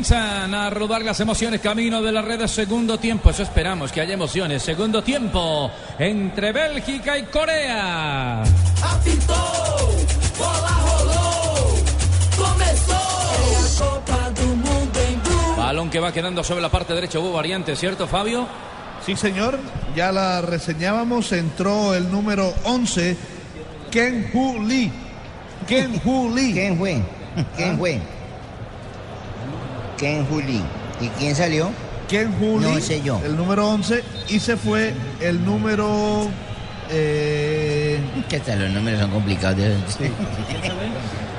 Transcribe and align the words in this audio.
Comienzan 0.00 0.54
a 0.54 0.70
rodar 0.70 1.02
las 1.02 1.20
emociones 1.20 1.60
camino 1.60 2.00
de 2.00 2.10
la 2.10 2.22
red 2.22 2.46
segundo 2.46 2.98
tiempo. 2.98 3.28
Eso 3.28 3.42
esperamos, 3.42 3.92
que 3.92 4.00
haya 4.00 4.14
emociones. 4.14 4.62
Segundo 4.62 5.02
tiempo 5.02 5.70
entre 5.98 6.52
Bélgica 6.52 7.18
y 7.18 7.24
Corea. 7.24 8.40
Apitou, 8.40 9.36
bola 10.38 10.78
rolou, 10.86 11.84
começou. 12.34 13.76
Copa 13.78 14.30
do 14.30 14.46
Mundo 14.46 15.00
Blue. 15.22 15.56
Balón 15.58 15.90
que 15.90 16.00
va 16.00 16.12
quedando 16.12 16.42
sobre 16.42 16.62
la 16.62 16.70
parte 16.70 16.94
derecha. 16.94 17.18
Hubo 17.18 17.34
variante, 17.34 17.76
¿cierto, 17.76 18.08
Fabio? 18.08 18.48
Sí, 19.04 19.16
señor, 19.16 19.58
ya 19.94 20.12
la 20.12 20.40
reseñábamos. 20.40 21.30
Entró 21.32 21.94
el 21.94 22.10
número 22.10 22.54
11, 22.64 23.18
Ken 23.90 24.30
Hu 24.32 24.62
Lee. 24.62 24.90
Ken 25.68 26.00
Hu 26.02 26.34
Lee. 26.34 26.54
¿Quién 26.54 26.78
fue? 26.78 27.02
¿Quién 27.54 27.76
fue? 27.76 28.00
¿Quién 30.00 30.26
Juli? 30.26 30.60
¿Y 31.00 31.08
quién 31.18 31.36
salió? 31.36 31.70
Ken 32.08 32.34
Hu 32.40 32.58
No 32.58 32.80
sé 32.80 33.00
yo. 33.02 33.20
el 33.24 33.36
número 33.36 33.68
11. 33.68 34.02
Y 34.28 34.40
se 34.40 34.56
fue 34.56 34.92
el 35.20 35.44
número. 35.44 36.26
eh, 36.90 38.00
Que 38.28 38.36
hasta 38.36 38.56
los 38.56 38.70
números 38.70 39.00
son 39.00 39.10
complicados. 39.12 39.58
de- 39.58 39.76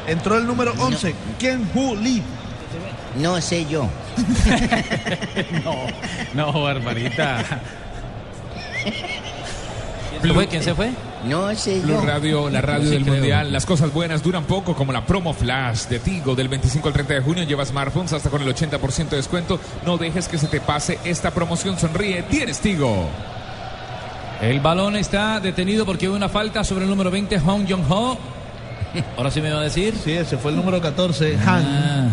entró 0.08 0.38
el 0.38 0.48
número 0.48 0.74
11, 0.80 1.14
Ken 1.40 1.70
Hu 1.74 1.96
Lee. 1.98 2.24
No 3.20 3.42
sé 3.42 3.66
yo. 3.66 3.90
No, 6.34 6.54
barbarita. 6.64 7.44
¿Quién 10.22 10.24
se 10.24 10.34
fue? 10.34 10.48
¿Quién 10.48 10.64
se 10.64 10.76
fue? 10.76 10.92
No 11.26 11.54
sé 11.56 11.80
Blue 11.82 11.94
yo. 11.94 12.02
Radio, 12.06 12.50
la 12.50 12.62
radio 12.62 12.86
Sí, 12.86 12.92
del 12.92 13.04
creo. 13.04 13.16
Mundial. 13.16 13.54
Las 13.54 13.66
cosas 13.66 13.94
buenas 13.94 14.24
duran 14.24 14.44
poco, 14.46 14.74
como 14.76 14.92
la 14.92 15.06
promo 15.06 15.34
flash 15.34 15.86
de 15.88 16.00
Tigo 16.00 16.36
del 16.36 16.48
25 16.48 16.88
al 16.88 16.94
30 16.94 17.14
de 17.16 17.22
junio. 17.22 17.44
Lleva 17.44 17.66
smartphones 17.66 18.14
hasta 18.14 18.30
con 18.30 18.42
el 18.42 18.48
80% 18.56 19.10
de 19.10 19.18
descuento. 19.18 19.60
No 19.86 19.98
dejes 19.98 20.28
que 20.28 20.38
se 20.38 20.48
te 20.48 20.60
pase 20.60 20.98
esta 21.04 21.32
promoción. 21.32 21.78
Sonríe, 21.78 22.24
tienes 22.24 22.60
Tigo. 22.60 23.08
El 24.42 24.60
balón 24.60 24.96
está 24.96 25.40
detenido 25.40 25.86
porque 25.86 26.08
hubo 26.10 26.16
una 26.16 26.30
falta 26.30 26.64
sobre 26.64 26.86
el 26.86 26.90
número 26.90 27.12
20, 27.12 27.40
Hong 27.40 27.66
Jong-ho. 27.70 28.18
Ahora 29.16 29.30
sí 29.30 29.40
me 29.42 29.52
va 29.52 29.60
a 29.60 29.64
decir. 29.64 29.94
Sí, 30.04 30.12
ese 30.14 30.38
fue 30.38 30.50
el 30.52 30.58
número 30.58 30.82
14, 30.82 31.36
Han. 31.46 31.64
Ah. 31.66 32.10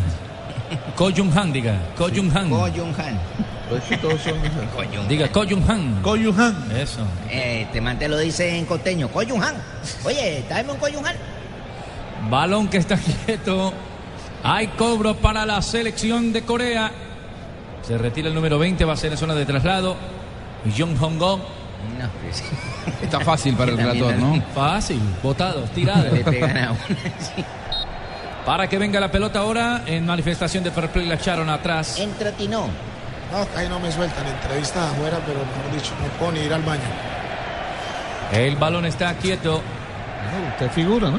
Ko 0.96 1.10
Jung 1.16 1.30
Han, 1.36 1.50
diga. 1.52 1.74
Ko 1.96 2.08
Jung 2.14 2.30
Han. 2.36 2.50
Ko 2.50 2.68
Jung 2.76 2.92
Han. 2.98 3.18
Pues 3.68 4.00
todos 4.00 4.20
son- 4.22 4.38
Ko 4.74 4.82
Jung 4.94 5.08
Diga 5.08 5.28
Ko 5.30 5.44
Jung 5.48 5.62
Han. 5.68 6.02
Ko 6.02 6.16
Yu 6.16 6.32
Han. 6.38 6.72
Eso. 6.76 7.00
Eh, 7.30 7.62
este 7.66 7.80
man 7.80 7.98
te 7.98 8.08
lo 8.08 8.18
dice 8.18 8.56
en 8.56 8.64
costeño. 8.64 9.08
Ko 9.08 9.20
Jung 9.28 9.42
Han. 9.42 9.54
Oye, 10.04 10.44
tráeme 10.48 10.72
un 10.72 10.78
Ko 10.78 10.86
Jung 10.92 11.06
Han. 11.06 11.16
Balón 12.30 12.68
que 12.68 12.78
está 12.78 12.96
quieto. 13.26 13.72
Hay 14.42 14.68
cobro 14.68 15.16
para 15.16 15.44
la 15.44 15.60
selección 15.62 16.32
de 16.32 16.42
Corea. 16.42 16.90
Se 17.82 17.96
retira 17.98 18.28
el 18.28 18.34
número 18.34 18.58
20, 18.58 18.84
va 18.84 18.92
a 18.92 18.96
ser 18.96 19.12
en 19.12 19.18
zona 19.18 19.34
de 19.34 19.44
traslado. 19.46 19.96
Jong 20.76 20.96
Hong-go. 20.98 21.36
No, 21.98 22.08
pues. 22.22 22.42
Está 23.02 23.20
fácil 23.20 23.54
para 23.54 23.70
el 23.72 23.76
relator, 23.78 24.16
¿no? 24.16 24.42
Fácil, 24.54 25.00
botados, 25.22 25.70
tirados. 25.70 26.12
Le 26.12 26.24
pegan 26.24 26.56
a 26.58 26.70
uno. 26.72 26.78
Sí. 27.20 27.44
Para 28.44 28.66
que 28.68 28.78
venga 28.78 28.98
la 28.98 29.10
pelota 29.10 29.40
ahora, 29.40 29.82
en 29.86 30.06
manifestación 30.06 30.64
de 30.64 30.70
fair 30.70 30.88
play 30.88 31.06
la 31.06 31.14
echaron 31.16 31.48
atrás. 31.50 31.98
Entro 31.98 32.32
Tino. 32.32 32.66
No, 33.30 33.46
ahí 33.56 33.68
no 33.68 33.78
me 33.78 33.92
sueltan, 33.92 34.26
entrevista 34.26 34.90
afuera, 34.90 35.18
pero 35.26 35.40
mejor 35.40 35.72
dicho, 35.74 35.92
no 36.00 36.08
puedo 36.18 36.32
ni 36.32 36.40
ir 36.40 36.52
al 36.52 36.62
baño. 36.62 36.82
El 38.32 38.56
balón 38.56 38.86
está 38.86 39.14
quieto. 39.14 39.62
Usted 40.52 40.70
figura, 40.70 41.10
¿no? 41.10 41.18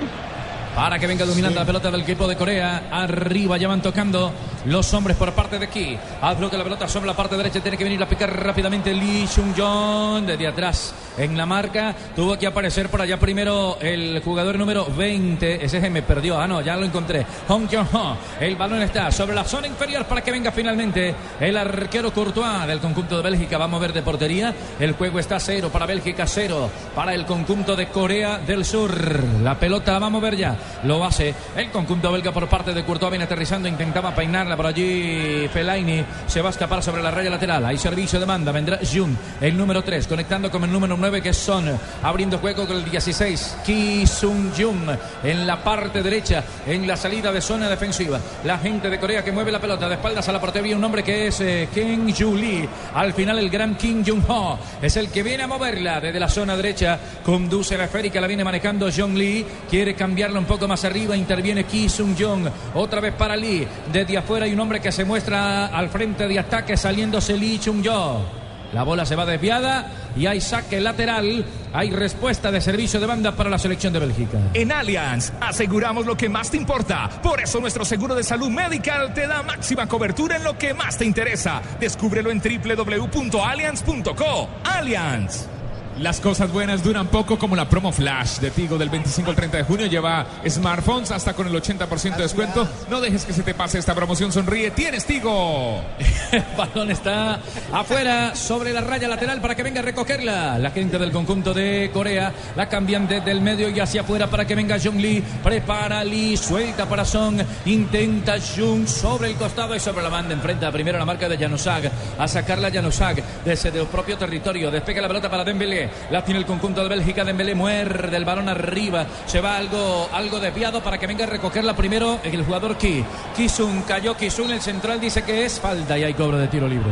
Para 0.75 0.99
que 0.99 1.07
venga 1.07 1.25
dominando 1.25 1.59
la 1.59 1.65
pelota 1.65 1.91
del 1.91 2.01
equipo 2.01 2.27
de 2.27 2.35
Corea. 2.35 2.83
Arriba 2.91 3.57
ya 3.57 3.67
van 3.67 3.81
tocando 3.81 4.31
los 4.65 4.93
hombres 4.93 5.17
por 5.17 5.33
parte 5.33 5.59
de 5.59 5.65
aquí. 5.65 5.97
Al 6.21 6.35
bloque 6.35 6.57
la 6.57 6.63
pelota 6.63 6.87
sobre 6.87 7.07
la 7.07 7.15
parte 7.15 7.37
derecha. 7.37 7.59
Tiene 7.61 7.77
que 7.77 7.83
venir 7.83 8.01
a 8.01 8.07
picar 8.07 8.31
rápidamente 8.43 8.93
Lee 8.93 9.27
Chung-jong. 9.27 10.25
Desde 10.25 10.47
atrás 10.47 10.93
en 11.17 11.37
la 11.37 11.45
marca. 11.45 11.95
Tuvo 12.15 12.37
que 12.37 12.47
aparecer 12.47 12.89
por 12.89 13.01
allá 13.01 13.19
primero 13.19 13.77
el 13.81 14.21
jugador 14.23 14.57
número 14.57 14.85
20. 14.85 15.63
Ese 15.63 15.81
se 15.81 15.89
me 15.89 16.01
perdió. 16.01 16.39
Ah, 16.39 16.47
no, 16.47 16.61
ya 16.61 16.75
lo 16.75 16.85
encontré. 16.85 17.25
Hong 17.47 17.67
Jong-ho. 17.67 18.17
El 18.39 18.55
balón 18.55 18.81
está 18.81 19.11
sobre 19.11 19.35
la 19.35 19.43
zona 19.43 19.67
inferior 19.67 20.05
para 20.05 20.21
que 20.21 20.31
venga 20.31 20.51
finalmente 20.51 21.13
el 21.39 21.57
arquero 21.57 22.13
Courtois 22.13 22.67
del 22.67 22.79
conjunto 22.79 23.17
de 23.17 23.23
Bélgica. 23.23 23.57
Va 23.57 23.65
a 23.65 23.69
mover 23.69 23.93
de 23.93 24.01
portería. 24.01 24.53
El 24.79 24.93
juego 24.93 25.19
está 25.19 25.39
cero 25.39 25.69
para 25.71 25.85
Bélgica, 25.85 26.25
cero 26.25 26.69
para 26.95 27.13
el 27.13 27.25
conjunto 27.25 27.75
de 27.75 27.87
Corea 27.87 28.37
del 28.39 28.65
Sur. 28.65 29.23
La 29.43 29.59
pelota 29.59 29.93
la 29.93 29.99
va 29.99 30.07
a 30.07 30.11
mover 30.11 30.35
ya. 30.35 30.55
Lo 30.83 31.03
hace 31.03 31.33
el 31.55 31.69
conjunto 31.71 32.11
belga 32.11 32.31
por 32.31 32.47
parte 32.47 32.73
de 32.73 32.83
Courtois. 32.83 33.11
Viene 33.11 33.25
aterrizando, 33.25 33.67
intentaba 33.67 34.13
por 34.55 34.67
allí. 34.67 35.47
Fellaini 35.51 36.03
se 36.27 36.41
va 36.41 36.49
a 36.49 36.51
escapar 36.51 36.83
sobre 36.83 37.01
la 37.01 37.11
raya 37.11 37.29
lateral. 37.29 37.65
Hay 37.65 37.77
servicio 37.77 38.19
de 38.19 38.25
banda. 38.25 38.51
Vendrá 38.51 38.79
Jung, 38.79 39.15
el 39.41 39.57
número 39.57 39.83
3, 39.83 40.07
conectando 40.07 40.49
con 40.51 40.63
el 40.63 40.71
número 40.71 40.95
9 40.97 41.21
que 41.21 41.29
es 41.29 41.37
Son. 41.37 41.65
Abriendo 42.03 42.37
juego 42.39 42.65
con 42.65 42.77
el 42.77 42.89
16. 42.89 43.57
Ki 43.65 44.05
Sung 44.07 44.51
Jung 44.57 44.89
en 45.23 45.47
la 45.47 45.63
parte 45.63 46.01
derecha, 46.01 46.43
en 46.65 46.87
la 46.87 46.95
salida 46.95 47.31
de 47.31 47.41
zona 47.41 47.69
defensiva. 47.69 48.19
La 48.43 48.57
gente 48.57 48.89
de 48.89 48.99
Corea 48.99 49.23
que 49.23 49.31
mueve 49.31 49.51
la 49.51 49.59
pelota 49.59 49.87
de 49.87 49.95
espaldas 49.95 50.27
a 50.27 50.31
la 50.31 50.39
portería. 50.39 50.75
Un 50.75 50.83
hombre 50.83 51.03
que 51.03 51.27
es 51.27 51.41
eh, 51.41 51.67
Lee. 51.75 52.67
Al 52.93 53.13
final, 53.13 53.39
el 53.39 53.49
gran 53.49 53.75
Kim 53.75 54.03
Jung 54.05 54.23
Ho 54.27 54.59
es 54.81 54.95
el 54.97 55.09
que 55.09 55.23
viene 55.23 55.43
a 55.43 55.47
moverla 55.47 55.99
desde 55.99 56.19
la 56.19 56.29
zona 56.29 56.55
derecha. 56.55 56.99
Conduce 57.23 57.77
la 57.77 57.85
esférica, 57.85 58.21
la 58.21 58.27
viene 58.27 58.43
manejando 58.43 58.89
Jong 58.95 59.15
Lee. 59.15 59.45
Quiere 59.69 59.95
cambiarla 59.95 60.39
un 60.39 60.45
poco 60.45 60.67
más 60.67 60.83
arriba. 60.85 61.15
Interviene 61.15 61.63
Ki 61.63 61.89
Sung 61.89 62.15
Jung. 62.17 62.47
Otra 62.75 63.01
vez 63.01 63.13
para 63.13 63.35
Lee. 63.35 63.67
Desde 63.91 64.17
afuera 64.17 64.38
hay 64.43 64.53
un 64.53 64.59
hombre 64.59 64.79
que 64.79 64.91
se 64.91 65.05
muestra 65.05 65.67
al 65.67 65.89
frente 65.89 66.27
de 66.27 66.39
ataque 66.39 66.77
saliéndose 66.77 67.37
Lee 67.37 67.59
Chung 67.59 67.81
Yo. 67.81 68.39
La 68.73 68.83
bola 68.83 69.05
se 69.05 69.15
va 69.15 69.25
desviada 69.25 69.91
y 70.15 70.27
hay 70.27 70.39
saque 70.41 70.79
lateral. 70.79 71.43
Hay 71.73 71.89
respuesta 71.91 72.51
de 72.51 72.61
servicio 72.61 72.99
de 72.99 73.07
banda 73.07 73.35
para 73.35 73.49
la 73.49 73.57
selección 73.57 73.91
de 73.93 73.99
Bélgica. 73.99 74.37
En 74.53 74.71
Allianz 74.71 75.33
aseguramos 75.41 76.05
lo 76.05 76.15
que 76.15 76.29
más 76.29 76.51
te 76.51 76.57
importa. 76.57 77.09
Por 77.21 77.41
eso 77.41 77.59
nuestro 77.59 77.83
seguro 77.85 78.13
de 78.15 78.23
salud 78.23 78.49
medical 78.49 79.13
te 79.13 79.27
da 79.27 79.43
máxima 79.43 79.87
cobertura 79.87 80.37
en 80.37 80.43
lo 80.43 80.57
que 80.57 80.73
más 80.73 80.97
te 80.97 81.05
interesa. 81.05 81.61
Descúbrelo 81.79 82.31
en 82.31 82.41
www.allianz.co. 82.41 84.49
Allianz. 84.63 85.58
Las 85.99 86.21
cosas 86.21 86.49
buenas 86.53 86.81
duran 86.81 87.07
poco, 87.07 87.37
como 87.37 87.57
la 87.57 87.67
promo 87.67 87.91
flash 87.91 88.39
de 88.39 88.51
Tigo 88.51 88.77
del 88.77 88.87
25 88.87 89.31
al 89.31 89.35
30 89.35 89.57
de 89.57 89.63
junio. 89.63 89.85
Lleva 89.87 90.25
smartphones 90.47 91.11
hasta 91.11 91.33
con 91.33 91.45
el 91.45 91.53
80% 91.53 92.15
de 92.15 92.23
descuento. 92.23 92.65
No 92.89 93.01
dejes 93.01 93.25
que 93.25 93.33
se 93.33 93.43
te 93.43 93.53
pase 93.53 93.79
esta 93.79 93.93
promoción. 93.93 94.31
Sonríe, 94.31 94.71
tienes 94.71 95.05
Tigo. 95.05 95.83
El 96.31 96.43
balón 96.57 96.89
está 96.89 97.41
afuera 97.73 98.33
sobre 98.33 98.71
la 98.71 98.79
raya 98.79 99.09
lateral 99.09 99.41
para 99.41 99.55
que 99.55 99.63
venga 99.63 99.81
a 99.81 99.83
recogerla. 99.83 100.57
La 100.57 100.71
gente 100.71 100.97
del 100.97 101.11
conjunto 101.11 101.53
de 101.53 101.91
Corea 101.93 102.31
la 102.55 102.69
cambian 102.69 103.05
desde 103.05 103.31
el 103.31 103.41
medio 103.41 103.67
y 103.67 103.81
hacia 103.81 104.01
afuera 104.01 104.27
para 104.27 104.47
que 104.47 104.55
venga 104.55 104.79
Jung 104.81 105.01
Lee. 105.01 105.21
Prepara 105.43 106.05
Lee, 106.05 106.37
suelta 106.37 106.87
para 106.87 107.03
Song. 107.03 107.41
Intenta 107.65 108.37
Jung 108.39 108.87
sobre 108.87 109.31
el 109.31 109.35
costado 109.35 109.75
y 109.75 109.81
sobre 109.81 110.03
la 110.03 110.09
banda. 110.09 110.33
Enfrenta 110.33 110.71
primero 110.71 110.97
la 110.97 111.05
marca 111.05 111.27
de 111.27 111.37
Januzaj. 111.37 111.91
A 112.17 112.25
sacarla 112.25 112.71
Januzaj 112.71 113.17
desde 113.43 113.77
el 113.77 113.87
propio 113.87 114.17
territorio. 114.17 114.71
Despega 114.71 115.01
la 115.01 115.09
pelota 115.09 115.29
para 115.29 115.43
Dembélé. 115.43 115.88
La 116.11 116.23
tiene 116.23 116.39
el 116.39 116.45
conjunto 116.45 116.83
de 116.83 116.89
Bélgica. 116.89 117.23
Dembélé 117.23 117.55
muerde 117.55 118.15
el 118.15 118.25
balón 118.25 118.49
arriba. 118.49 119.05
Se 119.25 119.41
va 119.41 119.57
algo, 119.57 120.09
algo 120.13 120.39
desviado 120.39 120.81
para 120.81 120.97
que 120.97 121.07
venga 121.07 121.25
a 121.25 121.27
recogerla 121.27 121.75
primero 121.75 122.19
el 122.23 122.43
jugador 122.43 122.77
Ki. 122.77 123.03
Kisun 123.35 123.83
cayó. 123.83 124.15
Kisun, 124.15 124.51
el 124.51 124.61
central, 124.61 124.99
dice 124.99 125.23
que 125.23 125.45
es 125.45 125.59
falta 125.59 125.97
y 125.97 126.03
hay 126.03 126.13
cobro 126.13 126.37
de 126.37 126.47
tiro 126.47 126.67
libre. 126.67 126.89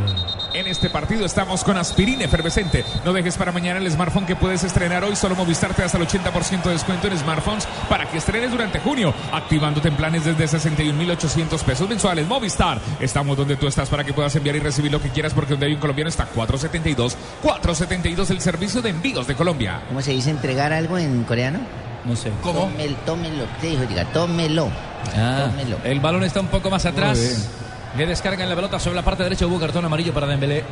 En 0.54 0.66
este 0.66 0.88
partido 0.88 1.26
estamos 1.26 1.62
con 1.62 1.76
aspirina 1.76 2.24
efervescente. 2.24 2.82
No 3.04 3.12
dejes 3.12 3.36
para 3.36 3.52
mañana 3.52 3.78
el 3.78 3.90
smartphone 3.90 4.24
que 4.24 4.34
puedes 4.34 4.64
estrenar 4.64 5.04
hoy. 5.04 5.14
Solo 5.14 5.34
Movistar 5.34 5.74
te 5.74 5.82
da 5.82 5.86
hasta 5.86 5.98
el 5.98 6.06
80% 6.08 6.62
de 6.62 6.70
descuento 6.72 7.06
en 7.06 7.18
smartphones 7.18 7.68
para 7.88 8.08
que 8.10 8.16
estrenes 8.16 8.50
durante 8.50 8.80
junio. 8.80 9.12
Activándote 9.32 9.88
en 9.88 9.96
planes 9.96 10.24
desde 10.24 10.48
61,800 10.48 11.62
pesos 11.62 11.88
mensuales. 11.88 12.26
Movistar. 12.26 12.80
Estamos 12.98 13.36
donde 13.36 13.56
tú 13.56 13.66
estás 13.66 13.90
para 13.90 14.04
que 14.04 14.14
puedas 14.14 14.34
enviar 14.36 14.56
y 14.56 14.60
recibir 14.60 14.90
lo 14.90 15.02
que 15.02 15.10
quieras 15.10 15.34
porque 15.34 15.50
donde 15.50 15.66
hay 15.66 15.74
un 15.74 15.80
colombiano 15.80 16.08
está 16.08 16.24
472. 16.24 17.16
472 17.42 18.30
el 18.30 18.40
servicio 18.40 18.80
de 18.80 18.90
envíos 18.90 19.26
de 19.26 19.34
Colombia. 19.34 19.82
¿Cómo 19.88 20.00
se 20.00 20.12
dice 20.12 20.30
entregar 20.30 20.72
algo 20.72 20.96
en 20.96 21.24
coreano? 21.24 21.58
No 22.06 22.16
sé. 22.16 22.32
Tómelo, 22.42 22.96
tómelo. 23.04 23.44
¿Qué 23.60 23.68
dijo? 23.68 23.82
Diga, 23.84 24.04
tómelo. 24.12 24.70
Ah, 25.14 25.50
Tómelo. 25.50 25.76
el 25.84 26.00
balón 26.00 26.24
está 26.24 26.40
un 26.40 26.48
poco 26.48 26.70
más 26.70 26.86
atrás. 26.86 27.48
Le 27.96 28.06
descargan 28.06 28.48
la 28.48 28.54
pelota 28.54 28.78
sobre 28.78 28.96
la 28.96 29.02
parte 29.02 29.22
derecha. 29.22 29.46
Hubo 29.46 29.58
cartón 29.58 29.84
amarillo 29.84 30.12
para 30.12 30.26
Dembélé. 30.26 30.64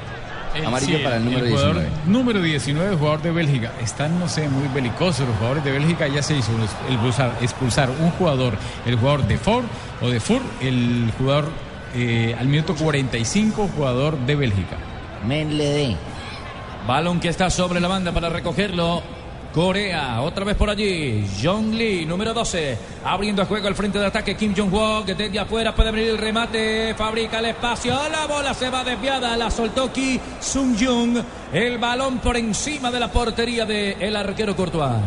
Amarillo 0.64 1.02
para 1.02 1.16
el 1.16 1.24
número 1.24 1.46
jugador 1.46 1.74
19. 1.74 2.02
número 2.06 2.40
19, 2.40 2.96
jugador 2.96 3.22
de 3.22 3.30
Bélgica. 3.30 3.72
Están, 3.82 4.18
no 4.18 4.28
sé, 4.28 4.48
muy 4.48 4.68
belicosos 4.68 5.26
los 5.26 5.36
jugadores 5.36 5.64
de 5.64 5.72
Bélgica. 5.72 6.08
Ya 6.08 6.22
se 6.22 6.36
hizo 6.36 6.52
el 6.88 6.94
expulsar, 6.94 7.32
expulsar 7.42 7.90
un 7.90 8.10
jugador, 8.12 8.54
el 8.86 8.96
jugador 8.96 9.26
de 9.26 9.38
Ford 9.38 9.64
o 10.00 10.08
de 10.08 10.20
Fur, 10.20 10.40
el 10.60 11.12
jugador 11.18 11.50
eh, 11.94 12.34
al 12.38 12.46
minuto 12.46 12.74
45, 12.74 13.70
jugador 13.74 14.18
de 14.18 14.34
Bélgica. 14.34 14.76
Men 15.26 15.58
le 15.58 15.64
dé. 15.64 15.96
Balón 16.86 17.20
que 17.20 17.28
está 17.28 17.50
sobre 17.50 17.80
la 17.80 17.88
banda 17.88 18.12
para 18.12 18.28
recogerlo. 18.28 19.02
Corea, 19.56 20.20
otra 20.20 20.44
vez 20.44 20.54
por 20.54 20.68
allí. 20.68 21.26
Jong 21.42 21.72
Lee, 21.72 22.04
número 22.04 22.34
12. 22.34 22.76
Abriendo 23.02 23.40
el 23.40 23.48
juego 23.48 23.68
al 23.68 23.74
frente 23.74 23.98
de 23.98 24.04
ataque. 24.04 24.36
Kim 24.36 24.54
Jong-wook. 24.54 25.06
Desde 25.06 25.38
afuera 25.38 25.74
puede 25.74 25.88
abrir 25.88 26.08
el 26.10 26.18
remate. 26.18 26.92
Fabrica 26.94 27.38
el 27.38 27.46
espacio. 27.46 27.94
La 28.10 28.26
bola 28.26 28.52
se 28.52 28.68
va 28.68 28.84
desviada. 28.84 29.34
La 29.34 29.50
soltó 29.50 29.90
Ki 29.90 30.20
Sung 30.42 30.76
Jung. 30.78 31.16
El 31.54 31.78
balón 31.78 32.18
por 32.18 32.36
encima 32.36 32.90
de 32.90 33.00
la 33.00 33.10
portería 33.10 33.64
del 33.64 33.96
el 33.98 34.14
arquero 34.14 34.54
Courtois. 34.54 35.00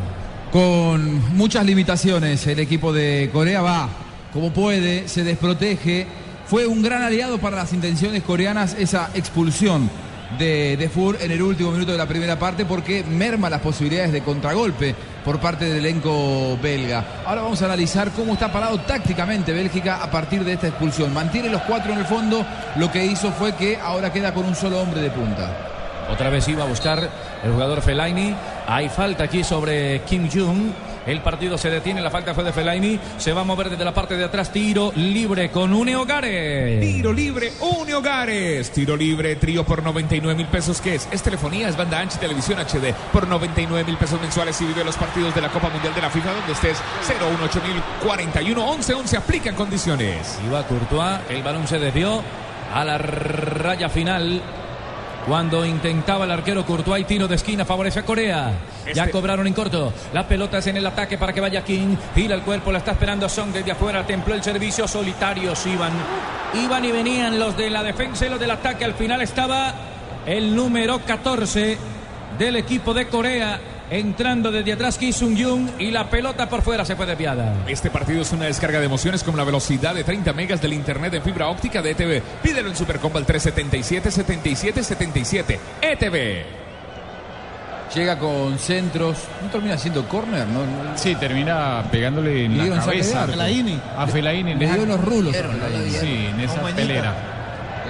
Con 0.51 1.37
muchas 1.37 1.63
limitaciones, 1.63 2.47
el 2.47 2.57
equipo 2.57 2.91
de 2.91 3.29
Corea 3.31 3.61
va 3.61 3.87
como 4.33 4.51
puede, 4.51 5.07
se 5.07 5.23
desprotege. 5.23 6.07
Fue 6.47 6.65
un 6.65 6.81
gran 6.81 7.03
aliado 7.03 7.37
para 7.37 7.57
las 7.57 7.71
intenciones 7.71 8.23
coreanas 8.23 8.75
esa 8.79 9.11
expulsión 9.13 9.91
de, 10.37 10.77
de 10.77 10.89
Fur 10.89 11.17
en 11.19 11.31
el 11.31 11.41
último 11.41 11.71
minuto 11.71 11.91
de 11.91 11.97
la 11.97 12.07
primera 12.07 12.37
parte 12.37 12.65
porque 12.65 13.03
merma 13.03 13.49
las 13.49 13.61
posibilidades 13.61 14.11
de 14.11 14.21
contragolpe 14.21 14.95
por 15.23 15.39
parte 15.39 15.65
del 15.65 15.77
elenco 15.77 16.57
belga. 16.61 17.23
Ahora 17.25 17.41
vamos 17.41 17.61
a 17.61 17.65
analizar 17.65 18.11
cómo 18.11 18.33
está 18.33 18.51
parado 18.51 18.79
tácticamente 18.79 19.53
Bélgica 19.53 20.03
a 20.03 20.11
partir 20.11 20.43
de 20.43 20.53
esta 20.53 20.67
expulsión. 20.67 21.13
Mantiene 21.13 21.49
los 21.49 21.61
cuatro 21.63 21.93
en 21.93 21.99
el 21.99 22.05
fondo, 22.05 22.45
lo 22.75 22.91
que 22.91 23.05
hizo 23.05 23.31
fue 23.31 23.55
que 23.55 23.77
ahora 23.77 24.11
queda 24.11 24.33
con 24.33 24.45
un 24.45 24.55
solo 24.55 24.79
hombre 24.79 25.01
de 25.01 25.09
punta. 25.09 25.69
Otra 26.11 26.29
vez 26.29 26.47
iba 26.47 26.63
a 26.63 26.67
buscar 26.67 27.07
el 27.43 27.51
jugador 27.51 27.81
Fellaini. 27.81 28.33
Hay 28.67 28.89
falta 28.89 29.25
aquí 29.25 29.43
sobre 29.43 30.01
Kim 30.01 30.27
Jong. 30.31 30.71
El 31.09 31.21
partido 31.21 31.57
se 31.57 31.71
detiene, 31.71 32.01
la 32.01 32.11
falta 32.11 32.35
fue 32.35 32.43
de 32.43 32.53
Fellaini. 32.53 32.99
Se 33.17 33.33
va 33.33 33.41
a 33.41 33.43
mover 33.43 33.71
desde 33.71 33.83
la 33.83 33.95
parte 33.95 34.15
de 34.15 34.25
atrás. 34.25 34.51
Tiro 34.51 34.91
libre 34.95 35.49
con 35.49 35.73
Une 35.73 35.95
Hogares. 35.95 36.79
Tiro 36.79 37.11
libre, 37.11 37.51
Une 37.61 37.95
Hogares. 37.95 38.69
Tiro 38.69 38.95
libre, 38.95 39.35
trío 39.35 39.63
por 39.63 39.81
99 39.81 40.37
mil 40.37 40.45
pesos. 40.45 40.79
¿Qué 40.79 40.93
es? 40.93 41.07
Es 41.11 41.23
telefonía, 41.23 41.67
es 41.67 41.75
banda 41.75 41.99
ancha 41.99 42.17
y 42.17 42.19
televisión 42.19 42.59
HD 42.59 42.93
por 43.11 43.27
99 43.27 43.85
mil 43.85 43.97
pesos 43.97 44.21
mensuales 44.21 44.61
y 44.61 44.65
vive 44.65 44.83
los 44.83 44.97
partidos 44.97 45.33
de 45.33 45.41
la 45.41 45.49
Copa 45.49 45.69
Mundial 45.69 45.95
de 45.95 46.01
la 46.01 46.11
FIFA 46.11 46.31
donde 46.31 46.53
estés 46.53 46.77
018 47.07 47.67
mil 47.67 47.81
41 48.05 48.69
11 48.69 48.93
11. 48.93 49.17
Aplican 49.17 49.55
condiciones. 49.55 50.39
Iba 50.45 50.67
Courtois, 50.67 51.21
el 51.29 51.41
balón 51.41 51.67
se 51.67 51.79
desvió 51.79 52.21
a 52.71 52.85
la 52.85 52.99
raya 52.99 53.89
final. 53.89 54.43
Cuando 55.27 55.63
intentaba 55.65 56.25
el 56.25 56.31
arquero 56.31 56.65
Courtois 56.65 57.05
tiro 57.05 57.27
de 57.27 57.35
esquina 57.35 57.63
favorece 57.65 57.99
a 57.99 58.03
Corea. 58.05 58.51
Ya 58.93 59.03
Este- 59.03 59.11
cobraron 59.11 59.45
en 59.45 59.53
corto. 59.53 59.93
La 60.13 60.27
pelota 60.27 60.57
es 60.57 60.67
en 60.67 60.77
el 60.77 60.85
ataque 60.85 61.17
para 61.17 61.33
que 61.33 61.41
vaya 61.41 61.63
King. 61.63 61.95
Gira 62.15 62.33
el 62.35 62.41
cuerpo, 62.41 62.71
la 62.71 62.79
está 62.79 62.91
esperando 62.91 63.29
Song 63.29 63.49
desde 63.51 63.71
afuera. 63.71 64.05
Templó 64.07 64.33
el 64.33 64.41
servicio. 64.41 64.87
Solitarios 64.87 65.65
iban. 65.67 65.91
Iban 66.55 66.83
y 66.85 66.91
venían 66.91 67.37
los 67.39 67.55
de 67.55 67.69
la 67.69 67.83
defensa 67.83 68.25
y 68.25 68.29
los 68.29 68.39
del 68.39 68.49
ataque. 68.51 68.85
Al 68.85 68.95
final 68.95 69.21
estaba 69.21 69.73
el 70.25 70.55
número 70.55 70.99
14 71.05 71.77
del 72.39 72.55
equipo 72.55 72.93
de 72.95 73.07
Corea. 73.07 73.59
Entrando 73.91 74.51
desde 74.51 74.73
atrás 74.73 74.97
Ki 74.99 75.11
Sung 75.11 75.35
Jung 75.41 75.67
y 75.79 75.89
la 75.89 76.09
pelota 76.09 76.47
por 76.47 76.61
fuera 76.61 76.85
se 76.85 76.95
fue 76.95 77.05
desviada. 77.07 77.53
Este 77.67 77.89
partido 77.89 78.21
es 78.21 78.31
una 78.31 78.45
descarga 78.45 78.79
de 78.79 78.85
emociones 78.85 79.23
con 79.23 79.35
la 79.35 79.43
velocidad 79.43 79.95
de 79.95 80.03
30 80.03 80.31
megas 80.33 80.61
del 80.61 80.73
internet 80.73 81.11
de 81.11 81.21
fibra 81.21 81.47
óptica 81.49 81.81
de 81.81 81.91
ETV. 81.91 82.21
Pídelo 82.43 82.69
en 82.69 82.75
Supercombo 82.75 83.17
al 83.17 83.25
377 83.25 84.11
77 84.11 84.83
77 84.83 85.59
ETV. 85.81 86.45
Llega 87.95 88.19
con 88.19 88.59
centros, 88.59 89.17
no 89.41 89.49
termina 89.49 89.75
siendo 89.75 90.07
córner, 90.07 90.45
¿no? 90.47 90.59
No- 90.59 90.95
Sí, 90.95 91.15
termina 91.15 91.83
pegándole 91.91 92.45
en 92.45 92.55
Le 92.59 92.69
la 92.69 92.75
cabeza. 92.81 93.25
Fellaini. 93.25 93.79
A 93.97 94.05
Fellaini. 94.05 94.51
en 94.51 94.59
Le 94.59 94.65
esa- 94.65 94.75
dio 94.75 94.85
los 94.85 95.03
rulos. 95.03 95.35
a. 95.35 95.99
Sí, 95.99 96.27
en 96.31 96.39
esa 96.41 96.61
pelera. 96.61 97.15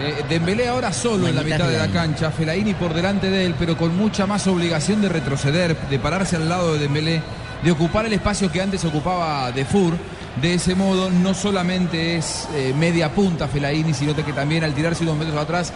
Eh, 0.02 0.24
Dembélé 0.30 0.68
ahora 0.70 0.94
solo 0.94 1.28
en 1.28 1.36
la 1.36 1.44
mitad 1.44 1.68
de 1.68 1.78
la 1.78 1.90
cancha, 1.90 2.32
Fellaini 2.32 2.74
por 2.74 2.94
delante 2.94 3.30
de 3.30 3.46
él, 3.46 3.56
pero 3.60 3.78
con 3.78 3.98
mucha 3.98 4.26
más 4.26 4.48
obligación 4.48 5.02
de 5.02 5.10
retroceder, 5.10 5.76
de 5.76 6.00
pararse 6.00 6.38
al 6.38 6.48
lado 6.48 6.74
de 6.74 6.80
Dembélé, 6.80 7.22
de 7.64 7.72
ocupar 7.72 8.06
el 8.06 8.14
espacio 8.14 8.50
que 8.50 8.62
antes 8.62 8.86
ocupaba 8.86 9.52
De 9.52 9.66
Fur. 9.66 9.94
De 10.42 10.54
ese 10.54 10.74
modo, 10.74 11.10
no 11.10 11.34
solamente 11.34 12.16
es 12.16 12.48
eh, 12.56 12.74
media 12.78 13.12
punta 13.12 13.50
Fellaini, 13.50 13.94
sino 13.94 14.16
que 14.16 14.24
también 14.32 14.64
al 14.64 14.74
tirarse 14.74 15.04
unos 15.04 15.18
metros 15.18 15.38
atrás, 15.38 15.74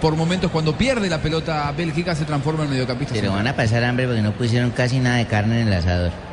por 0.00 0.16
momentos 0.16 0.50
cuando 0.50 0.76
pierde 0.76 1.10
la 1.10 1.18
pelota 1.18 1.70
Bélgica, 1.76 2.14
se 2.14 2.24
transforma 2.24 2.64
en 2.64 2.70
mediocampista. 2.70 3.14
Pero 3.14 3.32
van 3.32 3.46
a 3.46 3.54
pasar 3.54 3.84
hambre 3.84 4.06
porque 4.06 4.22
no 4.22 4.32
pusieron 4.32 4.70
casi 4.70 5.00
nada 5.00 5.16
de 5.16 5.26
carne 5.26 5.60
en 5.60 5.68
el 5.68 5.74
asador. 5.74 6.25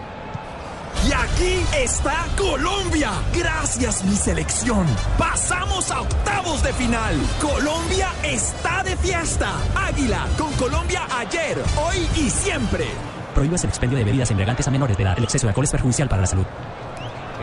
Y 1.07 1.11
aquí 1.11 1.65
está 1.77 2.25
Colombia. 2.37 3.11
Gracias 3.33 4.03
mi 4.03 4.15
selección. 4.15 4.85
Pasamos 5.17 5.91
a 5.91 6.01
octavos 6.01 6.63
de 6.63 6.73
final. 6.73 7.15
Colombia 7.41 8.09
está 8.23 8.83
de 8.83 8.95
fiesta. 8.97 9.51
Águila 9.75 10.27
con 10.37 10.51
Colombia 10.53 11.01
ayer, 11.17 11.61
hoy 11.77 12.07
y 12.15 12.29
siempre. 12.29 12.85
Prohíbes 13.33 13.63
el 13.63 13.69
expendio 13.69 13.97
de 13.97 14.03
bebidas 14.03 14.29
embriagantes 14.29 14.67
a 14.67 14.71
menores 14.71 14.95
de 14.95 15.03
edad. 15.03 15.17
El 15.17 15.23
exceso 15.23 15.47
de 15.47 15.49
alcohol 15.49 15.65
es 15.65 15.71
perjudicial 15.71 16.07
para 16.07 16.21
la 16.21 16.27
salud. 16.27 16.45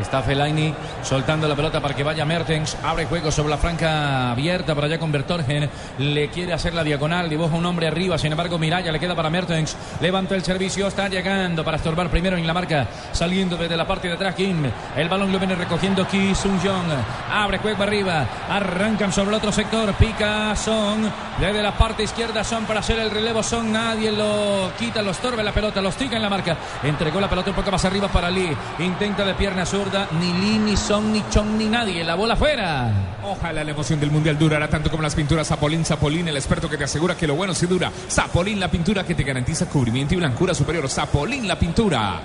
Está 0.00 0.23
Fellaini 0.23 0.75
soltando 1.02 1.47
la 1.47 1.55
pelota 1.55 1.81
para 1.81 1.94
que 1.94 2.02
vaya 2.02 2.25
Mertens. 2.25 2.76
Abre 2.82 3.06
juego 3.06 3.31
sobre 3.31 3.50
la 3.50 3.58
franca 3.58 4.31
abierta 4.31 4.75
para 4.75 4.87
allá 4.87 4.99
con 4.99 5.12
Bertorgen. 5.12 5.69
Le 5.99 6.29
quiere 6.29 6.52
hacer 6.52 6.75
la 6.75 6.82
diagonal. 6.82 7.29
Dibuja 7.29 7.55
un 7.55 7.67
hombre 7.67 7.87
arriba. 7.87 8.17
Sin 8.17 8.32
embargo, 8.32 8.58
Miraya 8.58 8.93
le 8.93 8.99
queda 8.99 9.14
para 9.14 9.31
Mertens. 9.31 9.76
Levanta 10.00 10.35
el 10.35 10.43
servicio. 10.43 10.87
Está 10.87 11.08
llegando 11.08 11.62
para 11.64 11.76
estorbar 11.76 12.08
primero 12.08 12.37
en 12.37 12.47
la 12.47 12.55
marca. 12.55 12.88
Saliendo 13.12 13.56
desde 13.56 13.76
la 13.76 13.87
parte 13.87 14.08
de 14.08 14.14
atrás 14.14 14.35
Kim. 14.35 14.64
El 14.97 15.08
balón 15.08 15.32
lo 15.32 15.38
viene 15.38 15.55
recogiendo 15.55 16.06
Ki 16.06 16.35
Sung 16.35 16.58
Jong. 16.62 16.91
Abre 17.32 17.58
juego 17.58 17.82
arriba. 17.82 18.26
Arrancan 18.49 19.12
sobre 19.12 19.31
el 19.31 19.35
otro 19.35 19.52
sector. 19.52 19.93
Pica 19.94 20.56
Son. 20.56 21.11
Desde 21.38 21.62
la 21.62 21.76
parte 21.76 22.02
izquierda 22.02 22.43
Son 22.43 22.64
para 22.64 22.81
hacer 22.81 22.99
el 22.99 23.11
relevo. 23.11 23.43
Son. 23.43 23.70
Nadie 23.70 24.12
lo 24.12 24.73
quita. 24.79 25.02
Lo 25.02 25.11
estorba 25.11 25.43
la 25.43 25.52
pelota. 25.52 25.82
Los 25.82 25.97
tira 25.97 26.17
en 26.17 26.23
la 26.23 26.31
marca. 26.31 26.56
Entregó 26.82 27.20
la 27.20 27.29
pelota 27.29 27.50
un 27.50 27.56
poco 27.56 27.70
más 27.70 27.85
arriba 27.85 28.08
para 28.08 28.31
Lee. 28.31 28.56
Intenta 28.79 29.25
de 29.25 29.35
pierna 29.35 29.67
Ni 30.20 30.32
Lee, 30.32 30.58
ni 30.58 30.76
Son, 30.76 31.12
ni 31.12 31.22
Chong, 31.31 31.56
ni 31.56 31.66
nadie. 31.66 32.04
La 32.04 32.14
bola 32.14 32.37
fuera. 32.37 32.92
Ojalá 33.25 33.64
la 33.64 33.70
emoción 33.72 33.98
del 33.98 34.10
mundial 34.10 34.38
durará 34.38 34.69
tanto 34.69 34.90
como 34.90 35.02
las 35.02 35.14
pinturas 35.14 35.48
Zapolín. 35.48 35.84
Zapolín, 35.84 36.28
el 36.28 36.37
experto 36.37 36.69
que 36.69 36.76
te 36.76 36.84
asegura 36.84 37.16
que 37.16 37.26
lo 37.26 37.34
bueno 37.34 37.54
sí 37.54 37.66
dura. 37.66 37.90
Zapolín, 38.08 38.60
la 38.60 38.70
pintura 38.70 39.04
que 39.04 39.14
te 39.14 39.25
garantiza 39.25 39.66
cubrimiento 39.66 40.14
y 40.14 40.19
blancura 40.19 40.54
superior. 40.54 40.88
Zapolín, 40.88 41.48
la 41.48 41.58
pintura. 41.58 42.20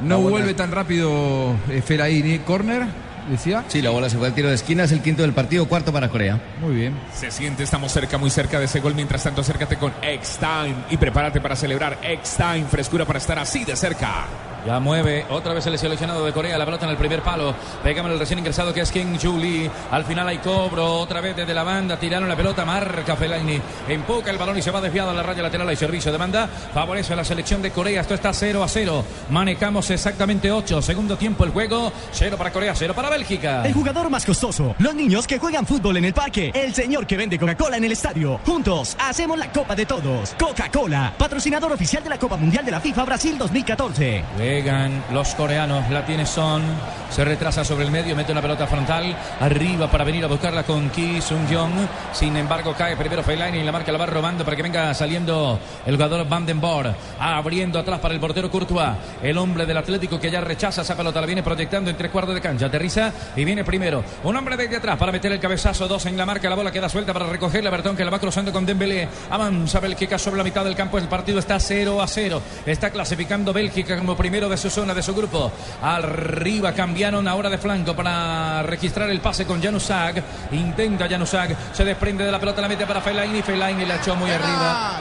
No 0.00 0.18
vuelve 0.18 0.54
tan 0.54 0.72
rápido 0.72 1.54
eh, 1.68 1.82
Fellaini. 1.82 2.40
¿Corner? 2.40 2.86
Decía. 3.30 3.64
Sí, 3.68 3.82
la 3.82 3.90
bola 3.90 4.08
se 4.08 4.18
fue 4.18 4.26
al 4.26 4.34
tiro 4.34 4.48
de 4.48 4.54
esquina, 4.54 4.84
es 4.84 4.92
el 4.92 5.02
quinto 5.02 5.22
del 5.22 5.32
partido, 5.32 5.68
cuarto 5.68 5.92
para 5.92 6.08
Corea. 6.08 6.40
Muy 6.60 6.74
bien. 6.74 6.98
Se 7.14 7.30
siente, 7.30 7.62
estamos 7.62 7.92
cerca, 7.92 8.18
muy 8.18 8.30
cerca 8.30 8.58
de 8.58 8.64
ese 8.64 8.80
gol. 8.80 8.94
Mientras 8.94 9.22
tanto, 9.22 9.42
acércate 9.42 9.76
con 9.76 9.92
X-Time 10.02 10.74
y 10.90 10.96
prepárate 10.96 11.40
para 11.40 11.54
celebrar 11.54 11.98
X-Time. 12.02 12.64
Frescura 12.64 13.04
para 13.04 13.18
estar 13.18 13.38
así 13.38 13.64
de 13.64 13.76
cerca. 13.76 14.26
Ya 14.66 14.78
mueve 14.80 15.26
otra 15.30 15.54
vez 15.54 15.66
el 15.66 15.78
seleccionado 15.78 16.24
de 16.24 16.32
Corea. 16.32 16.58
La 16.58 16.64
pelota 16.64 16.84
en 16.84 16.92
el 16.92 16.96
primer 16.96 17.22
palo. 17.22 17.54
Pégame 17.82 18.12
el 18.12 18.18
recién 18.18 18.38
ingresado 18.38 18.72
que 18.74 18.80
es 18.80 18.90
King 18.90 19.18
Julie. 19.20 19.70
Al 19.90 20.04
final 20.04 20.28
hay 20.28 20.38
cobro. 20.38 20.98
Otra 21.00 21.20
vez 21.20 21.36
desde 21.36 21.54
la 21.54 21.64
banda. 21.64 21.98
Tiraron 21.98 22.28
la 22.28 22.36
pelota. 22.36 22.64
Marca 22.64 23.16
Fellaini. 23.16 23.60
Empuja 23.88 24.30
el 24.30 24.38
balón 24.38 24.58
y 24.58 24.62
se 24.62 24.70
va 24.70 24.80
desviado 24.80 25.10
a 25.10 25.14
la 25.14 25.22
raya 25.22 25.42
lateral. 25.42 25.68
Hay 25.68 25.76
servicio 25.76 26.12
de 26.12 26.18
banda. 26.18 26.48
Favorece 26.74 27.12
a 27.12 27.16
la 27.16 27.24
selección 27.24 27.62
de 27.62 27.70
Corea. 27.70 28.00
Esto 28.00 28.14
está 28.14 28.32
0 28.32 28.62
a 28.62 28.68
0. 28.68 29.04
Manejamos 29.30 29.90
exactamente 29.90 30.50
8. 30.50 30.82
Segundo 30.82 31.16
tiempo 31.16 31.44
el 31.44 31.50
juego. 31.50 31.92
0 32.12 32.36
para 32.36 32.52
Corea, 32.52 32.74
0 32.74 32.94
para 32.94 33.10
Bélgica. 33.10 33.64
El 33.64 33.72
jugador 33.72 34.10
más 34.10 34.24
costoso, 34.24 34.74
los 34.78 34.94
niños 34.94 35.26
que 35.26 35.38
juegan 35.38 35.66
fútbol 35.66 35.96
en 35.96 36.04
el 36.04 36.14
parque, 36.14 36.50
el 36.54 36.74
señor 36.74 37.06
que 37.06 37.16
vende 37.16 37.38
Coca-Cola 37.38 37.76
en 37.76 37.84
el 37.84 37.92
estadio. 37.92 38.40
Juntos 38.44 38.96
hacemos 38.98 39.38
la 39.38 39.50
Copa 39.52 39.74
de 39.74 39.86
Todos. 39.86 40.34
Coca-Cola, 40.38 41.14
patrocinador 41.16 41.72
oficial 41.72 42.02
de 42.02 42.10
la 42.10 42.18
Copa 42.18 42.36
Mundial 42.36 42.64
de 42.64 42.70
la 42.70 42.80
FIFA 42.80 43.04
Brasil 43.04 43.38
2014. 43.38 44.24
Juegan 44.50 45.04
los 45.12 45.32
coreanos, 45.36 45.88
la 45.90 46.04
tiene 46.04 46.26
Son, 46.26 46.60
se 47.08 47.24
retrasa 47.24 47.64
sobre 47.64 47.84
el 47.84 47.92
medio, 47.92 48.16
mete 48.16 48.32
una 48.32 48.42
pelota 48.42 48.66
frontal, 48.66 49.16
arriba 49.38 49.88
para 49.88 50.02
venir 50.02 50.24
a 50.24 50.26
buscarla 50.26 50.64
con 50.64 50.90
Ki 50.90 51.20
Sung 51.22 51.46
Jong. 51.48 51.86
Sin 52.12 52.36
embargo, 52.36 52.74
cae 52.76 52.96
primero 52.96 53.22
Fellaini 53.22 53.58
y 53.58 53.62
la 53.62 53.70
marca 53.70 53.92
la 53.92 53.98
va 53.98 54.06
robando 54.06 54.44
para 54.44 54.56
que 54.56 54.64
venga 54.64 54.92
saliendo 54.92 55.56
el 55.86 55.94
jugador 55.94 56.28
Van 56.28 56.44
den 56.46 56.60
Boer, 56.60 56.92
abriendo 57.20 57.78
atrás 57.78 58.00
para 58.00 58.12
el 58.12 58.18
portero 58.18 58.50
Courtois, 58.50 58.90
el 59.22 59.38
hombre 59.38 59.66
del 59.66 59.76
Atlético 59.76 60.18
que 60.18 60.32
ya 60.32 60.40
rechaza 60.40 60.82
esa 60.82 60.96
pelota, 60.96 61.20
la 61.20 61.28
viene 61.28 61.44
proyectando 61.44 61.88
entre 61.88 62.10
cuartos 62.10 62.34
de 62.34 62.40
cancha, 62.40 62.66
aterriza 62.66 63.12
y 63.36 63.44
viene 63.44 63.62
primero. 63.62 64.02
Un 64.24 64.36
hombre 64.36 64.56
desde 64.56 64.78
atrás 64.78 64.98
para 64.98 65.12
meter 65.12 65.30
el 65.30 65.38
cabezazo, 65.38 65.86
dos 65.86 66.06
en 66.06 66.16
la 66.16 66.26
marca, 66.26 66.50
la 66.50 66.56
bola 66.56 66.72
queda 66.72 66.88
suelta 66.88 67.12
para 67.12 67.26
recogerla, 67.26 67.70
Bertón 67.70 67.96
que 67.96 68.04
la 68.04 68.10
va 68.10 68.18
cruzando 68.18 68.52
con 68.52 68.66
Dembélé, 68.66 69.08
avanza 69.30 69.78
Bélgica 69.78 70.18
sobre 70.18 70.38
la 70.38 70.44
mitad 70.44 70.64
del 70.64 70.74
campo, 70.74 70.98
el 70.98 71.06
partido 71.06 71.38
está 71.38 71.60
0 71.60 72.02
a 72.02 72.08
0, 72.08 72.42
está 72.66 72.90
clasificando 72.90 73.52
Bélgica 73.52 73.96
como 73.96 74.16
primero 74.16 74.39
de 74.48 74.56
su 74.56 74.70
zona, 74.70 74.94
de 74.94 75.02
su 75.02 75.14
grupo. 75.14 75.52
Arriba 75.82 76.72
cambiaron 76.72 77.26
ahora 77.28 77.50
de 77.50 77.58
flanco 77.58 77.94
para 77.94 78.62
registrar 78.62 79.10
el 79.10 79.20
pase 79.20 79.46
con 79.46 79.62
Janusak. 79.62 80.22
Intenta 80.52 81.08
Janusak, 81.08 81.56
se 81.72 81.84
desprende 81.84 82.24
de 82.24 82.32
la 82.32 82.38
pelota, 82.38 82.60
la 82.60 82.68
mete 82.68 82.86
para 82.86 83.00
Fellaini. 83.00 83.42
Fellaini 83.42 83.84
la 83.84 83.96
echó 83.96 84.16
muy 84.16 84.30
arriba. 84.30 85.00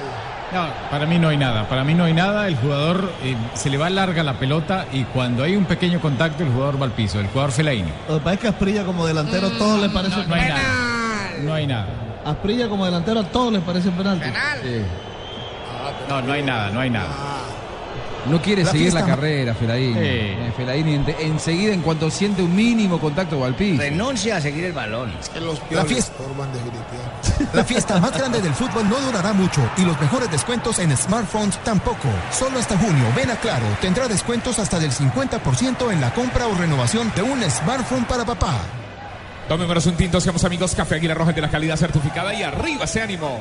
No, 0.51 0.67
para 0.89 1.05
mí 1.05 1.19
no 1.19 1.29
hay 1.29 1.38
nada. 1.38 1.67
Para 1.69 1.84
mí 1.84 1.93
no 1.93 2.05
hay 2.05 2.13
nada. 2.13 2.48
El 2.48 2.55
jugador 2.55 3.12
eh, 3.24 3.36
se 3.53 3.69
le 3.69 3.77
va 3.77 3.89
larga 3.89 4.24
la 4.24 4.34
pelota 4.39 4.88
y 4.91 5.03
cuando 5.03 5.43
hay 5.43 5.55
un 5.55 5.65
pequeño 5.65 6.01
contacto, 6.01 6.43
el 6.43 6.51
jugador 6.51 6.81
va 6.81 6.86
al 6.86 6.91
piso. 6.91 7.19
El 7.19 7.27
jugador 7.27 7.51
Fellaini. 7.51 7.91
Lo 8.08 8.15
que 8.15 8.22
pasa 8.22 8.34
es 8.34 8.39
que 8.39 8.48
Asprilla 8.48 8.84
como 8.84 9.05
delantero 9.05 9.51
todo 9.51 9.77
le 9.77 9.89
parece 9.89 10.25
No 10.25 10.36
hay 10.36 10.50
nada. 10.50 10.62
No 11.43 11.53
hay 11.53 11.67
nada. 11.67 11.88
Asprilla 12.25 12.67
como 12.67 12.86
delantero 12.86 13.22
a 13.22 13.24
todos 13.24 13.53
les 13.53 13.62
parece 13.62 13.89
penalti. 13.91 14.29
No, 16.08 16.22
no 16.22 16.34
hay 16.34 16.43
nada, 16.43 16.69
no 16.72 16.79
hay 16.79 16.89
nada. 16.89 17.10
No 18.27 18.41
quiere 18.41 18.63
La 18.63 18.71
seguir 18.71 18.93
la 18.93 18.99
fiesta- 19.01 19.15
carrera, 19.15 19.53
Fellaini. 19.55 19.93
Sí. 19.93 19.99
Eh, 20.01 20.53
Fellaini 20.55 20.95
ente- 20.95 21.15
enseguida, 21.19 21.73
en 21.73 21.81
cuanto 21.81 22.09
siente 22.11 22.41
un 22.41 22.55
mínimo 22.55 22.99
contacto 22.99 23.43
al 23.43 23.55
piso. 23.55 23.81
Renuncia 23.81 24.38
a 24.38 24.41
seguir 24.41 24.65
el 24.65 24.73
balón. 24.73 25.11
La 25.71 25.85
fiesta- 25.85 26.11
estorban 26.13 26.51
definitivamente. 26.51 27.47
La 27.53 27.63
fiesta 27.63 27.99
más 27.99 28.11
grande 28.17 28.41
del 28.41 28.53
fútbol 28.53 28.88
no 28.89 28.99
durará 28.99 29.33
mucho 29.33 29.61
y 29.77 29.81
los 29.83 29.99
mejores 30.01 30.29
descuentos 30.29 30.79
en 30.79 30.95
smartphones 30.95 31.57
tampoco. 31.63 32.07
Solo 32.38 32.59
hasta 32.59 32.77
junio, 32.77 33.05
ven 33.15 33.31
a 33.31 33.35
Claro, 33.38 33.65
tendrá 33.81 34.07
descuentos 34.07 34.59
hasta 34.59 34.79
del 34.79 34.91
50% 34.91 35.91
en 35.91 36.01
la 36.01 36.13
compra 36.13 36.47
o 36.47 36.53
renovación 36.55 37.11
de 37.15 37.21
un 37.21 37.41
smartphone 37.49 38.05
para 38.05 38.25
papá. 38.25 38.59
Tomémonos 39.47 39.85
un 39.88 39.95
tinto, 39.95 40.19
seamos 40.21 40.43
amigos. 40.43 40.75
Café 40.75 40.95
Águila 40.95 41.13
Roja 41.15 41.31
de 41.33 41.41
la 41.41 41.49
calidad 41.49 41.75
certificada 41.77 42.33
y 42.33 42.43
arriba 42.43 42.83
ese 42.85 43.01
ánimo. 43.01 43.39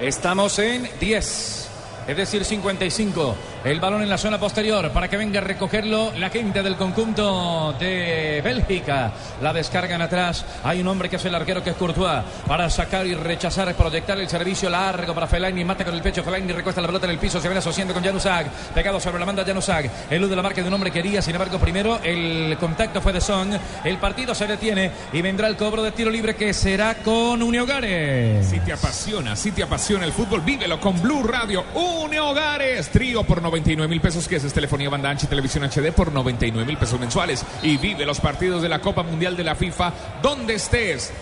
Estamos 0.00 0.58
en 0.58 0.88
10, 0.98 1.68
es 2.08 2.16
decir, 2.16 2.42
55. 2.42 3.36
El 3.62 3.78
balón 3.78 4.00
en 4.00 4.08
la 4.08 4.16
zona 4.16 4.38
posterior 4.38 4.90
para 4.90 5.08
que 5.08 5.18
venga 5.18 5.38
a 5.38 5.42
recogerlo 5.42 6.12
la 6.16 6.30
gente 6.30 6.62
del 6.62 6.76
conjunto 6.76 7.74
de 7.78 8.40
Bélgica. 8.42 9.12
La 9.42 9.52
descargan 9.52 10.00
atrás. 10.00 10.46
Hay 10.64 10.80
un 10.80 10.88
hombre 10.88 11.10
que 11.10 11.16
es 11.16 11.24
el 11.26 11.34
arquero 11.34 11.62
que 11.62 11.70
es 11.70 11.76
Courtois 11.76 12.22
para 12.46 12.70
sacar 12.70 13.06
y 13.06 13.14
rechazar, 13.14 13.74
proyectar 13.74 14.18
el 14.18 14.30
servicio 14.30 14.70
largo 14.70 15.12
para 15.12 15.26
Fellaini. 15.26 15.62
Mata 15.62 15.84
con 15.84 15.92
el 15.92 16.00
pecho. 16.00 16.24
Fellaini 16.24 16.52
recuesta 16.52 16.80
la 16.80 16.86
pelota 16.86 17.04
en 17.04 17.12
el 17.12 17.18
piso. 17.18 17.38
Se 17.38 17.48
viene 17.48 17.58
asociando 17.58 17.92
con 17.92 18.02
Januzaj. 18.02 18.46
Pegado 18.74 18.98
sobre 18.98 19.18
la 19.18 19.26
banda 19.26 19.44
Januzaj. 19.44 19.84
Elude 20.08 20.34
la 20.34 20.42
marca 20.42 20.62
de 20.62 20.68
un 20.68 20.72
hombre 20.72 20.90
que 20.90 21.02
quería. 21.02 21.20
Sin 21.20 21.34
embargo, 21.34 21.58
primero 21.58 22.00
el 22.02 22.56
contacto 22.58 23.02
fue 23.02 23.12
de 23.12 23.20
Son. 23.20 23.50
El 23.84 23.98
partido 23.98 24.34
se 24.34 24.46
detiene 24.46 24.90
y 25.12 25.20
vendrá 25.20 25.48
el 25.48 25.56
cobro 25.58 25.82
de 25.82 25.92
tiro 25.92 26.10
libre 26.10 26.34
que 26.34 26.54
será 26.54 26.94
con 26.94 27.42
Uniogares. 27.42 28.46
Si 28.46 28.58
te 28.60 28.72
apasiona, 28.72 29.36
si 29.36 29.52
te 29.52 29.62
apasiona 29.62 30.06
el 30.06 30.12
fútbol, 30.12 30.40
vívelo 30.40 30.80
con 30.80 31.00
Blue 31.02 31.22
Radio. 31.24 31.62
Une 31.74 32.18
Hogares, 32.20 32.88
trío 32.88 33.22
por 33.22 33.42
99 33.50 33.88
mil 33.88 34.00
pesos, 34.00 34.28
que 34.28 34.36
es 34.36 34.52
telefonía 34.52 34.88
banda 34.88 35.10
ancha 35.10 35.26
y 35.26 35.28
televisión 35.28 35.64
HD 35.64 35.92
por 35.92 36.12
99 36.12 36.64
mil 36.64 36.76
pesos 36.76 36.98
mensuales. 37.00 37.44
Y 37.62 37.76
vive 37.76 38.06
los 38.06 38.20
partidos 38.20 38.62
de 38.62 38.68
la 38.68 38.78
Copa 38.78 39.02
Mundial 39.02 39.36
de 39.36 39.44
la 39.44 39.54
FIFA 39.54 39.92
donde 40.22 40.54
estés. 40.54 41.12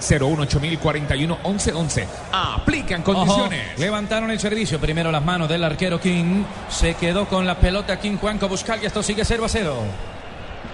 018041 0.00 1.38
1111. 1.44 2.08
Aplican 2.32 3.02
condiciones. 3.02 3.72
Ojo, 3.72 3.80
levantaron 3.80 4.30
el 4.30 4.40
servicio. 4.40 4.80
Primero 4.80 5.12
las 5.12 5.22
manos 5.22 5.48
del 5.48 5.62
arquero 5.62 6.00
King. 6.00 6.44
Se 6.70 6.94
quedó 6.94 7.28
con 7.28 7.46
la 7.46 7.58
pelota 7.58 8.00
King 8.00 8.16
Juanco 8.16 8.48
Buscal 8.48 8.82
y 8.82 8.86
esto 8.86 9.02
sigue 9.02 9.24
0 9.26 9.44
a 9.44 9.48
0. 9.48 9.76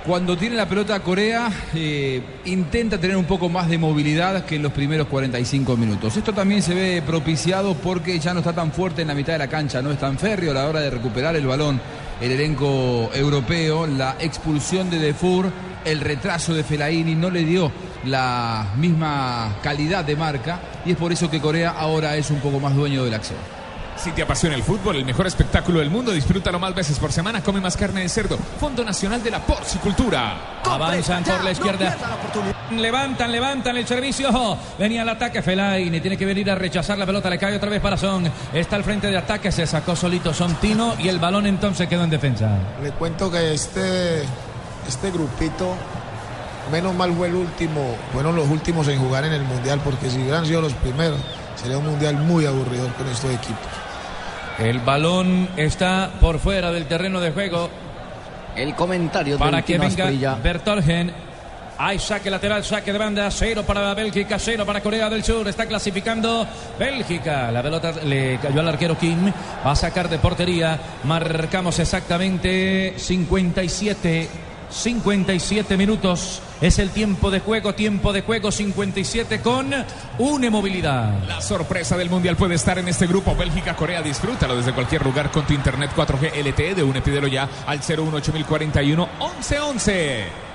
Cuando 0.07 0.37
tiene 0.37 0.55
la 0.55 0.69
pelota 0.69 1.01
Corea, 1.01 1.51
eh, 1.75 2.23
intenta 2.45 2.97
tener 2.97 3.17
un 3.17 3.25
poco 3.25 3.49
más 3.49 3.69
de 3.69 3.77
movilidad 3.77 4.45
que 4.45 4.55
en 4.55 4.63
los 4.63 4.71
primeros 4.71 5.09
45 5.09 5.77
minutos. 5.77 6.17
Esto 6.17 6.33
también 6.33 6.63
se 6.63 6.75
ve 6.75 7.03
propiciado 7.05 7.75
porque 7.75 8.17
ya 8.21 8.33
no 8.33 8.39
está 8.39 8.53
tan 8.53 8.71
fuerte 8.71 9.03
en 9.03 9.09
la 9.09 9.17
mitad 9.17 9.33
de 9.33 9.41
la 9.41 9.49
cancha, 9.49 9.83
no 9.83 9.91
es 9.91 9.99
tan 9.99 10.17
férreo 10.17 10.53
a 10.53 10.55
la 10.55 10.69
hora 10.69 10.79
de 10.79 10.91
recuperar 10.91 11.35
el 11.35 11.45
balón. 11.45 11.81
El 12.21 12.31
elenco 12.31 13.11
europeo, 13.15 13.89
la 13.89 14.15
expulsión 14.21 14.89
de 14.91 15.01
Defour, 15.01 15.51
el 15.85 15.99
retraso 16.01 16.55
de 16.55 16.63
Fellaini 16.63 17.17
no 17.17 17.29
le 17.29 17.43
dio 17.45 17.73
la 18.05 18.75
misma 18.77 19.57
calidad 19.61 20.05
de 20.05 20.15
marca 20.15 20.61
y 20.85 20.93
es 20.93 20.97
por 20.97 21.11
eso 21.13 21.29
que 21.29 21.41
Corea 21.41 21.71
ahora 21.71 22.17
es 22.17 22.31
un 22.31 22.39
poco 22.39 22.61
más 22.61 22.77
dueño 22.77 23.05
de 23.05 23.11
la 23.11 23.17
acción. 23.17 23.56
Si 23.97 24.13
te 24.13 24.23
apasiona 24.23 24.55
el 24.55 24.63
fútbol, 24.63 24.97
el 24.97 25.05
mejor 25.05 25.27
espectáculo 25.27 25.81
del 25.81 25.91
mundo, 25.91 26.13
disfrútalo 26.13 26.59
más 26.59 26.75
veces 26.75 26.99
por 26.99 27.13
semana. 27.13 27.43
Come 27.43 27.61
más 27.61 27.77
carne 27.77 28.03
de 28.03 28.09
cerdo. 28.09 28.39
Fondo 28.61 28.85
Nacional 28.85 29.23
de 29.23 29.31
la 29.31 29.41
Porcicultura. 29.41 30.61
Avanzan 30.65 31.25
por 31.25 31.43
la 31.43 31.51
izquierda. 31.51 31.97
Levantan, 32.73 33.33
levantan 33.33 33.77
el 33.77 33.87
servicio. 33.87 34.59
Venía 34.79 35.03
el 35.03 35.09
ataque. 35.09 35.41
Fellaini 35.41 36.01
tiene 36.01 36.17
que 36.17 36.27
venir 36.27 36.51
a 36.51 36.55
rechazar 36.55 36.99
la 36.99 37.07
pelota. 37.07 37.31
Le 37.31 37.39
cae 37.39 37.57
otra 37.57 37.71
vez 37.71 37.81
para 37.81 37.97
Son. 37.97 38.31
Está 38.53 38.77
al 38.77 38.85
frente 38.85 39.07
de 39.09 39.17
ataque. 39.17 39.51
Se 39.51 39.67
sacó 39.67 39.97
solito 39.97 40.35
Son 40.35 40.55
Tino 40.57 40.95
y 40.99 41.09
el 41.09 41.19
balón 41.19 41.47
entonces 41.47 41.89
quedó 41.89 42.05
en 42.05 42.11
defensa. 42.11 42.59
Le 42.83 42.91
cuento 42.93 43.31
que 43.31 43.55
este, 43.55 44.23
este 44.87 45.11
grupito, 45.11 45.75
menos 46.71 46.95
mal 46.95 47.13
fue 47.15 47.29
el 47.29 47.35
último, 47.35 47.97
fueron 48.13 48.37
los 48.37 48.49
últimos 48.49 48.87
en 48.89 48.99
jugar 48.99 49.25
en 49.25 49.33
el 49.33 49.43
Mundial, 49.43 49.81
porque 49.83 50.11
si 50.11 50.19
hubieran 50.19 50.45
sido 50.45 50.61
los 50.61 50.75
primeros, 50.75 51.19
sería 51.61 51.79
un 51.79 51.87
Mundial 51.87 52.17
muy 52.17 52.45
aburrido 52.45 52.89
con 52.95 53.09
estos 53.09 53.33
equipos. 53.33 53.86
El 54.59 54.81
balón 54.81 55.49
está 55.57 56.11
por 56.21 56.39
fuera 56.39 56.73
del 56.73 56.87
terreno 56.87 57.21
de 57.21 57.31
juego. 57.33 57.69
El 58.57 58.75
comentario 58.75 59.39
Para 59.39 59.63
que 59.63 59.79
venga 59.79 60.05
Asprilla. 60.05 60.35
Bertorgen. 60.37 61.13
Hay 61.79 61.99
saque 61.99 62.31
lateral, 62.31 62.65
saque 62.65 62.91
de 62.91 62.99
banda, 62.99 63.31
cero 63.31 63.63
para 63.67 63.93
Bélgica, 63.93 64.39
cero 64.39 64.65
para 64.65 64.81
Corea 64.81 65.11
del 65.11 65.23
Sur. 65.23 65.47
Está 65.47 65.67
clasificando 65.67 66.47
Bélgica. 66.79 67.53
La 67.53 67.63
pelota 67.63 67.93
le 68.03 68.39
cayó 68.39 68.61
al 68.61 68.69
arquero 68.69 68.97
Kim. 68.97 69.31
Va 69.65 69.73
a 69.73 69.77
sacar 69.77 70.09
de 70.09 70.19
portería. 70.19 70.79
Marcamos 71.05 71.79
exactamente 71.79 72.95
57. 72.97 74.46
57 74.71 75.77
minutos 75.77 76.43
es 76.61 76.79
el 76.79 76.91
tiempo 76.91 77.31
de 77.31 77.41
juego, 77.41 77.75
tiempo 77.75 78.13
de 78.13 78.23
juego 78.23 78.51
57 78.51 79.41
con 79.41 79.73
una 80.19 80.51
movilidad. 80.51 81.23
La 81.27 81.41
sorpresa 81.41 81.97
del 81.97 82.11
mundial 82.11 82.37
puede 82.37 82.55
estar 82.55 82.79
en 82.79 82.89
este 82.89 83.07
grupo. 83.07 83.35
Bélgica, 83.35 83.77
Corea, 83.77 84.03
disfrútalo 84.03 84.57
desde 84.57 84.73
cualquier 84.73 85.05
lugar 85.05 85.31
con 85.31 85.47
tu 85.47 85.53
internet 85.53 85.91
4G 85.95 86.45
LTE 86.45 86.75
de 86.75 86.83
UNE. 86.83 87.03
Pídelo 87.03 87.29
ya 87.29 87.49
al 87.67 87.81
018041 87.81 89.09
1111. 89.19 90.46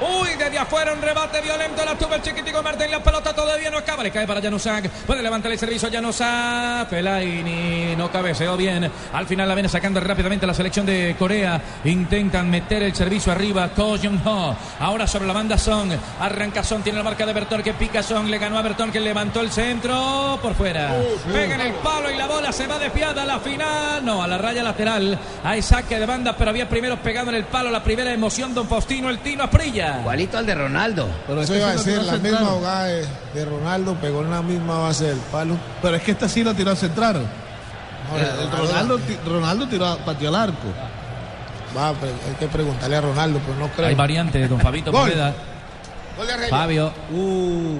Uy, 0.00 0.30
desde 0.38 0.58
afuera 0.58 0.92
un 0.92 1.02
rebate 1.02 1.40
violento. 1.40 1.84
La 1.84 1.94
tuvo 1.94 2.14
el 2.14 2.22
chiquitico 2.22 2.62
Martín. 2.62 2.90
La 2.90 3.02
pelota 3.02 3.34
todavía 3.34 3.70
no 3.70 3.78
acaba. 3.78 4.02
Le 4.02 4.10
cae 4.10 4.26
para 4.26 4.40
Januzak. 4.40 4.88
Puede 5.06 5.22
levantar 5.22 5.52
el 5.52 5.58
servicio 5.58 5.88
a 5.88 5.90
Januzak. 5.90 6.88
Fellaini 6.88 7.94
no 7.96 8.10
cabeceó 8.10 8.56
bien. 8.56 8.90
Al 9.12 9.26
final 9.26 9.48
la 9.48 9.54
viene 9.54 9.68
sacando 9.68 10.00
rápidamente 10.00 10.46
la 10.46 10.54
selección 10.54 10.86
de 10.86 11.14
Corea. 11.18 11.60
Intentan 11.84 12.48
meter 12.48 12.82
el 12.82 12.94
servicio 12.94 13.32
arriba. 13.32 13.68
Ko 13.68 13.98
Jung 13.98 14.26
Ho. 14.26 14.56
Ahora 14.80 15.06
sobre 15.06 15.26
la 15.26 15.34
banda 15.34 15.58
Son. 15.58 15.90
Arranca 16.20 16.62
Son. 16.62 16.82
Tiene 16.82 16.98
la 16.98 17.04
marca 17.04 17.26
de 17.26 17.32
Bertón 17.32 17.62
que 17.62 17.74
pica 17.74 18.02
Son. 18.02 18.30
Le 18.30 18.38
ganó 18.38 18.56
a 18.56 18.62
Bertón 18.62 18.90
que 18.90 19.00
levantó 19.00 19.40
el 19.40 19.50
centro. 19.50 20.38
Por 20.40 20.54
fuera. 20.54 20.94
Pega 21.30 21.56
en 21.56 21.60
el 21.60 21.72
palo 21.74 22.10
y 22.10 22.16
la 22.16 22.26
bola 22.26 22.52
se 22.52 22.66
va 22.66 22.78
desviada 22.78 23.22
a 23.22 23.26
la 23.26 23.38
final. 23.38 24.04
No, 24.04 24.22
a 24.22 24.26
la 24.26 24.38
raya 24.38 24.62
lateral. 24.62 25.18
Hay 25.44 25.60
saque 25.60 25.98
de 25.98 26.06
banda, 26.06 26.34
pero 26.36 26.50
había 26.50 26.68
primero 26.68 26.96
pegado 26.96 27.28
en 27.28 27.36
el 27.36 27.44
palo 27.44 27.70
la 27.70 27.82
primera 27.82 28.12
emoción. 28.12 28.54
Don 28.54 28.66
Faustino, 28.66 29.10
el 29.10 29.18
Tino 29.18 29.44
Aprilla. 29.44 29.89
Igualito 29.98 30.38
al 30.38 30.46
de 30.46 30.54
Ronaldo. 30.54 31.08
Pero 31.26 31.42
Eso 31.42 31.54
iba 31.56 31.68
a 31.68 31.72
decir, 31.72 31.98
la 32.02 32.12
central. 32.12 32.32
misma 32.32 32.46
jugada 32.46 32.84
de, 32.84 33.06
de 33.34 33.44
Ronaldo 33.44 33.94
pegó 33.94 34.22
en 34.22 34.30
la 34.30 34.42
misma 34.42 34.78
base 34.78 35.04
del 35.06 35.18
palo. 35.18 35.56
Pero 35.82 35.96
es 35.96 36.02
que 36.02 36.12
esta 36.12 36.28
sí 36.28 36.44
lo 36.44 36.54
tiró 36.54 36.70
a 36.70 36.76
centrar. 36.76 37.16
No, 37.16 38.16
El- 38.16 38.22
la 38.26 38.36
de 38.36 38.42
el 38.44 38.50
Ronaldo, 38.50 39.00
Ronaldo 39.26 39.68
tiró, 39.68 39.86
a- 39.86 39.96
pateó 39.98 40.28
al 40.28 40.34
arco. 40.36 40.68
Va, 41.76 41.92
pero 42.00 42.12
hay 42.28 42.34
que 42.38 42.46
preguntarle 42.48 42.96
a 42.96 43.00
Ronaldo, 43.00 43.40
pero 43.46 43.58
no 43.58 43.68
creo. 43.72 43.86
Hay 43.88 43.94
variante, 43.94 44.48
don 44.48 44.60
Fabito 44.60 44.90
Gol. 44.90 45.08
Poveda. 45.10 45.32
Gol 46.16 46.26
de 46.26 46.32
Argelia. 46.32 46.56
Fabio. 46.56 46.92
Uh. 47.12 47.78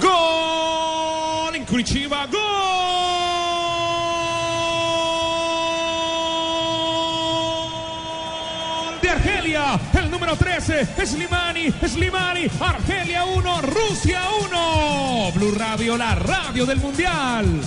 Gol 0.00 1.54
en 1.56 1.64
Curitiba, 1.66 2.26
gol 2.26 2.40
de 9.00 9.08
Argelia, 9.62 10.00
el 10.04 10.10
número 10.10 10.36
13, 10.36 10.88
Slimani, 11.06 11.70
Slimani, 11.86 12.46
Argelia 12.60 13.24
1, 13.24 13.62
Rusia 13.62 14.22
1, 14.50 15.32
Blue 15.34 15.52
Radio, 15.56 15.96
la 15.96 16.14
radio 16.16 16.66
del 16.66 16.78
Mundial. 16.78 17.60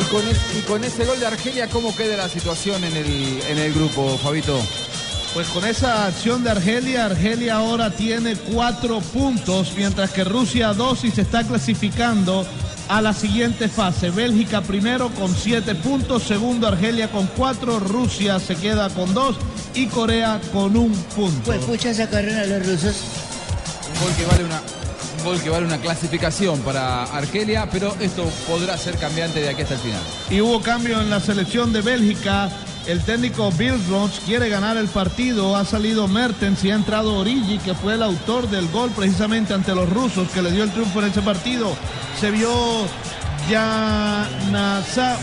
Y 0.00 0.04
con, 0.10 0.26
es- 0.28 0.56
y 0.58 0.60
con 0.62 0.84
ese 0.84 1.04
gol 1.04 1.18
de 1.20 1.26
Argelia, 1.26 1.68
¿cómo 1.68 1.94
queda 1.94 2.16
la 2.16 2.28
situación 2.28 2.82
en 2.84 2.96
el, 2.96 3.40
en 3.48 3.58
el 3.58 3.72
grupo, 3.72 4.18
Fabito? 4.18 4.60
Pues 5.32 5.48
con 5.48 5.64
esa 5.64 6.06
acción 6.06 6.44
de 6.44 6.50
Argelia, 6.50 7.06
Argelia 7.06 7.56
ahora 7.56 7.90
tiene 7.90 8.36
cuatro 8.36 9.00
puntos, 9.00 9.72
mientras 9.76 10.10
que 10.10 10.22
Rusia 10.22 10.72
dos 10.72 11.02
y 11.04 11.10
se 11.10 11.22
está 11.22 11.42
clasificando 11.42 12.46
a 12.88 13.00
la 13.00 13.12
siguiente 13.12 13.68
fase. 13.68 14.10
Bélgica 14.10 14.60
primero 14.62 15.10
con 15.10 15.34
siete 15.34 15.74
puntos, 15.74 16.22
segundo 16.22 16.68
Argelia 16.68 17.10
con 17.10 17.26
cuatro, 17.26 17.80
Rusia 17.80 18.38
se 18.38 18.56
queda 18.56 18.88
con 18.90 19.14
dos 19.14 19.36
y 19.74 19.86
Corea 19.86 20.40
con 20.52 20.76
un 20.76 20.92
punto. 21.16 21.42
Pues 21.44 21.64
pucha, 21.64 21.94
sacaron 21.94 22.34
a 22.34 22.44
los 22.44 22.66
rusos. 22.66 22.96
Un 23.94 24.00
gol 24.04 24.14
que 24.16 24.26
vale 24.26 24.44
una, 24.44 24.62
un 25.18 25.24
gol 25.24 25.40
que 25.40 25.50
vale 25.50 25.66
una 25.66 25.78
clasificación 25.78 26.60
para 26.60 27.04
Argelia, 27.04 27.68
pero 27.70 27.94
esto 28.00 28.24
podrá 28.48 28.76
ser 28.76 28.96
cambiante 28.98 29.40
de 29.40 29.48
aquí 29.48 29.62
hasta 29.62 29.74
el 29.74 29.80
final. 29.80 30.02
Y 30.30 30.40
hubo 30.40 30.60
cambio 30.60 31.00
en 31.00 31.10
la 31.10 31.20
selección 31.20 31.72
de 31.72 31.80
Bélgica. 31.80 32.50
El 32.86 33.02
técnico 33.02 33.50
Bill 33.52 33.82
Roach 33.88 34.18
quiere 34.26 34.50
ganar 34.50 34.76
el 34.76 34.88
partido. 34.88 35.56
Ha 35.56 35.64
salido 35.64 36.06
Mertens 36.06 36.62
y 36.64 36.70
ha 36.70 36.74
entrado 36.74 37.16
Origi, 37.16 37.58
que 37.58 37.74
fue 37.74 37.94
el 37.94 38.02
autor 38.02 38.48
del 38.50 38.68
gol 38.68 38.90
precisamente 38.90 39.54
ante 39.54 39.74
los 39.74 39.88
rusos, 39.88 40.28
que 40.28 40.42
le 40.42 40.50
dio 40.50 40.64
el 40.64 40.70
triunfo 40.70 41.00
en 41.00 41.06
ese 41.06 41.22
partido. 41.22 41.74
Se 42.20 42.30
vio 42.30 42.50
Yanasa. 43.48 45.16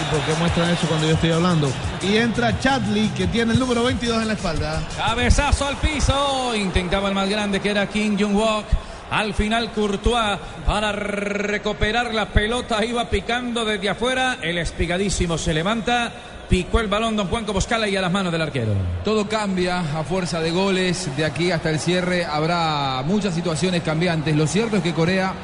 ¿Y 0.00 0.14
por 0.14 0.20
qué 0.26 0.34
muestran 0.40 0.70
eso 0.70 0.88
cuando 0.88 1.06
yo 1.06 1.14
estoy 1.14 1.30
hablando? 1.30 1.70
Y 2.02 2.16
entra 2.16 2.58
Chadley, 2.58 3.08
que 3.10 3.28
tiene 3.28 3.52
el 3.52 3.60
número 3.60 3.84
22 3.84 4.22
en 4.22 4.28
la 4.28 4.34
espalda. 4.34 4.82
Cabezazo 4.96 5.68
al 5.68 5.76
piso. 5.76 6.52
Intentaba 6.56 7.08
el 7.10 7.14
más 7.14 7.28
grande 7.28 7.60
que 7.60 7.70
era 7.70 7.86
Kim 7.86 8.18
Jong-wok. 8.18 8.64
Al 9.12 9.34
final 9.34 9.72
Courtois 9.72 10.38
para 10.64 10.90
recuperar 10.90 12.14
la 12.14 12.30
pelota 12.30 12.82
iba 12.82 13.10
picando 13.10 13.62
desde 13.62 13.90
afuera. 13.90 14.38
El 14.40 14.56
espigadísimo 14.56 15.36
se 15.36 15.52
levanta. 15.52 16.10
Picó 16.48 16.80
el 16.80 16.88
balón 16.88 17.14
Don 17.16 17.28
Juan 17.28 17.44
Coboscala 17.44 17.86
y 17.88 17.94
a 17.94 18.00
las 18.00 18.10
manos 18.10 18.32
del 18.32 18.40
arquero. 18.40 18.72
Todo 19.04 19.28
cambia 19.28 19.80
a 19.80 20.02
fuerza 20.02 20.40
de 20.40 20.50
goles. 20.50 21.14
De 21.14 21.26
aquí 21.26 21.50
hasta 21.50 21.68
el 21.68 21.78
cierre 21.78 22.24
habrá 22.24 23.02
muchas 23.04 23.34
situaciones 23.34 23.82
cambiantes. 23.82 24.34
Lo 24.34 24.46
cierto 24.46 24.78
es 24.78 24.82
que 24.82 24.94
Corea 24.94 25.34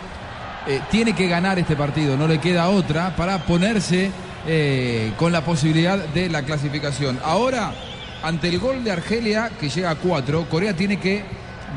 eh, 0.67 0.81
tiene 0.91 1.15
que 1.15 1.29
ganar 1.29 1.59
este 1.59 1.77
partido. 1.77 2.17
No 2.17 2.27
le 2.27 2.39
queda 2.39 2.71
otra 2.71 3.15
para 3.17 3.45
ponerse 3.45 4.11
eh, 4.47 5.13
con 5.19 5.31
la 5.31 5.43
posibilidad 5.45 5.99
de 5.99 6.31
la 6.31 6.43
clasificación. 6.43 7.21
Ahora, 7.23 7.75
ante 8.23 8.49
el 8.49 8.61
gol 8.61 8.83
de 8.83 8.93
Argelia, 8.93 9.51
que 9.61 9.69
llega 9.69 9.91
a 9.91 9.97
cuatro, 9.97 10.47
Corea 10.49 10.75
tiene 10.75 10.99
que 10.99 11.23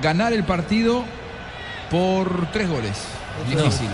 ganar 0.01 0.31
el 0.31 0.45
partido 0.45 1.03
por 1.91 2.47
tres 2.51 2.69
goles. 2.69 3.05
Difícil. 3.47 3.89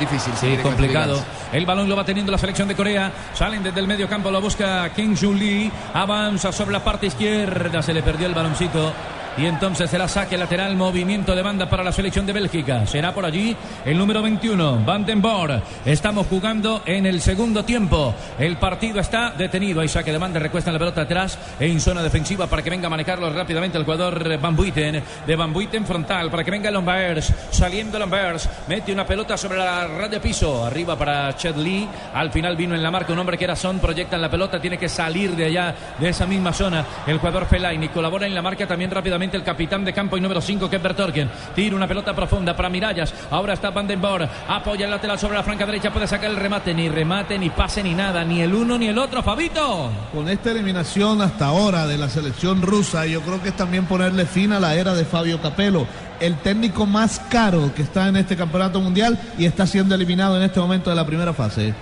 Difícil. 0.00 0.32
Sí, 0.40 0.56
complicado. 0.62 1.22
El 1.52 1.66
balón 1.66 1.88
lo 1.88 1.96
va 1.96 2.04
teniendo 2.04 2.32
la 2.32 2.38
selección 2.38 2.66
de 2.68 2.74
Corea. 2.74 3.12
Salen 3.34 3.62
desde 3.62 3.80
el 3.80 3.86
medio 3.86 4.08
campo, 4.08 4.30
lo 4.30 4.40
busca 4.40 4.88
Kim 4.94 5.16
Jun 5.16 5.38
Lee. 5.38 5.70
Avanza 5.92 6.52
sobre 6.52 6.72
la 6.72 6.82
parte 6.82 7.06
izquierda. 7.06 7.82
Se 7.82 7.92
le 7.92 8.02
perdió 8.02 8.26
el 8.26 8.34
baloncito. 8.34 8.92
Y 9.36 9.46
entonces 9.46 9.90
será 9.90 10.06
saque 10.06 10.38
lateral, 10.38 10.76
movimiento 10.76 11.34
de 11.34 11.42
banda 11.42 11.68
para 11.68 11.82
la 11.82 11.90
selección 11.90 12.24
de 12.24 12.32
Bélgica. 12.32 12.86
Será 12.86 13.12
por 13.12 13.24
allí 13.24 13.56
el 13.84 13.98
número 13.98 14.22
21, 14.22 14.84
Van 14.84 15.04
den 15.04 15.20
Boer. 15.20 15.60
Estamos 15.84 16.28
jugando 16.28 16.82
en 16.86 17.04
el 17.04 17.20
segundo 17.20 17.64
tiempo. 17.64 18.14
El 18.38 18.58
partido 18.58 19.00
está 19.00 19.30
detenido. 19.30 19.80
Hay 19.80 19.88
saque 19.88 20.12
de 20.12 20.18
banda, 20.18 20.38
recuesta 20.38 20.70
la 20.70 20.78
pelota 20.78 21.00
atrás 21.00 21.36
en 21.58 21.80
zona 21.80 22.00
defensiva 22.04 22.46
para 22.46 22.62
que 22.62 22.70
venga 22.70 22.86
a 22.86 22.90
manejarlo 22.90 23.28
rápidamente 23.32 23.76
el 23.76 23.82
jugador 23.82 24.38
Van 24.38 24.54
Buiten. 24.54 25.02
De 25.26 25.36
Van 25.36 25.52
Buiten 25.52 25.84
frontal 25.84 26.30
para 26.30 26.44
que 26.44 26.52
venga 26.52 26.70
Lombers. 26.70 27.32
Saliendo 27.50 27.98
Lombers. 27.98 28.48
Mete 28.68 28.92
una 28.92 29.04
pelota 29.04 29.36
sobre 29.36 29.58
la 29.58 29.88
raya 29.88 30.20
piso. 30.20 30.64
Arriba 30.64 30.96
para 30.96 31.34
Chet 31.34 31.56
Lee. 31.56 31.88
Al 32.14 32.30
final 32.30 32.56
vino 32.56 32.76
en 32.76 32.82
la 32.84 32.90
marca 32.92 33.12
un 33.12 33.18
hombre 33.18 33.36
que 33.36 33.44
era 33.44 33.56
Son. 33.56 33.80
Proyectan 33.80 34.22
la 34.22 34.30
pelota. 34.30 34.60
Tiene 34.60 34.78
que 34.78 34.88
salir 34.88 35.34
de 35.34 35.46
allá, 35.46 35.74
de 35.98 36.08
esa 36.08 36.24
misma 36.24 36.52
zona. 36.52 36.84
El 37.04 37.18
jugador 37.18 37.46
Fellaini 37.46 37.88
colabora 37.88 38.28
en 38.28 38.34
la 38.34 38.40
marca 38.40 38.64
también 38.64 38.92
rápidamente 38.92 39.23
el 39.32 39.42
capitán 39.42 39.84
de 39.84 39.92
campo 39.92 40.16
y 40.16 40.20
número 40.20 40.40
5 40.40 40.68
que 40.68 40.76
es 40.76 40.82
Bertorgen. 40.82 41.30
Tira 41.54 41.76
una 41.76 41.88
pelota 41.88 42.14
profunda 42.14 42.54
para 42.54 42.68
Mirallas. 42.68 43.14
Ahora 43.30 43.54
está 43.54 43.70
Van 43.70 43.86
den 43.86 44.00
Boer. 44.00 44.28
Apoya 44.48 44.84
el 44.84 44.90
lateral 44.90 45.18
sobre 45.18 45.36
la 45.36 45.42
franca 45.42 45.66
derecha. 45.66 45.92
Puede 45.92 46.06
sacar 46.06 46.30
el 46.30 46.36
remate. 46.36 46.74
Ni 46.74 46.88
remate, 46.88 47.38
ni 47.38 47.50
pase, 47.50 47.82
ni 47.82 47.94
nada. 47.94 48.24
Ni 48.24 48.42
el 48.42 48.54
uno 48.54 48.78
ni 48.78 48.88
el 48.88 48.98
otro. 48.98 49.22
Fabito. 49.22 49.90
Con 50.12 50.28
esta 50.28 50.50
eliminación 50.50 51.22
hasta 51.22 51.46
ahora 51.46 51.86
de 51.86 51.98
la 51.98 52.08
selección 52.08 52.62
rusa, 52.62 53.06
yo 53.06 53.20
creo 53.22 53.42
que 53.42 53.48
es 53.48 53.56
también 53.56 53.86
ponerle 53.86 54.26
fin 54.26 54.52
a 54.52 54.60
la 54.60 54.74
era 54.74 54.94
de 54.94 55.04
Fabio 55.04 55.40
Capello, 55.40 55.86
el 56.20 56.36
técnico 56.36 56.86
más 56.86 57.20
caro 57.30 57.72
que 57.74 57.82
está 57.82 58.08
en 58.08 58.16
este 58.16 58.36
campeonato 58.36 58.80
mundial 58.80 59.18
y 59.38 59.46
está 59.46 59.66
siendo 59.66 59.94
eliminado 59.94 60.36
en 60.36 60.42
este 60.42 60.60
momento 60.60 60.90
de 60.90 60.96
la 60.96 61.06
primera 61.06 61.32
fase. 61.32 61.74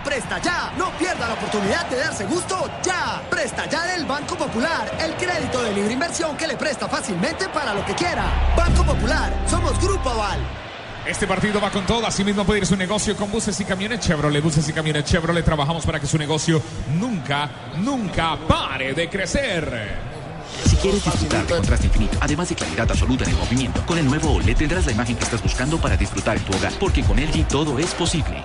Con 0.00 0.12
Presta 0.12 0.38
Ya, 0.38 0.72
no 0.76 0.90
pierda 0.98 1.28
la 1.28 1.34
oportunidad 1.34 1.88
de 1.90 1.96
darse 1.96 2.24
gusto 2.24 2.70
ya. 2.82 3.22
Presta 3.28 3.68
Ya 3.68 3.84
del 3.86 4.06
Banco 4.06 4.36
Popular, 4.36 4.90
el 4.98 5.14
crédito 5.14 5.62
de 5.62 5.72
libre 5.72 5.92
inversión 5.92 6.36
que 6.36 6.46
le 6.46 6.56
presta 6.56 6.88
fácilmente 6.88 7.48
para 7.48 7.74
lo 7.74 7.84
que 7.84 7.94
quiera. 7.94 8.24
Banco 8.56 8.84
Popular, 8.84 9.32
somos 9.48 9.78
Grupo 9.80 10.10
Aval. 10.10 10.40
Este 11.06 11.26
partido 11.26 11.60
va 11.60 11.70
con 11.70 11.86
todo, 11.86 12.06
asimismo 12.06 12.44
puede 12.44 12.60
ir 12.60 12.66
su 12.66 12.76
negocio 12.76 13.16
con 13.16 13.30
buses 13.30 13.58
y 13.60 13.64
camiones 13.64 14.00
Chevrolet. 14.00 14.42
Buses 14.42 14.68
y 14.68 14.72
camiones 14.72 15.04
Chevrolet, 15.04 15.44
trabajamos 15.44 15.84
para 15.84 16.00
que 16.00 16.06
su 16.06 16.18
negocio 16.18 16.62
nunca, 16.98 17.50
nunca 17.78 18.36
pare 18.48 18.94
de 18.94 19.08
crecer. 19.08 20.10
Si 20.66 20.76
quieres 20.76 21.04
disfrutar 21.04 21.46
de 21.46 21.54
contraste 21.54 21.86
infinito, 21.86 22.18
además 22.20 22.48
de 22.48 22.54
claridad 22.54 22.90
absoluta 22.90 23.24
en 23.24 23.30
el 23.30 23.36
movimiento, 23.36 23.84
con 23.86 23.98
el 23.98 24.06
nuevo 24.06 24.34
OLED 24.34 24.56
tendrás 24.56 24.86
la 24.86 24.92
imagen 24.92 25.16
que 25.16 25.24
estás 25.24 25.42
buscando 25.42 25.78
para 25.78 25.96
disfrutar 25.96 26.36
en 26.36 26.44
tu 26.44 26.56
hogar, 26.56 26.72
porque 26.78 27.02
con 27.02 27.18
LG 27.18 27.48
todo 27.48 27.78
es 27.78 27.92
posible. 27.94 28.42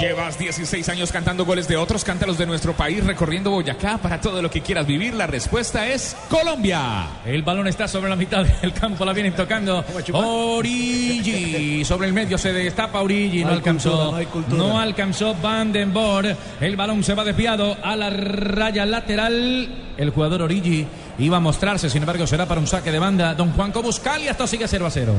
Llevas 0.00 0.38
16 0.38 0.88
años 0.90 1.10
cantando 1.10 1.44
goles 1.44 1.66
de 1.66 1.76
otros, 1.76 2.04
cántalos 2.04 2.38
de 2.38 2.46
nuestro 2.46 2.72
país, 2.74 3.04
recorriendo 3.04 3.50
Boyacá 3.50 3.98
para 3.98 4.20
todo 4.20 4.40
lo 4.40 4.50
que 4.50 4.60
quieras 4.60 4.86
vivir. 4.86 5.14
La 5.14 5.26
respuesta 5.26 5.88
es 5.88 6.16
Colombia. 6.28 7.06
El 7.24 7.42
balón 7.42 7.66
está 7.66 7.88
sobre 7.88 8.08
la 8.08 8.16
mitad 8.16 8.44
del 8.62 8.72
campo, 8.72 9.04
la 9.04 9.12
vienen 9.12 9.34
tocando. 9.34 9.84
Origi. 10.12 11.84
Sobre 11.84 12.06
el 12.06 12.12
medio 12.12 12.38
se 12.38 12.52
destapa 12.52 13.00
Origi, 13.00 13.44
no, 13.44 13.50
alcanzó. 13.50 14.16
cultura, 14.32 14.56
no 14.56 14.78
alcanzó 14.78 15.34
Van 15.34 15.72
den 15.72 15.92
Boer. 15.92 16.36
El 16.60 16.76
balón 16.76 17.02
se 17.02 17.14
va 17.14 17.24
desviado 17.24 17.76
a 17.82 17.96
la 17.96 18.10
raya 18.10 18.86
lateral. 18.86 19.68
El 19.96 20.10
jugador 20.10 20.42
Origi 20.42 20.86
iba 21.18 21.38
a 21.38 21.40
mostrarse, 21.40 21.90
sin 21.90 22.02
embargo, 22.02 22.26
será 22.26 22.46
para 22.46 22.60
un 22.60 22.66
saque 22.68 22.92
de 22.92 22.98
banda. 23.00 23.34
Don 23.34 23.52
Juan 23.52 23.72
Cobuscal 23.72 24.22
y 24.22 24.28
esto 24.28 24.46
sigue 24.46 24.68
0 24.68 24.86
a 24.86 24.90
0. 24.90 25.12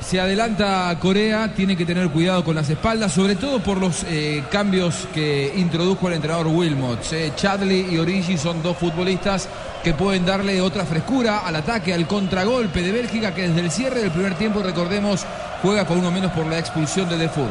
Se 0.00 0.18
adelanta 0.18 0.96
Corea, 0.98 1.52
tiene 1.54 1.76
que 1.76 1.84
tener 1.84 2.08
cuidado 2.08 2.42
con 2.42 2.56
las 2.56 2.68
espaldas, 2.68 3.12
sobre 3.12 3.36
todo 3.36 3.60
por 3.60 3.78
los 3.78 4.04
eh, 4.08 4.42
cambios 4.50 5.06
que 5.14 5.52
introdujo 5.56 6.08
el 6.08 6.14
entrenador 6.14 6.48
Wilmot. 6.48 7.00
Eh, 7.12 7.32
Chadley 7.36 7.94
y 7.94 7.98
Origi 7.98 8.36
son 8.38 8.62
dos 8.62 8.76
futbolistas 8.78 9.48
que 9.84 9.94
pueden 9.94 10.26
darle 10.26 10.60
otra 10.60 10.84
frescura 10.84 11.40
al 11.40 11.56
ataque, 11.56 11.94
al 11.94 12.06
contragolpe 12.06 12.82
de 12.82 12.92
Bélgica, 12.92 13.34
que 13.34 13.48
desde 13.48 13.60
el 13.60 13.70
cierre 13.70 14.00
del 14.00 14.10
primer 14.10 14.34
tiempo, 14.34 14.62
recordemos, 14.62 15.24
juega 15.62 15.86
con 15.86 15.98
uno 15.98 16.10
menos 16.10 16.32
por 16.32 16.46
la 16.46 16.58
expulsión 16.58 17.08
de 17.08 17.16
Defoe. 17.16 17.48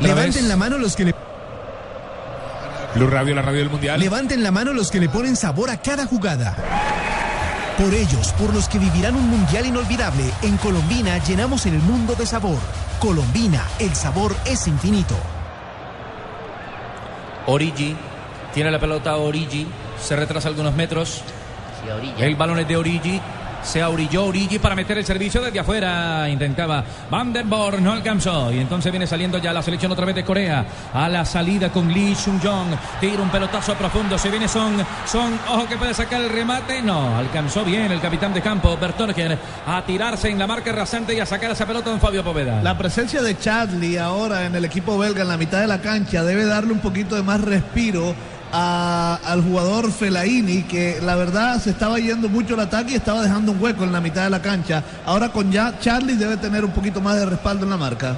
Levanten 0.00 0.48
la 0.48 0.56
mano 0.56 0.78
los 0.78 0.94
que 0.94 1.06
le 1.06 1.14
Blue 2.94 3.06
Radio, 3.06 3.34
la 3.34 3.42
radio 3.42 3.58
del 3.60 3.70
mundial. 3.70 4.00
levanten 4.00 4.42
la 4.42 4.50
mano 4.50 4.72
los 4.72 4.90
que 4.90 4.98
le 4.98 5.08
ponen 5.08 5.36
sabor 5.36 5.70
a 5.70 5.76
cada 5.76 6.06
jugada. 6.06 6.56
Por 7.78 7.94
ellos, 7.94 8.32
por 8.32 8.52
los 8.52 8.68
que 8.68 8.80
vivirán 8.80 9.14
un 9.14 9.30
mundial 9.30 9.64
inolvidable, 9.64 10.24
en 10.42 10.56
Colombina 10.56 11.16
llenamos 11.18 11.64
el 11.64 11.78
mundo 11.78 12.16
de 12.16 12.26
sabor. 12.26 12.58
Colombina, 12.98 13.62
el 13.78 13.94
sabor 13.94 14.34
es 14.44 14.66
infinito. 14.66 15.14
Origi. 17.46 17.96
Tiene 18.52 18.72
la 18.72 18.80
pelota 18.80 19.16
Origi. 19.16 19.68
Se 20.02 20.16
retrasa 20.16 20.48
algunos 20.48 20.74
metros. 20.74 21.22
El 22.18 22.34
balón 22.34 22.58
es 22.58 22.66
de 22.66 22.76
Origi. 22.76 23.20
Se 23.62 23.82
aurilló 23.82 24.26
Origi 24.26 24.58
para 24.58 24.74
meter 24.74 24.98
el 24.98 25.04
servicio 25.04 25.42
desde 25.42 25.60
afuera. 25.60 26.28
Intentaba 26.28 26.84
Van 27.10 27.32
den 27.32 27.48
Boer, 27.48 27.80
no 27.80 27.92
alcanzó. 27.92 28.52
Y 28.52 28.58
entonces 28.58 28.90
viene 28.90 29.06
saliendo 29.06 29.38
ya 29.38 29.52
la 29.52 29.62
selección 29.62 29.92
otra 29.92 30.06
vez 30.06 30.14
de 30.14 30.24
Corea. 30.24 30.64
A 30.92 31.08
la 31.08 31.24
salida 31.24 31.70
con 31.70 31.92
Lee 31.92 32.14
Chung-jong. 32.14 32.76
Tira 33.00 33.22
un 33.22 33.30
pelotazo 33.30 33.74
profundo. 33.74 34.18
Se 34.18 34.30
viene 34.30 34.48
Son. 34.48 34.76
Son, 35.06 35.38
ojo 35.48 35.66
que 35.68 35.76
puede 35.76 35.94
sacar 35.94 36.22
el 36.22 36.30
remate. 36.30 36.82
No, 36.82 37.16
alcanzó 37.16 37.64
bien 37.64 37.90
el 37.90 38.00
capitán 38.00 38.32
de 38.32 38.40
campo, 38.40 38.76
Bertorgen, 38.76 39.38
a 39.66 39.82
tirarse 39.84 40.28
en 40.28 40.38
la 40.38 40.46
marca 40.46 40.72
rasante 40.72 41.14
y 41.14 41.20
a 41.20 41.26
sacar 41.26 41.50
esa 41.50 41.66
pelota 41.66 41.90
don 41.90 42.00
Fabio 42.00 42.24
Poveda. 42.24 42.62
La 42.62 42.76
presencia 42.78 43.22
de 43.22 43.36
Chadley 43.38 43.96
ahora 43.96 44.46
en 44.46 44.54
el 44.54 44.64
equipo 44.64 44.98
belga 44.98 45.22
en 45.22 45.28
la 45.28 45.36
mitad 45.36 45.60
de 45.60 45.66
la 45.66 45.80
cancha 45.80 46.22
debe 46.22 46.44
darle 46.44 46.72
un 46.72 46.80
poquito 46.80 47.16
de 47.16 47.22
más 47.22 47.40
respiro 47.40 48.14
a- 48.52 49.18
al 49.24 49.42
jugador 49.42 49.90
Fellaini 49.92 50.62
que 50.62 50.98
la 51.02 51.14
verdad 51.16 51.60
se 51.60 51.70
estaba 51.70 51.98
yendo 51.98 52.28
mucho 52.28 52.54
el 52.54 52.60
ataque 52.60 52.92
y 52.92 52.96
estaba 52.96 53.22
dejando 53.22 53.52
un 53.52 53.62
hueco 53.62 53.84
en 53.84 53.92
la 53.92 54.00
mitad 54.00 54.24
de 54.24 54.30
la 54.30 54.40
cancha. 54.42 54.82
Ahora 55.06 55.28
con 55.30 55.50
ya 55.52 55.78
Charlie 55.80 56.14
debe 56.16 56.36
tener 56.36 56.64
un 56.64 56.70
poquito 56.72 57.00
más 57.00 57.16
de 57.16 57.26
respaldo 57.26 57.64
en 57.64 57.70
la 57.70 57.76
marca. 57.76 58.16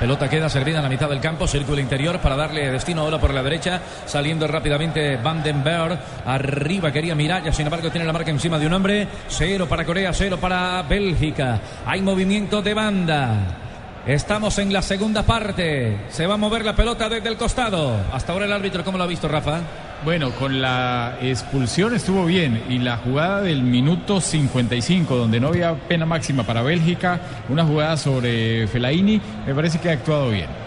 Pelota 0.00 0.28
queda 0.28 0.48
servida 0.48 0.78
en 0.78 0.82
la 0.82 0.88
mitad 0.88 1.08
del 1.08 1.20
campo, 1.20 1.46
círculo 1.46 1.80
interior 1.80 2.18
para 2.18 2.34
darle 2.36 2.68
destino 2.70 3.02
ahora 3.02 3.18
por 3.20 3.32
la 3.32 3.44
derecha, 3.44 3.80
saliendo 4.06 4.46
rápidamente 4.48 5.16
Van 5.18 5.40
den 5.42 5.62
Berg. 5.62 5.98
Arriba 6.26 6.90
quería 6.92 7.14
Miralla, 7.14 7.52
sin 7.52 7.66
embargo 7.66 7.90
tiene 7.90 8.04
la 8.04 8.12
marca 8.12 8.30
encima 8.30 8.58
de 8.58 8.66
un 8.66 8.72
hombre. 8.72 9.06
Cero 9.28 9.66
para 9.68 9.84
Corea, 9.84 10.12
cero 10.12 10.36
para 10.40 10.82
Bélgica. 10.82 11.60
Hay 11.86 12.02
movimiento 12.02 12.60
de 12.60 12.74
banda. 12.74 13.36
Estamos 14.06 14.58
en 14.58 14.70
la 14.70 14.82
segunda 14.82 15.22
parte. 15.22 15.96
Se 16.10 16.26
va 16.26 16.34
a 16.34 16.36
mover 16.36 16.62
la 16.62 16.76
pelota 16.76 17.08
desde 17.08 17.30
el 17.30 17.38
costado. 17.38 17.96
Hasta 18.12 18.34
ahora 18.34 18.44
el 18.44 18.52
árbitro, 18.52 18.84
¿cómo 18.84 18.98
lo 18.98 19.04
ha 19.04 19.06
visto, 19.06 19.28
Rafa? 19.28 19.60
Bueno, 20.04 20.30
con 20.32 20.60
la 20.60 21.16
expulsión 21.22 21.94
estuvo 21.94 22.26
bien 22.26 22.62
y 22.68 22.80
la 22.80 22.98
jugada 22.98 23.40
del 23.40 23.62
minuto 23.62 24.20
55, 24.20 25.16
donde 25.16 25.40
no 25.40 25.48
había 25.48 25.72
pena 25.74 26.04
máxima 26.04 26.42
para 26.42 26.60
Bélgica, 26.60 27.18
una 27.48 27.64
jugada 27.64 27.96
sobre 27.96 28.66
Fellaini, 28.68 29.18
me 29.46 29.54
parece 29.54 29.78
que 29.78 29.88
ha 29.88 29.92
actuado 29.92 30.28
bien. 30.28 30.63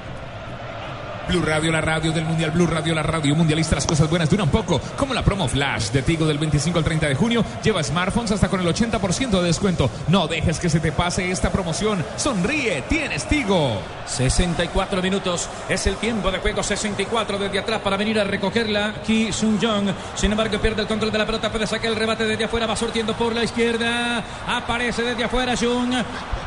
Blue 1.27 1.41
Radio, 1.41 1.71
la 1.71 1.81
radio 1.81 2.11
del 2.11 2.23
Mundial, 2.23 2.51
Blue 2.51 2.67
Radio, 2.67 2.95
la 2.95 3.03
radio 3.03 3.35
mundialista. 3.35 3.75
Las 3.75 3.85
cosas 3.85 4.09
buenas 4.09 4.29
duran 4.29 4.49
poco, 4.49 4.79
como 4.95 5.13
la 5.13 5.23
promo 5.23 5.47
Flash 5.47 5.89
de 5.91 6.01
Tigo 6.01 6.25
del 6.25 6.37
25 6.37 6.79
al 6.79 6.85
30 6.85 7.07
de 7.07 7.15
junio. 7.15 7.43
Lleva 7.63 7.83
smartphones 7.83 8.31
hasta 8.31 8.47
con 8.47 8.61
el 8.61 8.67
80% 8.67 9.29
de 9.41 9.43
descuento. 9.43 9.89
No 10.07 10.27
dejes 10.27 10.59
que 10.59 10.69
se 10.69 10.79
te 10.79 10.91
pase 10.91 11.29
esta 11.29 11.51
promoción. 11.51 12.03
Sonríe, 12.15 12.83
tienes 12.87 13.27
Tigo. 13.27 13.77
64 14.05 15.01
minutos 15.01 15.49
es 15.67 15.85
el 15.87 15.95
tiempo 15.97 16.31
de 16.31 16.39
juego. 16.39 16.63
64 16.63 17.37
desde 17.37 17.59
atrás 17.59 17.81
para 17.81 17.97
venir 17.97 18.19
a 18.19 18.23
recogerla. 18.23 19.01
Ki 19.05 19.33
Sun 19.33 19.59
Jong. 19.61 19.89
Sin 20.15 20.31
embargo, 20.31 20.59
pierde 20.59 20.81
el 20.81 20.87
control 20.87 21.11
de 21.11 21.17
la 21.17 21.25
pelota. 21.25 21.51
Puede 21.51 21.67
sacar 21.67 21.91
el 21.91 21.97
rebate 21.97 22.25
desde 22.25 22.45
afuera. 22.45 22.65
Va 22.65 22.75
surtiendo 22.75 23.13
por 23.13 23.35
la 23.35 23.43
izquierda. 23.43 24.23
Aparece 24.47 25.03
desde 25.03 25.25
afuera 25.25 25.55
Jung. 25.57 25.93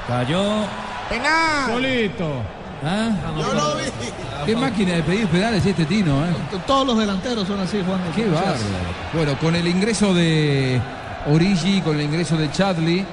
Cayó. 0.08 0.64
Penal. 1.08 1.72
Solito. 1.72 2.59
¿Ah? 2.84 3.10
Yo 3.38 3.52
lo 3.54 3.76
vi. 3.76 3.84
Qué 4.46 4.56
máquina 4.56 4.94
de 4.94 5.02
pedir 5.02 5.26
penales 5.26 5.64
este 5.66 5.84
Tino, 5.84 6.24
¿eh? 6.24 6.30
Todos 6.66 6.86
los 6.86 6.98
delanteros 6.98 7.46
son 7.46 7.60
así, 7.60 7.82
Juan. 7.86 8.00
Qué 8.16 8.26
bárbaro. 8.26 8.54
Bueno, 9.12 9.38
con 9.38 9.54
el 9.54 9.66
ingreso 9.66 10.14
de 10.14 10.80
Origi, 11.30 11.82
con 11.82 11.96
el 11.96 12.02
ingreso 12.02 12.36
de 12.38 12.50
Chadley, 12.50 13.04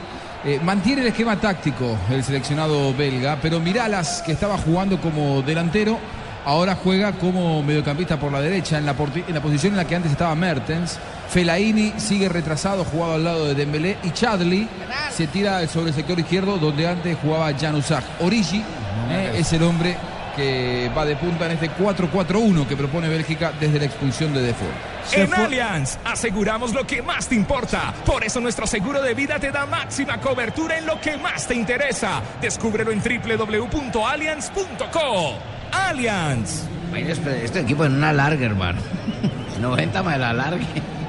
eh, 0.45 0.59
mantiene 0.63 1.01
el 1.01 1.07
esquema 1.07 1.35
táctico 1.35 1.97
el 2.09 2.23
seleccionado 2.23 2.93
belga, 2.93 3.37
pero 3.41 3.59
Miralas, 3.59 4.21
que 4.25 4.31
estaba 4.31 4.57
jugando 4.57 5.01
como 5.01 5.41
delantero, 5.41 5.99
ahora 6.45 6.77
juega 6.81 7.11
como 7.11 7.61
mediocampista 7.61 8.17
por 8.17 8.31
la 8.31 8.39
derecha, 8.39 8.77
en 8.77 8.85
la, 8.85 8.95
porti- 8.95 9.23
en 9.27 9.33
la 9.35 9.41
posición 9.41 9.73
en 9.73 9.77
la 9.77 9.85
que 9.85 9.95
antes 9.97 10.11
estaba 10.13 10.33
Mertens. 10.35 10.97
Fellaini 11.29 11.91
sigue 11.97 12.29
retrasado, 12.29 12.85
jugado 12.85 13.15
al 13.15 13.23
lado 13.25 13.45
de 13.47 13.53
Dembélé, 13.55 13.97
y 14.03 14.11
Chadley 14.11 14.69
se 15.11 15.27
tira 15.27 15.67
sobre 15.67 15.89
el 15.89 15.93
sector 15.95 16.17
izquierdo, 16.17 16.57
donde 16.57 16.87
antes 16.87 17.17
jugaba 17.21 17.51
Januzaj. 17.53 18.01
Origi 18.21 18.63
eh, 19.09 19.33
es 19.37 19.51
el 19.53 19.63
hombre 19.63 19.97
que 20.35 20.91
va 20.95 21.03
de 21.05 21.15
punta 21.15 21.45
en 21.47 21.53
este 21.53 21.71
4-4-1 21.71 22.67
que 22.67 22.77
propone 22.77 23.09
Bélgica 23.09 23.51
desde 23.59 23.79
la 23.79 23.85
expulsión 23.85 24.31
de 24.33 24.43
Default. 24.43 24.71
En 25.13 25.33
Allianz 25.33 25.97
aseguramos 26.05 26.73
lo 26.73 26.85
que 26.85 27.01
más 27.01 27.27
te 27.27 27.33
importa. 27.35 27.91
Por 28.05 28.23
eso 28.23 28.39
nuestro 28.39 28.67
seguro 28.67 29.01
de 29.01 29.15
vida 29.15 29.39
te 29.39 29.51
da 29.51 29.65
máxima 29.65 30.19
cobertura 30.19 30.77
en 30.77 30.85
lo 30.85 31.01
que 31.01 31.17
más 31.17 31.47
te 31.47 31.55
interesa. 31.55 32.21
Descúbrelo 32.39 32.91
en 32.91 33.01
www.allianz.co. 33.01 35.33
Allianz. 35.71 36.65
Este, 36.95 37.45
este 37.45 37.61
equipo 37.61 37.83
en 37.85 37.95
una 37.95 38.13
larga, 38.13 38.45
hermano. 38.45 38.79
90 39.59 40.03
más 40.03 40.19
la 40.19 40.33
larga. 40.33 40.63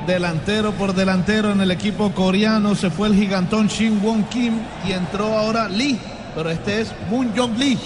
Delantero 0.07 0.73
por 0.73 0.95
delantero 0.95 1.53
en 1.53 1.61
el 1.61 1.71
equipo 1.71 2.13
coreano 2.13 2.75
se 2.75 2.89
fue 2.89 3.09
el 3.09 3.15
gigantón 3.15 3.67
Shin 3.69 4.01
Won 4.03 4.25
Kim 4.25 4.55
y 4.87 4.93
entró 4.93 5.37
ahora 5.37 5.69
Lee, 5.69 6.01
pero 6.35 6.51
este 6.51 6.81
es 6.81 6.93
Moon 7.11 7.33
Jong 7.37 7.57
Lee. 7.59 7.79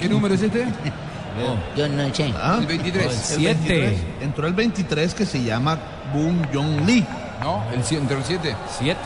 ¿Qué 0.00 0.08
número 0.08 0.34
es 0.34 0.42
este? 0.42 0.66
Yo 1.76 1.88
no 1.88 2.14
sé. 2.14 2.32
¿Ah? 2.36 2.58
El 2.60 2.66
23. 2.66 3.04
El 3.06 3.12
Siete. 3.12 3.80
23. 3.80 4.00
Entró 4.22 4.46
el 4.46 4.54
23 4.54 5.14
que 5.14 5.26
se 5.26 5.42
llama 5.42 5.78
Moon 6.14 6.46
Jong 6.52 6.86
Lee. 6.86 7.04
No, 7.40 7.62
el, 7.72 7.96
entre 7.96 8.16
el 8.16 8.24
7. 8.24 8.56
7. 8.78 8.98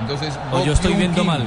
Entonces, 0.00 0.34
O 0.50 0.64
yo 0.64 0.72
estoy 0.72 0.94
viendo 0.94 1.22
mal. 1.24 1.44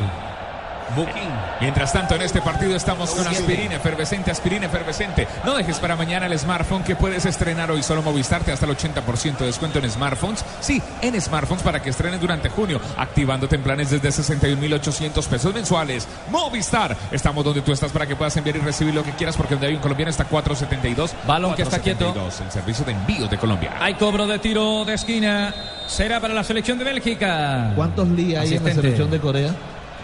Kim. 0.96 1.30
Mientras 1.60 1.92
tanto, 1.94 2.16
en 2.16 2.22
este 2.22 2.42
partido 2.42 2.76
estamos 2.76 3.12
con 3.12 3.28
aspirina 3.28 3.76
efervescente, 3.76 4.32
aspirina 4.32 4.66
efervescente. 4.68 5.28
No 5.44 5.56
dejes 5.56 5.80
para 5.80 5.96
mañana 5.96 6.26
el 6.26 6.38
smartphone 6.38 6.84
que 6.84 6.96
puedes 6.96 7.26
estrenar 7.26 7.72
hoy. 7.72 7.84
Solo 7.84 8.02
Movistarte 8.02 8.52
hasta 8.52 8.66
el 8.66 8.78
80% 8.78 9.38
de 9.38 9.46
descuento 9.46 9.80
en 9.80 9.90
smartphones. 9.90 10.46
Sí, 10.60 10.82
en 11.02 11.20
smartphones 11.20 11.64
para 11.64 11.82
que 11.82 11.90
estrenes 11.90 12.20
durante 12.22 12.50
junio, 12.50 12.80
activándote 12.98 13.56
en 13.56 13.64
planes 13.64 13.90
desde 13.90 14.12
61,800 14.12 15.28
pesos 15.28 15.54
mensuales. 15.54 16.08
Movistar. 16.30 16.96
Estamos 17.12 17.44
donde 17.44 17.62
tú 17.62 17.72
estás 17.72 17.92
para 17.92 18.06
que 18.06 18.16
puedas 18.16 18.36
enviar 18.38 18.58
y 18.58 18.60
recibir 18.60 18.94
lo 18.94 19.04
que 19.04 19.12
quieras, 19.12 19.36
porque 19.38 19.56
donde 19.56 19.68
hay 19.68 19.76
un 19.76 19.82
colombiano 19.82 20.10
está 20.10 20.26
472. 20.26 21.16
Balón 21.26 21.56
que 21.56 21.64
está 21.64 21.80
quieto. 21.80 22.14
472, 22.14 22.42
El 22.42 22.52
servicio 22.52 22.86
de 22.86 22.92
envío 22.92 23.28
de 23.28 23.38
Colombia. 23.38 23.74
Hay 23.80 23.96
cobro 23.96 24.28
de 24.28 24.40
tiro 24.40 24.86
de 24.86 24.94
esquina. 24.94 25.54
Será 25.88 26.20
para 26.20 26.34
la 26.34 26.44
selección 26.44 26.78
de 26.78 26.86
Bélgica. 26.86 27.74
¿Cuántos 27.76 28.08
Lee 28.10 28.36
hay 28.36 28.56
en 28.56 28.64
la 28.64 28.74
selección 28.74 29.12
de 29.12 29.20
Corea? 29.20 29.54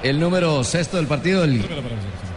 El 0.04 0.20
número 0.20 0.64
sexto 0.64 0.98
del 0.98 1.08
partido, 1.08 1.44
el 1.44 1.64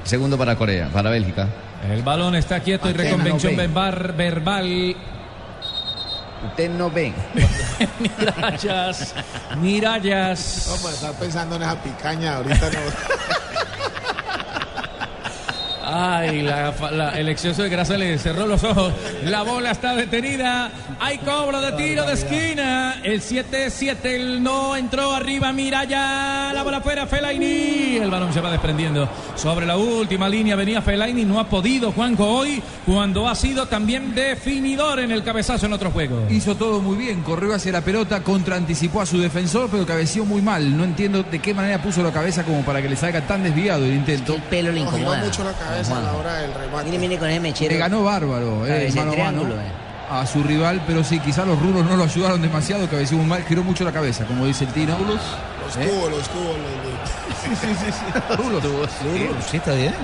segundo 0.04 0.36
para 0.36 0.56
Corea, 0.56 0.88
para 0.92 1.10
Bélgica. 1.10 1.48
El 1.90 2.02
balón 2.02 2.34
está 2.34 2.60
quieto 2.60 2.88
y 2.90 2.92
reconvención 2.92 3.56
no 3.56 3.62
ve. 3.62 4.12
verbal. 4.16 4.96
Usted 6.48 6.70
no 6.70 6.90
ve. 6.90 7.12
Mirallas. 8.00 9.14
Mirallas. 9.58 10.66
No, 10.68 10.76
pues 10.82 10.94
estar 10.94 11.14
pensando 11.14 11.56
en 11.56 11.62
esa 11.62 11.80
picaña 11.82 12.36
ahorita 12.36 12.70
no. 12.70 12.80
Ay, 15.94 16.42
la, 16.42 16.72
la- 16.90 17.18
el 17.18 17.28
exceso 17.28 17.62
de 17.62 17.68
grasa 17.68 17.96
le 17.98 18.16
cerró 18.18 18.46
los 18.46 18.62
ojos. 18.64 18.92
La 19.24 19.42
bola 19.42 19.72
está 19.72 19.94
detenida. 19.94 20.70
Hay 21.00 21.18
cobro 21.18 21.60
de 21.60 21.72
tiro 21.72 22.04
de 22.06 22.14
esquina. 22.14 22.96
El 23.02 23.20
7-7 23.20 23.96
el 24.04 24.42
no 24.42 24.74
entró 24.76 25.12
arriba. 25.12 25.52
Mira 25.52 25.84
ya. 25.84 26.52
La 26.54 26.62
bola 26.62 26.80
fuera. 26.80 27.06
Fellaini. 27.06 27.96
El 27.96 28.10
balón 28.10 28.32
se 28.32 28.40
va 28.40 28.50
desprendiendo. 28.50 29.08
Sobre 29.36 29.66
la 29.66 29.76
última 29.76 30.28
línea 30.28 30.56
venía 30.56 30.80
Fellaini. 30.80 31.24
No 31.24 31.38
ha 31.38 31.48
podido 31.48 31.92
Juanjo 31.92 32.26
hoy 32.26 32.62
cuando 32.86 33.28
ha 33.28 33.34
sido 33.34 33.66
también 33.66 34.14
definidor 34.14 35.00
en 35.00 35.10
el 35.10 35.22
cabezazo 35.22 35.66
en 35.66 35.72
otro 35.74 35.90
juego. 35.90 36.26
Hizo 36.30 36.54
todo 36.56 36.80
muy 36.80 36.96
bien, 36.96 37.22
corrió 37.22 37.54
hacia 37.54 37.72
la 37.72 37.80
pelota, 37.82 38.22
contraanticipó 38.22 39.00
a 39.02 39.06
su 39.06 39.18
defensor, 39.18 39.68
pero 39.70 39.86
cabeció 39.86 40.24
muy 40.24 40.40
mal. 40.40 40.76
No 40.76 40.84
entiendo 40.84 41.22
de 41.22 41.38
qué 41.40 41.52
manera 41.54 41.82
puso 41.82 42.02
la 42.02 42.12
cabeza 42.12 42.44
como 42.44 42.62
para 42.62 42.80
que 42.80 42.88
le 42.88 42.96
salga 42.96 43.20
tan 43.22 43.42
desviado 43.42 43.84
el 43.84 43.92
intento. 43.94 44.34
El 44.34 44.42
pelo 44.42 44.72
le 44.72 44.80
incomoda. 44.80 45.18
mucho 45.24 45.44
la 45.44 45.52
cabeza 45.52 45.81
a 45.90 46.00
la 46.00 46.12
hora 46.14 46.34
del 46.38 46.54
remate. 46.54 46.84
Mire, 46.86 46.98
mire 46.98 47.18
con 47.18 47.28
ese 47.28 47.40
mechero. 47.40 47.72
Le 47.72 47.78
ganó 47.78 48.02
bárbaro, 48.02 48.66
eh, 48.66 48.92
mano 48.94 49.12
a 49.12 49.16
mano 49.16 49.42
eh. 49.42 49.70
a 50.10 50.26
su 50.26 50.42
rival, 50.42 50.82
pero 50.86 51.02
sí, 51.04 51.18
quizás 51.20 51.46
los 51.46 51.58
rulos 51.60 51.84
no 51.84 51.96
lo 51.96 52.04
ayudaron 52.04 52.40
demasiado, 52.42 52.88
cabeció 52.88 53.16
muy 53.16 53.26
mal, 53.26 53.42
giró 53.44 53.62
mucho 53.64 53.84
la 53.84 53.92
cabeza, 53.92 54.24
como 54.24 54.46
dice 54.46 54.64
el 54.64 54.72
Tino. 54.72 54.96
Los 54.98 55.76
¿Eh? 55.76 55.88
tubos, 55.88 56.10
los 56.10 56.28
tubos. 56.28 56.56
los- 56.58 58.38
los- 58.38 58.38
Rulos. 58.38 58.90
Sí, 59.50 59.56
está 59.56 59.72
bien. 59.72 59.94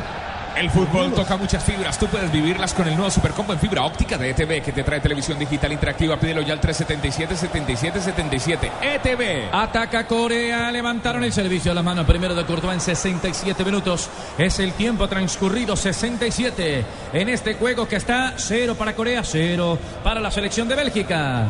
El 0.58 0.70
fútbol 0.70 1.12
toca 1.14 1.36
muchas 1.36 1.62
fibras. 1.62 1.96
Tú 2.00 2.08
puedes 2.08 2.32
vivirlas 2.32 2.74
con 2.74 2.88
el 2.88 2.96
nuevo 2.96 3.12
Supercombo 3.12 3.52
en 3.52 3.60
fibra 3.60 3.84
óptica 3.84 4.18
de 4.18 4.30
ETV 4.30 4.60
que 4.60 4.72
te 4.72 4.82
trae 4.82 4.98
televisión 4.98 5.38
digital 5.38 5.72
interactiva. 5.72 6.16
Pídelo 6.16 6.42
ya 6.42 6.54
al 6.54 6.60
377-7777. 6.60 8.68
ETV. 8.82 9.54
Ataca 9.54 10.08
Corea, 10.08 10.72
levantaron 10.72 11.22
el 11.22 11.32
servicio 11.32 11.70
a 11.70 11.76
la 11.76 11.84
mano 11.84 12.04
primero 12.04 12.34
de 12.34 12.44
Courtois 12.44 12.74
en 12.74 12.80
67 12.80 13.64
minutos. 13.64 14.10
Es 14.36 14.58
el 14.58 14.72
tiempo 14.72 15.06
transcurrido 15.06 15.76
67 15.76 16.84
en 17.12 17.28
este 17.28 17.54
juego 17.54 17.86
que 17.86 17.94
está 17.94 18.34
0 18.36 18.74
para 18.74 18.96
Corea, 18.96 19.22
0 19.22 19.78
para 20.02 20.18
la 20.18 20.32
selección 20.32 20.66
de 20.66 20.74
Bélgica. 20.74 21.46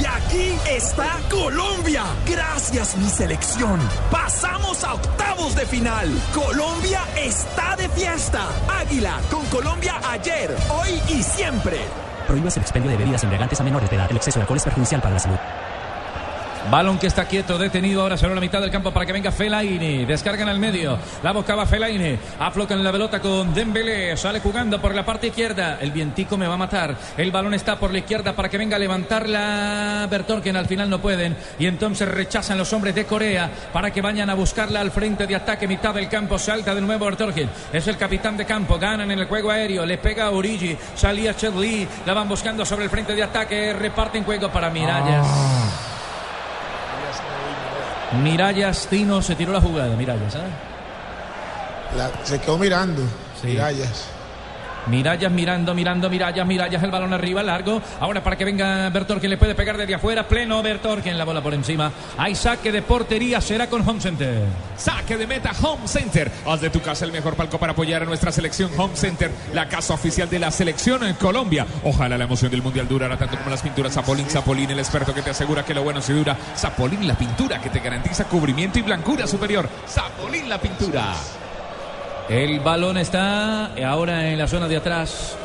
Y 0.00 0.04
aquí 0.04 0.58
está 0.70 1.18
Colombia. 1.30 2.04
Gracias 2.26 2.96
mi 2.96 3.08
selección. 3.08 3.80
Pasamos 4.10 4.82
a 4.84 4.94
octavos 4.94 5.54
de 5.54 5.66
final. 5.66 6.08
Colombia 6.34 7.00
está 7.16 7.76
de 7.76 7.88
fiesta. 7.90 8.48
Águila 8.80 9.20
con 9.30 9.44
Colombia 9.46 9.94
ayer, 10.08 10.56
hoy 10.70 11.00
y 11.08 11.22
siempre. 11.22 11.78
Prohíbas 12.26 12.56
el 12.56 12.62
expendio 12.62 12.90
de 12.90 12.96
bebidas 12.96 13.22
embriagantes 13.22 13.60
a 13.60 13.64
menores 13.64 13.90
de 13.90 13.96
edad. 13.96 14.10
El 14.10 14.16
exceso 14.16 14.38
de 14.38 14.42
alcohol 14.42 14.56
es 14.56 14.64
perjudicial 14.64 15.00
para 15.00 15.14
la 15.14 15.20
salud. 15.20 15.38
Balón 16.70 16.98
que 16.98 17.06
está 17.06 17.26
quieto, 17.26 17.58
detenido 17.58 18.02
ahora 18.02 18.16
sobre 18.16 18.34
la 18.34 18.40
mitad 18.40 18.60
del 18.60 18.70
campo 18.70 18.92
para 18.92 19.04
que 19.04 19.12
venga 19.12 19.30
Fellaini. 19.30 20.04
Descargan 20.04 20.48
al 20.48 20.58
medio. 20.58 20.98
La 21.22 21.32
buscaba 21.32 21.66
Fellaini. 21.66 22.16
Aflocan 22.38 22.82
la 22.82 22.92
pelota 22.92 23.20
con 23.20 23.52
Dembélé. 23.52 24.16
Sale 24.16 24.40
jugando 24.40 24.80
por 24.80 24.94
la 24.94 25.04
parte 25.04 25.26
izquierda. 25.26 25.78
El 25.80 25.90
vientico 25.90 26.36
me 26.36 26.46
va 26.46 26.54
a 26.54 26.58
matar. 26.58 26.96
El 27.16 27.30
balón 27.30 27.54
está 27.54 27.78
por 27.78 27.92
la 27.92 27.98
izquierda 27.98 28.32
para 28.34 28.48
que 28.48 28.58
venga 28.58 28.76
a 28.76 28.78
levantarla 28.78 30.06
Bertorken. 30.10 30.56
Al 30.56 30.66
final 30.66 30.88
no 30.88 31.00
pueden. 31.00 31.36
Y 31.58 31.66
entonces 31.66 32.08
rechazan 32.08 32.56
los 32.56 32.72
hombres 32.72 32.94
de 32.94 33.04
Corea 33.04 33.50
para 33.72 33.90
que 33.90 34.00
vayan 34.00 34.30
a 34.30 34.34
buscarla 34.34 34.80
al 34.80 34.92
frente 34.92 35.26
de 35.26 35.36
ataque. 35.36 35.68
Mitad 35.68 35.94
del 35.94 36.08
campo. 36.08 36.38
Salta 36.38 36.74
de 36.74 36.80
nuevo 36.80 37.04
Bertorken. 37.04 37.50
Es 37.72 37.86
el 37.88 37.96
capitán 37.96 38.36
de 38.36 38.46
campo. 38.46 38.78
Ganan 38.78 39.10
en 39.10 39.18
el 39.18 39.26
juego 39.26 39.50
aéreo. 39.50 39.84
Le 39.84 39.98
pega 39.98 40.26
a 40.26 40.30
Origi. 40.30 40.76
Salía 40.94 41.36
Chedli. 41.36 41.86
La 42.06 42.14
van 42.14 42.28
buscando 42.28 42.64
sobre 42.64 42.84
el 42.84 42.90
frente 42.90 43.14
de 43.14 43.24
ataque. 43.24 43.74
Reparten 43.74 44.24
juego 44.24 44.50
para 44.50 44.70
Mirallas. 44.70 45.91
Mirallas, 48.22 48.86
Tino 48.88 49.22
se 49.22 49.34
tiró 49.34 49.52
la 49.52 49.60
jugada. 49.60 49.94
Mirallas, 49.96 50.34
¿ah? 50.36 50.44
La- 51.96 52.10
se 52.24 52.38
quedó 52.40 52.58
mirando. 52.58 53.02
Sí. 53.40 53.48
Mirallas. 53.48 54.04
Mirallas 54.86 55.32
mirando, 55.32 55.74
mirando, 55.74 56.10
Mirallas, 56.10 56.46
Mirallas, 56.46 56.82
el 56.82 56.90
balón 56.90 57.12
arriba, 57.12 57.42
largo. 57.42 57.80
Ahora 58.00 58.22
para 58.22 58.36
que 58.36 58.44
venga 58.44 58.88
Bertorken, 58.90 59.30
le 59.30 59.36
puede 59.36 59.54
pegar 59.54 59.76
desde 59.76 59.94
afuera, 59.94 60.26
pleno 60.26 60.62
Bertorken, 60.62 61.16
la 61.16 61.24
bola 61.24 61.42
por 61.42 61.54
encima. 61.54 61.92
Hay 62.18 62.34
saque 62.34 62.72
de 62.72 62.82
portería, 62.82 63.40
será 63.40 63.68
con 63.68 63.88
Home 63.88 64.00
Center. 64.00 64.42
Saque 64.76 65.16
de 65.16 65.26
meta 65.26 65.52
Home 65.62 65.86
Center. 65.86 66.30
Haz 66.46 66.60
de 66.60 66.70
tu 66.70 66.80
casa 66.80 67.04
el 67.04 67.12
mejor 67.12 67.34
palco 67.34 67.58
para 67.58 67.72
apoyar 67.72 68.02
a 68.02 68.06
nuestra 68.06 68.32
selección 68.32 68.70
Home 68.76 68.96
Center, 68.96 69.30
la 69.54 69.68
casa 69.68 69.94
oficial 69.94 70.28
de 70.28 70.38
la 70.38 70.50
selección 70.50 71.04
en 71.04 71.14
Colombia. 71.14 71.66
Ojalá 71.84 72.18
la 72.18 72.24
emoción 72.24 72.50
del 72.50 72.62
Mundial 72.62 72.88
durara 72.88 73.16
tanto 73.16 73.36
como 73.38 73.50
las 73.50 73.62
pinturas 73.62 73.92
Zapolín. 73.92 74.26
Zapolín, 74.28 74.70
el 74.70 74.78
experto 74.78 75.14
que 75.14 75.22
te 75.22 75.30
asegura 75.30 75.64
que 75.64 75.74
lo 75.74 75.82
bueno 75.82 76.00
se 76.00 76.12
dura. 76.12 76.36
Zapolín, 76.56 77.06
la 77.06 77.14
pintura 77.14 77.60
que 77.60 77.70
te 77.70 77.80
garantiza 77.80 78.24
cubrimiento 78.24 78.78
y 78.78 78.82
blancura 78.82 79.26
superior. 79.26 79.68
Zapolín, 79.86 80.48
la 80.48 80.60
pintura. 80.60 81.14
El 82.28 82.60
balón 82.60 82.96
está 82.96 83.72
ahora 83.84 84.28
en 84.28 84.38
la 84.38 84.46
zona 84.46 84.68
de 84.68 84.76
atrás. 84.76 85.36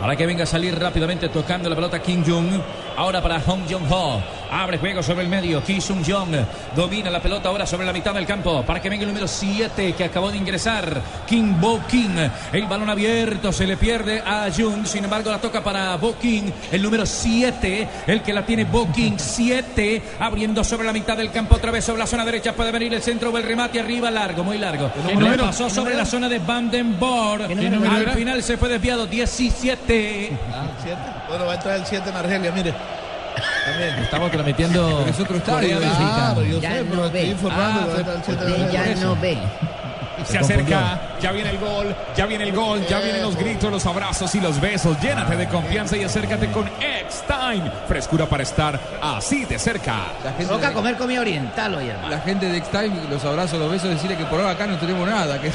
Para 0.00 0.16
que 0.16 0.26
venga 0.26 0.44
a 0.44 0.46
salir 0.46 0.78
rápidamente 0.78 1.28
tocando 1.28 1.68
la 1.68 1.76
pelota 1.76 2.00
Kim 2.02 2.24
Jong. 2.26 2.60
Ahora 2.96 3.20
para 3.22 3.40
Hong 3.40 3.62
Jong 3.68 3.90
Ho. 3.90 4.22
Abre 4.50 4.78
juego 4.78 5.02
sobre 5.02 5.22
el 5.22 5.28
medio. 5.28 5.64
Ki 5.64 5.80
Sung 5.80 6.04
Jong 6.06 6.36
domina 6.76 7.10
la 7.10 7.20
pelota 7.20 7.48
ahora 7.48 7.66
sobre 7.66 7.84
la 7.84 7.92
mitad 7.92 8.14
del 8.14 8.24
campo. 8.24 8.62
Para 8.62 8.80
que 8.80 8.88
venga 8.88 9.02
el 9.02 9.08
número 9.08 9.26
7 9.26 9.94
que 9.94 10.04
acabó 10.04 10.30
de 10.30 10.36
ingresar. 10.36 11.02
Kim 11.26 11.60
Bo 11.60 11.80
King. 11.88 12.28
El 12.52 12.66
balón 12.66 12.88
abierto 12.88 13.52
se 13.52 13.66
le 13.66 13.76
pierde 13.76 14.22
a 14.24 14.48
Jung. 14.56 14.86
Sin 14.86 15.02
embargo, 15.02 15.30
la 15.30 15.40
toca 15.40 15.62
para 15.62 15.96
Bo 15.96 16.16
King. 16.18 16.44
El 16.70 16.82
número 16.82 17.04
7. 17.04 17.88
El 18.06 18.22
que 18.22 18.32
la 18.32 18.46
tiene 18.46 18.64
Bo 18.64 18.90
King. 18.92 19.14
7. 19.16 20.02
Abriendo 20.20 20.62
sobre 20.62 20.86
la 20.86 20.92
mitad 20.92 21.16
del 21.16 21.32
campo. 21.32 21.56
Otra 21.56 21.72
vez 21.72 21.84
sobre 21.84 21.98
la 21.98 22.06
zona 22.06 22.24
derecha. 22.24 22.52
Puede 22.52 22.70
venir 22.70 22.94
el 22.94 23.02
centro 23.02 23.30
o 23.30 23.38
el 23.38 23.42
remate 23.42 23.80
arriba. 23.80 24.08
Largo, 24.10 24.44
muy 24.44 24.58
largo. 24.58 24.88
Pasó 25.40 25.64
¿Qué 25.64 25.74
sobre 25.74 25.94
la 25.96 26.06
zona 26.06 26.28
de 26.28 26.38
Vandenborg. 26.38 27.48
¿Qué 27.48 27.54
número 27.56 27.90
Al 27.90 28.10
final 28.10 28.42
se 28.42 28.56
fue 28.56 28.68
desviado. 28.68 29.06
17. 29.06 30.38
Ah, 30.52 30.66
siete. 30.80 31.00
Bueno, 31.28 31.46
va 31.46 31.52
a 31.52 31.54
entrar 31.56 31.76
el 31.76 31.86
7 31.86 32.10
en 32.10 32.16
Argelia, 32.16 32.52
mire. 32.52 32.74
También. 33.66 33.94
Estamos 34.04 34.30
transmitiendo. 34.30 35.04
Es 35.08 35.18
otro 35.20 35.36
estadio, 35.36 35.74
Corea, 35.74 35.78
Bélgica. 35.78 36.14
Claro, 36.14 36.42
yo 36.44 36.60
Ya 36.60 36.70
sé, 36.72 36.84
no 36.84 36.90
pero 36.90 37.04
estoy 37.06 37.20
ve. 37.22 37.26
informando. 37.28 37.80
Ah, 37.80 37.96
que 37.96 38.02
va 38.02 38.12
a 38.12 38.14
entrar 38.14 38.16
el 38.16 38.24
7 38.24 38.44
en 38.44 38.52
Usted 38.64 38.70
ya 38.72 38.94
no 39.04 39.16
ve. 39.16 39.38
Se 40.26 40.38
acerca, 40.38 41.16
ya 41.20 41.32
viene 41.32 41.50
el 41.50 41.58
gol, 41.58 41.94
ya 42.16 42.26
viene 42.26 42.44
el 42.44 42.52
gol, 42.52 42.86
ya 42.88 43.00
vienen 43.00 43.22
los 43.22 43.36
gritos, 43.36 43.70
los 43.70 43.84
abrazos 43.86 44.34
y 44.34 44.40
los 44.40 44.60
besos. 44.60 45.00
Llénate 45.00 45.36
de 45.36 45.48
confianza 45.48 45.96
y 45.96 46.04
acércate 46.04 46.50
con 46.50 46.66
X-Time. 46.66 47.70
Frescura 47.86 48.26
para 48.26 48.42
estar 48.42 48.78
así 49.02 49.44
de 49.44 49.58
cerca. 49.58 50.06
Toca 50.48 50.68
de, 50.68 50.74
comer 50.74 50.96
comida 50.96 51.20
oriental 51.20 51.74
hoy, 51.74 51.88
hermano. 51.88 52.08
la 52.08 52.20
gente 52.20 52.46
de 52.46 52.58
X-Time, 52.58 53.08
los 53.10 53.24
abrazos, 53.24 53.58
los 53.58 53.70
besos, 53.70 53.90
decirle 53.90 54.16
que 54.16 54.24
por 54.24 54.40
ahora 54.40 54.52
acá 54.52 54.66
no 54.66 54.78
tenemos 54.78 55.06
nada. 55.08 55.40
Que, 55.40 55.50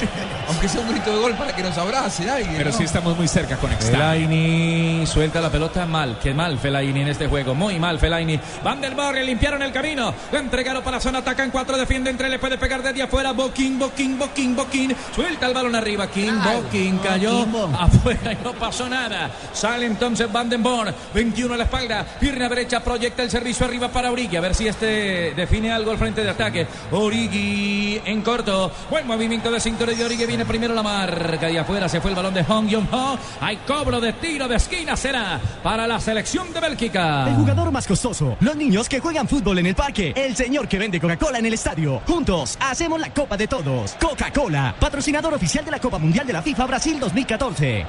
aunque 0.48 0.68
sea 0.68 0.80
un 0.80 0.90
grito 0.90 1.14
de 1.14 1.18
gol 1.18 1.34
para 1.34 1.54
que 1.54 1.62
nos 1.62 1.76
abrace 1.78 2.28
alguien. 2.28 2.56
Pero 2.56 2.70
¿no? 2.70 2.76
sí 2.76 2.84
estamos 2.84 3.16
muy 3.16 3.28
cerca 3.28 3.56
con 3.56 3.72
X-Time. 3.72 3.96
Fellaini 3.96 5.06
suelta 5.06 5.40
la 5.40 5.50
pelota 5.50 5.86
mal, 5.86 6.18
que 6.18 6.34
mal 6.34 6.58
Fellaini 6.58 7.00
en 7.00 7.08
este 7.08 7.26
juego, 7.26 7.54
muy 7.54 7.78
mal 7.78 7.98
Fellaini. 7.98 8.38
Van 8.62 8.80
der 8.80 8.94
Borg 8.94 9.14
le 9.14 9.24
limpiaron 9.24 9.62
el 9.62 9.72
camino, 9.72 10.14
entregaron 10.32 10.82
para 10.82 11.00
zona, 11.00 11.18
atacan 11.18 11.50
cuatro, 11.50 11.76
defiende 11.76 12.10
entre, 12.10 12.28
le 12.28 12.38
puede 12.38 12.58
pegar 12.58 12.82
desde 12.82 13.02
afuera, 13.02 13.32
Boquín, 13.32 13.78
Boquín, 13.78 14.05
Boquín, 14.14 14.54
Boquín, 14.54 14.94
suelta 15.14 15.46
el 15.46 15.54
balón 15.54 15.74
arriba, 15.74 16.08
King, 16.08 16.32
Boquín, 16.54 16.98
cayó 16.98 17.46
afuera 17.78 18.32
y 18.32 18.44
no 18.44 18.52
pasó 18.52 18.88
nada. 18.88 19.30
Sale 19.52 19.86
entonces 19.86 20.30
Van 20.32 20.48
den 20.48 20.62
Borg, 20.62 20.94
21 21.14 21.54
a 21.54 21.56
la 21.56 21.64
espalda, 21.64 22.06
pierna 22.20 22.48
derecha, 22.48 22.82
proyecta 22.82 23.22
el 23.22 23.30
servicio 23.30 23.66
arriba 23.66 23.88
para 23.88 24.10
Origi, 24.10 24.36
a 24.36 24.40
ver 24.40 24.54
si 24.54 24.68
este 24.68 25.34
define 25.34 25.72
algo 25.72 25.90
al 25.90 25.98
frente 25.98 26.22
de 26.22 26.30
ataque. 26.30 26.66
Origi 26.92 28.00
en 28.04 28.22
corto, 28.22 28.70
buen 28.90 29.06
movimiento 29.06 29.50
de 29.50 29.60
cintura 29.60 29.92
de 29.92 30.04
Origi, 30.04 30.26
viene 30.26 30.44
primero 30.44 30.74
la 30.74 30.82
marca 30.82 31.50
y 31.50 31.56
afuera 31.56 31.88
se 31.88 32.00
fue 32.00 32.10
el 32.10 32.16
balón 32.16 32.34
de 32.34 32.44
Hong 32.44 32.68
Yong 32.68 32.88
Ho. 32.92 33.18
Hay 33.40 33.56
cobro 33.66 34.00
de 34.00 34.12
tiro 34.14 34.46
de 34.46 34.56
esquina, 34.56 34.96
será 34.96 35.40
para 35.62 35.86
la 35.86 36.00
selección 36.00 36.52
de 36.52 36.60
Bélgica. 36.60 37.28
El 37.28 37.34
jugador 37.34 37.72
más 37.72 37.86
costoso, 37.86 38.36
los 38.40 38.56
niños 38.56 38.88
que 38.88 39.00
juegan 39.00 39.26
fútbol 39.26 39.58
en 39.58 39.66
el 39.66 39.74
parque, 39.74 40.12
el 40.16 40.36
señor 40.36 40.68
que 40.68 40.78
vende 40.78 41.00
Coca-Cola 41.00 41.38
en 41.38 41.46
el 41.46 41.54
estadio. 41.54 42.00
Juntos 42.06 42.56
hacemos 42.60 43.00
la 43.00 43.12
Copa 43.12 43.36
de 43.36 43.46
Todos. 43.46 43.95
Coca-Cola, 44.00 44.74
patrocinador 44.78 45.34
oficial 45.34 45.64
de 45.64 45.70
la 45.70 45.78
Copa 45.78 45.98
Mundial 45.98 46.26
de 46.26 46.32
la 46.32 46.42
FIFA 46.42 46.66
Brasil 46.66 47.00
2014. 47.00 47.86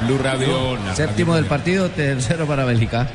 Blue 0.00 0.18
Radio. 0.18 0.78
Séptimo 0.94 1.34
del 1.34 1.46
partido, 1.46 1.88
tercero 1.90 2.46
para 2.46 2.64
Bélgica. 2.64 3.06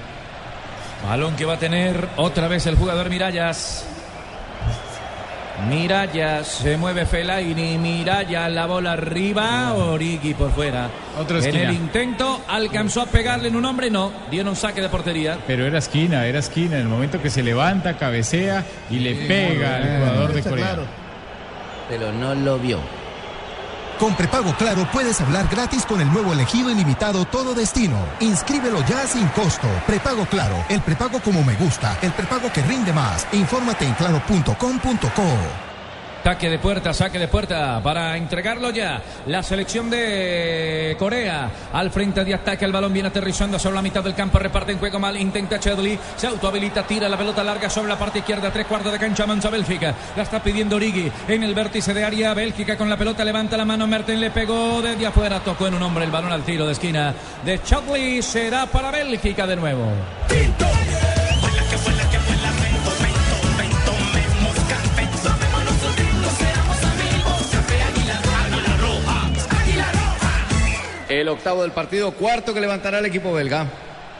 Balón 1.08 1.36
que 1.36 1.46
va 1.46 1.54
a 1.54 1.60
tener 1.60 2.08
otra 2.18 2.48
vez 2.48 2.66
el 2.66 2.76
jugador 2.76 3.10
Mirallas. 3.10 3.86
Mirallas, 5.68 6.48
se 6.48 6.78
mueve 6.78 7.06
Fellaini, 7.06 7.78
Mirallas, 7.78 8.52
la 8.52 8.66
bola 8.66 8.94
arriba, 8.94 9.74
Origi 9.74 10.34
por 10.34 10.52
fuera. 10.52 10.90
Otra 11.20 11.40
en 11.40 11.56
el 11.56 11.74
intento 11.74 12.42
alcanzó 12.48 13.02
a 13.02 13.06
pegarle 13.08 13.50
en 13.50 13.56
un 13.56 13.66
hombre, 13.66 13.90
no, 13.90 14.12
dieron 14.32 14.50
un 14.50 14.56
saque 14.56 14.82
de 14.82 14.90
portería. 14.90 15.38
Pero 15.48 15.66
era 15.66 15.80
esquina, 15.80 16.26
era 16.26 16.40
esquina. 16.40 16.76
En 16.76 16.84
el 16.84 16.88
momento 16.88 17.22
que 17.22 17.30
se 17.30 17.44
levanta, 17.44 17.98
cabecea 17.98 18.64
y 18.90 19.00
le 19.00 19.16
pega 19.28 19.78
al 19.78 19.98
jugador 19.98 20.34
de 20.34 20.44
Corea. 20.44 20.66
claro. 20.66 20.84
Pero 21.90 22.12
no 22.14 22.36
lo 22.36 22.60
vio. 22.60 22.99
Con 24.00 24.16
prepago 24.16 24.54
claro 24.54 24.88
puedes 24.94 25.20
hablar 25.20 25.50
gratis 25.52 25.86
con 25.86 26.00
el 26.00 26.10
nuevo 26.12 26.32
elegido 26.32 26.70
ilimitado 26.70 27.26
Todo 27.26 27.54
Destino. 27.54 27.98
Inscríbelo 28.22 28.80
ya 28.88 29.06
sin 29.06 29.28
costo. 29.30 29.68
Prepago 29.86 30.26
claro, 30.26 30.56
el 30.70 30.80
prepago 30.82 31.20
como 31.20 31.44
me 31.44 31.56
gusta, 31.56 31.98
el 32.02 32.14
prepago 32.14 32.50
que 32.54 32.62
rinde 32.62 32.94
más. 32.94 33.28
Infórmate 33.34 33.86
en 33.86 33.94
claro.com.co. 33.96 35.69
Saque 36.24 36.50
de 36.50 36.60
puerta, 36.60 36.94
saque 36.94 37.18
de 37.18 37.28
puerta 37.28 37.82
para 37.82 38.16
entregarlo 38.16 38.70
ya. 38.70 39.02
La 39.26 39.42
selección 39.42 39.90
de 39.90 40.96
Corea 41.00 41.50
al 41.74 41.90
frente 41.90 42.24
de 42.24 42.36
ataque. 42.36 42.66
El 42.66 42.72
balón 42.72 42.94
viene 42.94 43.08
aterrizando 43.10 43.58
sobre 43.58 43.76
la 43.76 43.82
mitad 43.82 44.04
del 44.04 44.14
campo. 44.14 44.38
Reparte 44.38 44.72
en 44.72 44.80
juego 44.80 45.00
mal. 45.00 45.18
Intenta 45.18 45.60
Chedley. 45.60 45.98
Se 46.18 46.28
autohabilita, 46.28 46.84
tira 46.84 47.10
la 47.10 47.18
pelota 47.18 47.44
larga 47.44 47.70
sobre 47.70 47.88
la 47.88 47.98
parte 47.98 48.20
izquierda. 48.20 48.52
Tres 48.52 48.68
cuartos 48.68 48.92
de 48.92 49.00
cancha. 49.00 49.24
Avanza 49.24 49.50
Bélgica. 49.50 49.96
La 50.16 50.24
está 50.24 50.44
pidiendo 50.44 50.76
Origi 50.76 51.12
en 51.28 51.42
el 51.42 51.56
vértice 51.56 51.94
de 51.94 52.04
área. 52.04 52.34
Bélgica 52.34 52.78
con 52.78 52.90
la 52.90 52.98
pelota. 52.98 53.26
Levanta 53.26 53.58
la 53.58 53.66
mano. 53.66 53.88
Merten 53.88 54.20
le 54.20 54.30
pegó 54.30 54.82
desde 54.84 55.08
afuera. 55.08 55.40
Tocó 55.40 55.68
en 55.68 55.76
un 55.76 55.82
hombre 55.82 56.04
el 56.04 56.12
balón 56.12 56.32
al 56.32 56.44
tiro 56.44 56.68
de 56.68 56.74
esquina 56.74 57.14
de 57.44 57.64
Chedley. 57.64 58.22
Será 58.22 58.68
para 58.68 58.92
Bélgica 58.92 59.48
de 59.48 59.56
nuevo. 59.56 59.86
El 71.10 71.28
octavo 71.28 71.64
del 71.64 71.72
partido, 71.72 72.12
cuarto 72.12 72.54
que 72.54 72.62
levantará 72.62 73.00
el 73.00 73.06
equipo 73.06 73.34
belga. 73.34 73.66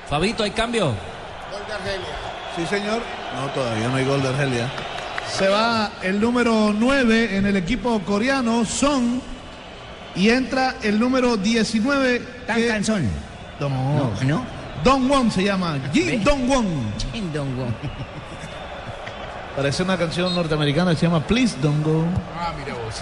Fabito, 0.10 0.44
¿hay 0.44 0.52
cambio? 0.52 0.88
Gol 0.88 1.62
de 1.68 1.74
Argelia. 1.74 2.08
Sí, 2.56 2.66
señor. 2.66 3.02
No, 3.36 3.48
todavía 3.52 3.88
no 3.88 3.96
hay 3.96 4.06
gol 4.06 4.22
de 4.24 4.30
Argelia. 4.30 4.70
Se 5.32 5.48
va 5.48 5.92
el 6.02 6.20
número 6.20 6.74
9 6.76 7.38
en 7.38 7.46
el 7.46 7.56
equipo 7.56 8.00
coreano, 8.02 8.66
Son. 8.66 9.22
Y 10.16 10.30
entra 10.32 10.76
el 10.82 11.00
número 11.00 11.38
19. 11.38 12.20
Tan 12.48 12.56
que- 12.58 12.68
cansón. 12.68 13.08
No, 13.60 13.70
No, 13.70 14.12
¿no? 14.24 14.46
Don 14.84 15.10
Won 15.12 15.30
se 15.30 15.44
llama. 15.44 15.78
Jin 15.94 16.24
Don 16.24 16.50
Won. 16.50 16.66
En 17.14 17.32
Don 17.32 17.56
Won. 17.60 17.76
Parece 19.56 19.84
una 19.84 19.98
canción 19.98 20.34
norteamericana 20.34 20.92
que 20.92 20.98
se 20.98 21.06
llama 21.06 21.20
Please 21.26 21.56
Don't 21.62 21.84
Go. 21.86 22.06
Ah, 22.40 22.54
mira 22.58 22.74
vos. 22.74 22.96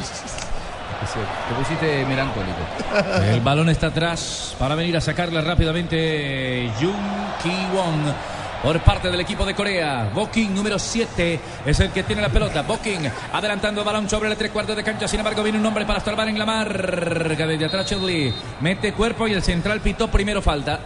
Te 1.50 1.56
pusiste 1.56 2.06
melancólico. 2.06 2.60
El 3.32 3.42
balón 3.42 3.70
está 3.70 3.88
atrás 3.88 4.56
para 4.60 4.76
venir 4.76 4.98
a 4.98 5.02
sacarle 5.02 5.42
rápidamente 5.42 6.70
Jung 6.80 7.42
Ki-won 7.42 8.14
por 8.62 8.80
parte 8.82 9.10
del 9.10 9.20
equipo 9.22 9.46
de 9.46 9.54
Corea. 9.54 10.10
Boking 10.14 10.54
número 10.54 10.78
7 10.80 11.40
es 11.66 11.80
el 11.80 11.92
que 11.92 12.04
tiene 12.04 12.22
la 12.22 12.30
pelota. 12.30 12.64
Boking 12.64 13.10
adelantando 13.34 13.82
el 13.82 13.86
balón 13.86 14.10
sobre 14.10 14.30
el 14.30 14.38
tres 14.38 14.52
cuartos 14.52 14.76
de 14.76 14.84
cancha. 14.84 15.08
Sin 15.08 15.20
embargo, 15.20 15.44
viene 15.44 15.60
un 15.60 15.66
hombre 15.66 15.86
para 15.86 16.00
estorbar 16.00 16.28
en 16.28 16.38
la 16.38 16.46
marca. 16.46 17.48
Desde 17.48 17.66
atrás, 17.66 17.86
Chudley 17.86 18.34
mete 18.62 18.94
cuerpo 18.94 19.28
y 19.28 19.34
el 19.34 19.44
central 19.44 19.80
pitó 19.82 20.10
primero 20.10 20.42
falta. 20.42 20.80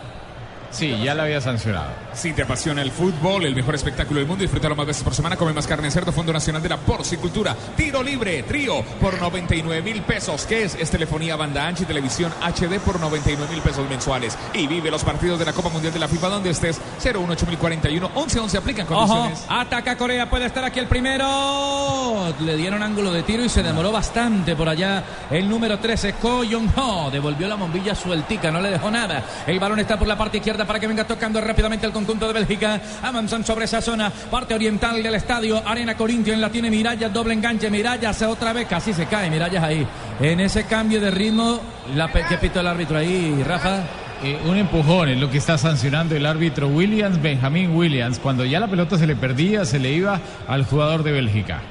Sí, 0.69 0.97
ya 1.03 1.13
la 1.13 1.23
había 1.23 1.41
sancionado. 1.41 1.89
Si 2.13 2.33
te 2.33 2.41
apasiona 2.43 2.81
el 2.81 2.91
fútbol, 2.91 3.45
el 3.45 3.55
mejor 3.55 3.73
espectáculo 3.75 4.19
del 4.19 4.27
mundo, 4.27 4.41
disfrútalo 4.41 4.75
más 4.75 4.85
veces 4.85 5.03
por 5.03 5.15
semana. 5.15 5.37
Come 5.37 5.53
más 5.53 5.65
carne 5.65 5.85
de 5.85 5.91
cerdo, 5.91 6.11
Fondo 6.11 6.33
Nacional 6.33 6.61
de 6.61 6.69
la 6.69 6.77
Porcicultura. 6.77 7.55
Tiro 7.77 8.03
libre, 8.03 8.43
trío, 8.43 8.83
por 8.99 9.17
99 9.19 9.81
mil 9.81 10.01
pesos. 10.01 10.45
¿Qué 10.45 10.63
es? 10.63 10.75
Es 10.75 10.91
telefonía, 10.91 11.35
banda 11.37 11.65
ancha 11.65 11.83
y 11.83 11.85
televisión 11.85 12.31
HD 12.41 12.79
por 12.79 12.99
99 12.99 13.53
mil 13.53 13.61
pesos 13.61 13.89
mensuales. 13.89 14.37
Y 14.53 14.67
vive 14.67 14.91
los 14.91 15.03
partidos 15.03 15.39
de 15.39 15.45
la 15.45 15.53
Copa 15.53 15.69
Mundial 15.69 15.93
de 15.93 15.99
la 15.99 16.07
FIFA 16.09 16.29
donde 16.29 16.49
estés. 16.49 16.81
018041 17.01 18.09
1111 18.09 18.57
aplican 18.57 18.87
Ojo, 18.89 19.07
condiciones. 19.07 19.45
ataca 19.47 19.97
Corea, 19.97 20.29
puede 20.29 20.45
estar 20.45 20.63
aquí 20.65 20.79
el 20.79 20.87
primero. 20.87 22.33
Le 22.41 22.57
dieron 22.57 22.83
ángulo 22.83 23.11
de 23.13 23.23
tiro 23.23 23.43
y 23.43 23.49
se 23.49 23.63
demoró 23.63 23.91
bastante 23.91 24.55
por 24.55 24.67
allá. 24.67 25.03
El 25.29 25.49
número 25.49 25.79
13, 25.79 26.13
Ko 26.13 26.43
Jong-ho, 26.49 27.09
devolvió 27.09 27.47
la 27.47 27.55
bombilla 27.55 27.95
sueltica, 27.95 28.51
no 28.51 28.59
le 28.59 28.69
dejó 28.69 28.91
nada. 28.91 29.23
El 29.47 29.59
balón 29.59 29.79
está 29.79 29.97
por 29.97 30.07
la 30.07 30.17
parte 30.17 30.37
izquierda 30.37 30.65
para 30.65 30.79
que 30.79 30.87
venga 30.87 31.05
tocando 31.05 31.39
rápidamente 31.39 31.85
el 31.85 31.91
conjunto 32.01 32.27
de 32.27 32.33
Bélgica. 32.33 32.81
Avanzan 33.03 33.45
sobre 33.45 33.65
esa 33.65 33.81
zona, 33.81 34.09
parte 34.09 34.53
oriental 34.53 35.01
del 35.01 35.15
estadio. 35.15 35.61
Arena 35.65 35.95
Corinthians 35.95 36.39
la 36.39 36.49
tiene 36.49 36.69
Mirallas, 36.69 37.13
doble 37.13 37.33
enganche. 37.33 37.69
Mirallas 37.69 38.21
otra 38.23 38.53
vez, 38.53 38.67
casi 38.67 38.93
se 38.93 39.05
cae 39.05 39.29
Mirallas 39.29 39.63
ahí. 39.63 39.85
En 40.19 40.39
ese 40.39 40.65
cambio 40.65 40.99
de 40.99 41.11
ritmo, 41.11 41.59
la 41.95 42.11
¿qué 42.11 42.37
pitó 42.37 42.59
el 42.59 42.67
árbitro 42.67 42.97
ahí, 42.97 43.41
Rafa? 43.43 43.83
Eh, 44.23 44.39
un 44.45 44.55
empujón 44.55 45.09
es 45.09 45.19
lo 45.19 45.31
que 45.31 45.39
está 45.39 45.57
sancionando 45.57 46.15
el 46.15 46.25
árbitro 46.25 46.67
Williams, 46.67 47.21
Benjamín 47.21 47.75
Williams. 47.75 48.19
Cuando 48.19 48.45
ya 48.45 48.59
la 48.59 48.67
pelota 48.67 48.97
se 48.97 49.07
le 49.07 49.15
perdía, 49.15 49.65
se 49.65 49.79
le 49.79 49.91
iba 49.91 50.19
al 50.47 50.63
jugador 50.65 51.03
de 51.03 51.11
Bélgica. 51.11 51.61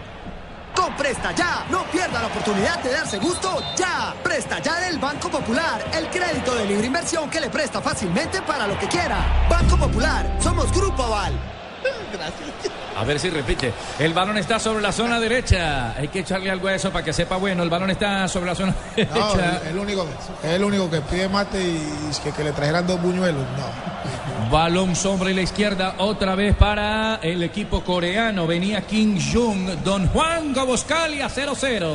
Con 0.80 0.96
Presta 0.96 1.32
Ya, 1.32 1.66
no 1.68 1.84
pierda 1.90 2.22
la 2.22 2.28
oportunidad 2.28 2.82
de 2.82 2.90
darse 2.90 3.18
gusto 3.18 3.62
ya. 3.76 4.14
Presta 4.22 4.60
Ya 4.60 4.80
del 4.80 4.98
Banco 4.98 5.28
Popular, 5.28 5.84
el 5.92 6.08
crédito 6.08 6.54
de 6.54 6.64
libre 6.64 6.86
inversión 6.86 7.28
que 7.28 7.38
le 7.38 7.50
presta 7.50 7.82
fácilmente 7.82 8.40
para 8.40 8.66
lo 8.66 8.78
que 8.78 8.88
quiera. 8.88 9.46
Banco 9.50 9.76
Popular, 9.76 10.38
somos 10.40 10.72
Grupo 10.72 11.02
Aval. 11.02 11.34
A 13.00 13.04
ver 13.04 13.18
si 13.18 13.30
repite. 13.30 13.72
El 13.98 14.12
balón 14.12 14.36
está 14.36 14.58
sobre 14.58 14.82
la 14.82 14.92
zona 14.92 15.18
derecha. 15.18 15.94
Hay 15.96 16.08
que 16.08 16.20
echarle 16.20 16.50
algo 16.50 16.68
a 16.68 16.74
eso 16.74 16.90
para 16.90 17.04
que 17.04 17.12
sepa 17.12 17.36
bueno. 17.36 17.62
El 17.62 17.70
balón 17.70 17.90
está 17.90 18.28
sobre 18.28 18.46
la 18.46 18.54
zona 18.54 18.74
No, 18.74 18.94
derecha. 18.96 19.60
el, 19.64 19.68
el 19.70 19.78
único, 19.78 20.06
es 20.42 20.50
el 20.50 20.64
único 20.64 20.90
que 20.90 21.00
pide 21.00 21.28
mate 21.28 21.58
y 21.62 21.82
que, 22.22 22.30
que 22.32 22.44
le 22.44 22.52
trajeran 22.52 22.86
dos 22.86 23.00
buñuelos. 23.00 23.42
No. 23.56 24.50
Balón 24.50 24.96
sobre 24.96 25.32
la 25.32 25.42
izquierda, 25.42 25.94
otra 25.98 26.34
vez 26.34 26.56
para 26.56 27.20
el 27.22 27.42
equipo 27.42 27.82
coreano. 27.82 28.46
Venía 28.46 28.82
Kim 28.82 29.16
Jong, 29.32 29.82
Don 29.84 30.08
Juan 30.08 30.52
Goboscalia 30.52 31.28
0-0. 31.28 31.88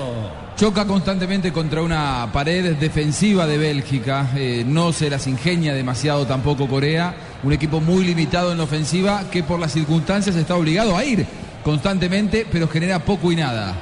Choca 0.55 0.85
constantemente 0.85 1.51
contra 1.51 1.81
una 1.81 2.29
pared 2.31 2.75
defensiva 2.77 3.45
de 3.45 3.57
Bélgica. 3.57 4.27
eh, 4.37 4.63
no 4.65 4.93
se 4.93 5.09
las 5.09 5.27
ingenia 5.27 5.73
demasiado 5.73 6.25
tampoco 6.25 6.67
Corea. 6.67 7.13
Un 7.45 7.53
equipo 7.53 7.79
muy 7.79 8.03
limitado 8.03 8.51
en 8.51 8.57
la 8.57 8.63
ofensiva 8.63 9.25
que 9.29 9.43
por 9.43 9.59
las 9.59 9.71
circunstancias 9.71 10.35
está 10.35 10.55
obligado 10.55 10.97
a 10.97 11.05
ir 11.05 11.27
constantemente, 11.63 12.47
pero 12.51 12.67
genera 12.67 12.97
poco 12.97 13.31
y 13.31 13.35
nada. 13.35 13.75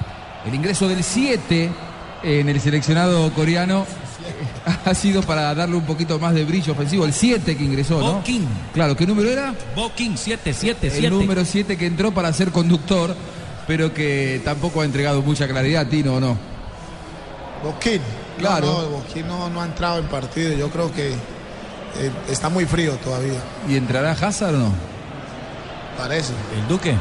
El 0.46 0.54
ingreso 0.54 0.90
del 0.90 1.02
7 1.02 1.72
en 2.24 2.50
el 2.50 2.60
seleccionado 2.60 3.32
coreano 3.32 3.86
ha 4.86 4.94
sido 4.94 5.22
para 5.24 5.56
darle 5.56 5.78
un 5.78 5.86
poquito 5.86 6.20
más 6.20 6.34
de 6.34 6.44
brillo 6.44 6.74
ofensivo. 6.74 7.06
El 7.06 7.14
7 7.14 7.56
que 7.56 7.64
ingresó, 7.64 8.02
¿no? 8.02 8.16
Bokin. 8.16 8.46
Claro, 8.74 8.98
¿qué 8.98 9.08
número 9.08 9.30
era? 9.30 9.56
Bokin 9.78 10.18
7, 10.18 10.54
7, 10.54 10.90
7. 10.92 11.08
El 11.08 11.14
número 11.14 11.46
7 11.46 11.78
que 11.78 11.86
entró 11.86 12.14
para 12.14 12.34
ser 12.34 12.52
conductor, 12.52 13.16
pero 13.66 13.94
que 13.94 14.42
tampoco 14.44 14.82
ha 14.82 14.86
entregado 14.86 15.22
mucha 15.22 15.48
claridad, 15.48 15.88
Tino, 15.88 16.16
¿o 16.16 16.20
no? 16.20 16.38
Boquín. 17.64 18.02
Claro. 18.38 18.68
No, 18.68 18.82
no, 18.82 18.90
Boquín 18.90 19.26
no, 19.26 19.50
no 19.50 19.62
ha 19.62 19.66
entrado 19.66 20.00
en 20.00 20.08
partido. 20.08 20.54
Yo 20.54 20.70
creo 20.70 20.92
que 20.92 21.14
eh, 22.00 22.12
está 22.30 22.50
muy 22.50 22.66
frío 22.66 22.94
todavía. 22.98 23.40
¿Y 23.68 23.76
entrará 23.76 24.12
Hazard 24.12 24.56
o 24.56 24.58
no? 24.58 24.74
Parece. 25.98 26.34
El 26.58 26.68
Duque. 26.68 26.96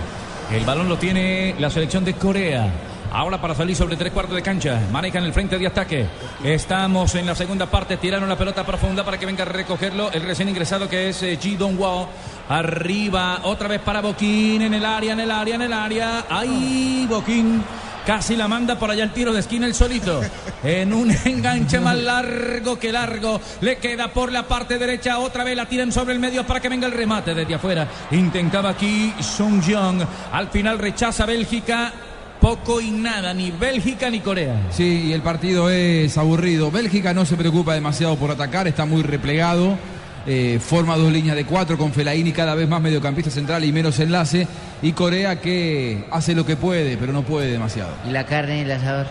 El 0.50 0.64
balón 0.64 0.88
lo 0.88 0.98
tiene 0.98 1.54
la 1.58 1.70
selección 1.70 2.04
de 2.04 2.14
Corea. 2.14 2.70
Ahora 3.10 3.40
para 3.40 3.54
salir 3.54 3.76
sobre 3.76 3.96
tres 3.96 4.12
cuartos 4.12 4.34
de 4.34 4.42
cancha. 4.42 4.80
Manejan 4.90 5.24
el 5.24 5.32
frente 5.32 5.58
de 5.58 5.66
ataque. 5.66 6.06
Estamos 6.42 7.14
en 7.14 7.26
la 7.26 7.34
segunda 7.34 7.66
parte. 7.66 7.98
Tiraron 7.98 8.28
la 8.28 8.36
pelota 8.36 8.64
profunda 8.64 9.04
para 9.04 9.18
que 9.18 9.26
venga 9.26 9.42
a 9.42 9.46
recogerlo 9.46 10.10
el 10.12 10.22
recién 10.22 10.48
ingresado 10.48 10.88
que 10.88 11.10
es 11.10 11.22
eh, 11.22 11.38
Ji 11.40 11.56
Dong 11.56 11.78
Wao. 11.78 12.08
Arriba, 12.48 13.40
otra 13.44 13.68
vez 13.68 13.80
para 13.80 14.00
Boquín 14.00 14.62
en 14.62 14.74
el 14.74 14.84
área, 14.84 15.12
en 15.12 15.20
el 15.20 15.30
área, 15.30 15.54
en 15.54 15.62
el 15.62 15.72
área. 15.72 16.24
Ahí, 16.28 17.06
Boquín. 17.08 17.62
Casi 18.06 18.34
la 18.34 18.48
manda 18.48 18.78
por 18.78 18.90
allá 18.90 19.04
el 19.04 19.12
tiro 19.12 19.32
de 19.32 19.40
esquina 19.40 19.66
el 19.66 19.74
solito. 19.74 20.20
En 20.64 20.92
un 20.92 21.10
enganche 21.24 21.78
más 21.78 21.96
largo 21.96 22.78
que 22.78 22.90
largo. 22.90 23.40
Le 23.60 23.76
queda 23.78 24.12
por 24.12 24.32
la 24.32 24.48
parte 24.48 24.76
derecha. 24.76 25.18
Otra 25.18 25.44
vez 25.44 25.56
la 25.56 25.66
tiran 25.66 25.92
sobre 25.92 26.14
el 26.14 26.20
medio 26.20 26.44
para 26.44 26.60
que 26.60 26.68
venga 26.68 26.86
el 26.86 26.92
remate 26.92 27.34
desde 27.34 27.54
afuera. 27.54 27.86
Intentaba 28.10 28.70
aquí 28.70 29.12
Sung 29.20 29.62
Jong. 29.64 30.02
Al 30.32 30.48
final 30.48 30.78
rechaza 30.78 31.26
Bélgica. 31.26 31.92
Poco 32.40 32.80
y 32.80 32.90
nada, 32.90 33.32
ni 33.32 33.52
Bélgica 33.52 34.10
ni 34.10 34.18
Corea. 34.18 34.66
Sí, 34.72 35.04
y 35.06 35.12
el 35.12 35.22
partido 35.22 35.70
es 35.70 36.18
aburrido. 36.18 36.72
Bélgica 36.72 37.14
no 37.14 37.24
se 37.24 37.36
preocupa 37.36 37.72
demasiado 37.72 38.16
por 38.16 38.32
atacar, 38.32 38.66
está 38.66 38.84
muy 38.84 39.04
replegado. 39.04 39.78
Eh, 40.26 40.60
forma 40.60 40.96
dos 40.96 41.12
líneas 41.12 41.36
de 41.36 41.44
cuatro 41.44 41.76
con 41.76 41.92
Felaini 41.92 42.32
cada 42.32 42.54
vez 42.54 42.68
más 42.68 42.80
mediocampista 42.80 43.30
central 43.30 43.64
y 43.64 43.72
menos 43.72 43.98
enlace. 43.98 44.46
Y 44.82 44.92
Corea 44.92 45.40
que 45.40 46.04
hace 46.10 46.34
lo 46.34 46.44
que 46.44 46.56
puede, 46.56 46.96
pero 46.96 47.12
no 47.12 47.22
puede 47.22 47.50
demasiado. 47.50 47.90
¿Y 48.08 48.10
la 48.10 48.26
carne 48.26 48.58
y 48.58 48.60
el 48.62 48.72
asador? 48.72 49.06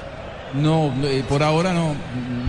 No, 0.54 0.93
eh, 1.04 1.24
por 1.28 1.43
ahora 1.43 1.74
no, 1.74 1.95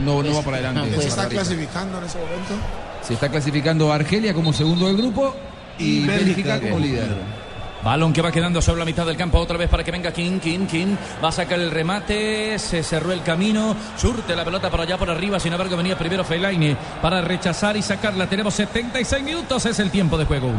no, 0.04 0.22
no 0.22 0.34
va 0.34 0.42
para 0.42 0.56
adelante. 0.58 0.90
¿Se 0.90 1.06
esa 1.06 1.08
está 1.08 1.28
clasificando 1.28 1.98
en 1.98 2.04
ese 2.04 2.18
momento? 2.18 2.54
Se 3.02 3.14
está 3.14 3.28
clasificando 3.28 3.92
Argelia 3.92 4.34
como 4.34 4.52
segundo 4.52 4.86
del 4.86 4.96
grupo 4.96 5.34
y, 5.78 6.00
Y 6.00 6.06
Bélgica, 6.06 6.24
Bélgica 6.24 6.58
como 6.58 6.70
como 6.72 6.84
líder. 6.84 7.41
Balón 7.84 8.12
que 8.12 8.22
va 8.22 8.30
quedando 8.30 8.62
sobre 8.62 8.78
la 8.78 8.84
mitad 8.84 9.04
del 9.04 9.16
campo 9.16 9.38
otra 9.38 9.56
vez 9.58 9.68
para 9.68 9.82
que 9.82 9.90
venga 9.90 10.12
King, 10.12 10.38
King, 10.38 10.66
King. 10.66 10.96
Va 11.22 11.28
a 11.30 11.32
sacar 11.32 11.58
el 11.58 11.70
remate, 11.70 12.58
se 12.58 12.82
cerró 12.82 13.10
el 13.12 13.22
camino, 13.22 13.74
surte 13.96 14.36
la 14.36 14.44
pelota 14.44 14.70
por 14.70 14.80
allá 14.80 14.96
por 14.96 15.10
arriba. 15.10 15.40
Sin 15.40 15.52
embargo, 15.52 15.76
venía 15.76 15.98
primero 15.98 16.22
Fellaini 16.24 16.76
para 17.00 17.20
rechazar 17.20 17.76
y 17.76 17.82
sacarla. 17.82 18.28
Tenemos 18.28 18.54
76 18.54 19.24
minutos, 19.24 19.66
es 19.66 19.78
el 19.80 19.90
tiempo 19.90 20.16
de 20.16 20.24
juego. 20.26 20.50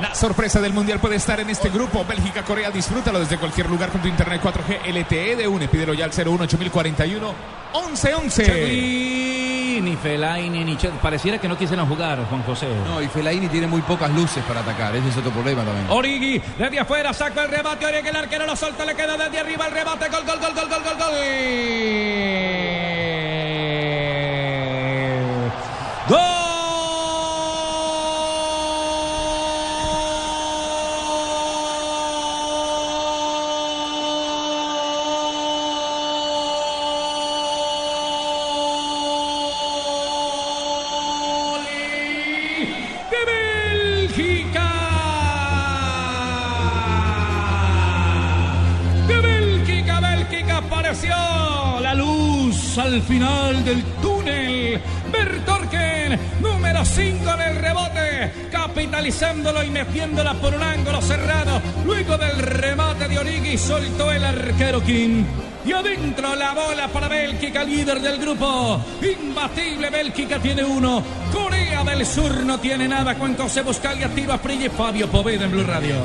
La 0.00 0.14
sorpresa 0.14 0.60
del 0.60 0.72
mundial 0.72 0.98
puede 0.98 1.16
estar 1.16 1.38
en 1.40 1.50
este 1.50 1.68
grupo. 1.68 2.04
Bélgica, 2.08 2.42
Corea, 2.42 2.70
disfrútalo 2.70 3.20
desde 3.20 3.36
cualquier 3.36 3.68
lugar 3.68 3.90
con 3.90 4.00
tu 4.00 4.08
internet 4.08 4.40
4G 4.42 4.86
LTE 4.94 5.36
de 5.36 5.48
UNE. 5.48 5.68
Pídelo 5.68 5.92
ya 5.94 6.06
al 6.06 6.10
01 6.12 6.44
8041 6.44 7.34
1111. 7.74 8.44
Cheguín, 8.44 9.84
Ni 9.84 9.96
Fellaini 9.96 10.64
ni 10.64 10.76
Che- 10.76 10.90
Pareciera 11.00 11.38
que 11.38 11.48
no 11.48 11.56
quisieran 11.56 11.86
jugar, 11.88 12.18
Juan 12.28 12.42
José. 12.42 12.66
No, 12.86 13.00
y 13.02 13.08
Fellaini 13.08 13.48
tiene 13.48 13.66
muy 13.66 13.80
pocas 13.82 14.10
luces 14.10 14.44
para 14.46 14.60
atacar, 14.60 14.94
ese 14.94 15.08
es 15.08 15.16
otro 15.16 15.30
problema 15.30 15.62
también. 15.64 15.86
Origi, 15.88 16.40
desde 16.62 16.78
afuera, 16.78 17.12
saca 17.12 17.42
el 17.42 17.50
remate, 17.50 17.84
Origi, 17.84 18.06
el 18.06 18.14
arquero 18.14 18.46
lo 18.46 18.54
solta, 18.54 18.84
le 18.84 18.94
queda 18.94 19.16
desde 19.16 19.40
arriba 19.40 19.66
el 19.66 19.72
remate, 19.72 20.08
gol, 20.08 20.24
gol, 20.24 20.38
gol, 20.38 20.54
gol, 20.54 20.68
gol, 20.68 20.82
gol, 20.84 20.96
gol. 20.96 21.12
Al 53.02 53.08
final 53.08 53.64
del 53.64 53.82
túnel. 54.00 54.80
Bertorken, 55.10 56.18
número 56.40 56.84
5 56.84 57.30
en 57.34 57.40
el 57.40 57.56
rebote, 57.56 58.32
capitalizándolo 58.50 59.62
y 59.64 59.70
metiéndola 59.70 60.34
por 60.34 60.54
un 60.54 60.62
ángulo 60.62 61.00
cerrado. 61.02 61.60
Luego 61.84 62.16
del 62.16 62.38
remate 62.38 63.08
de 63.08 63.18
Origi, 63.18 63.58
soltó 63.58 64.12
el 64.12 64.24
arquero 64.24 64.82
King. 64.82 65.24
Y 65.64 65.72
adentro 65.72 66.34
la 66.34 66.54
bola 66.54 66.88
para 66.88 67.08
Bélgica, 67.08 67.64
líder 67.64 68.00
del 68.00 68.18
grupo. 68.18 68.80
Imbatible, 69.00 69.90
Bélgica 69.90 70.38
tiene 70.40 70.64
uno. 70.64 71.02
Corea 71.32 71.84
del 71.84 72.04
Sur 72.06 72.44
no 72.44 72.58
tiene 72.58 72.88
nada. 72.88 73.14
Juan 73.14 73.36
José 73.36 73.62
Buscalia, 73.62 74.08
tiro 74.08 74.34
y 74.34 74.68
Fabio 74.68 75.08
Poveda 75.08 75.44
en 75.44 75.52
Blue 75.52 75.64
Radio. 75.64 75.96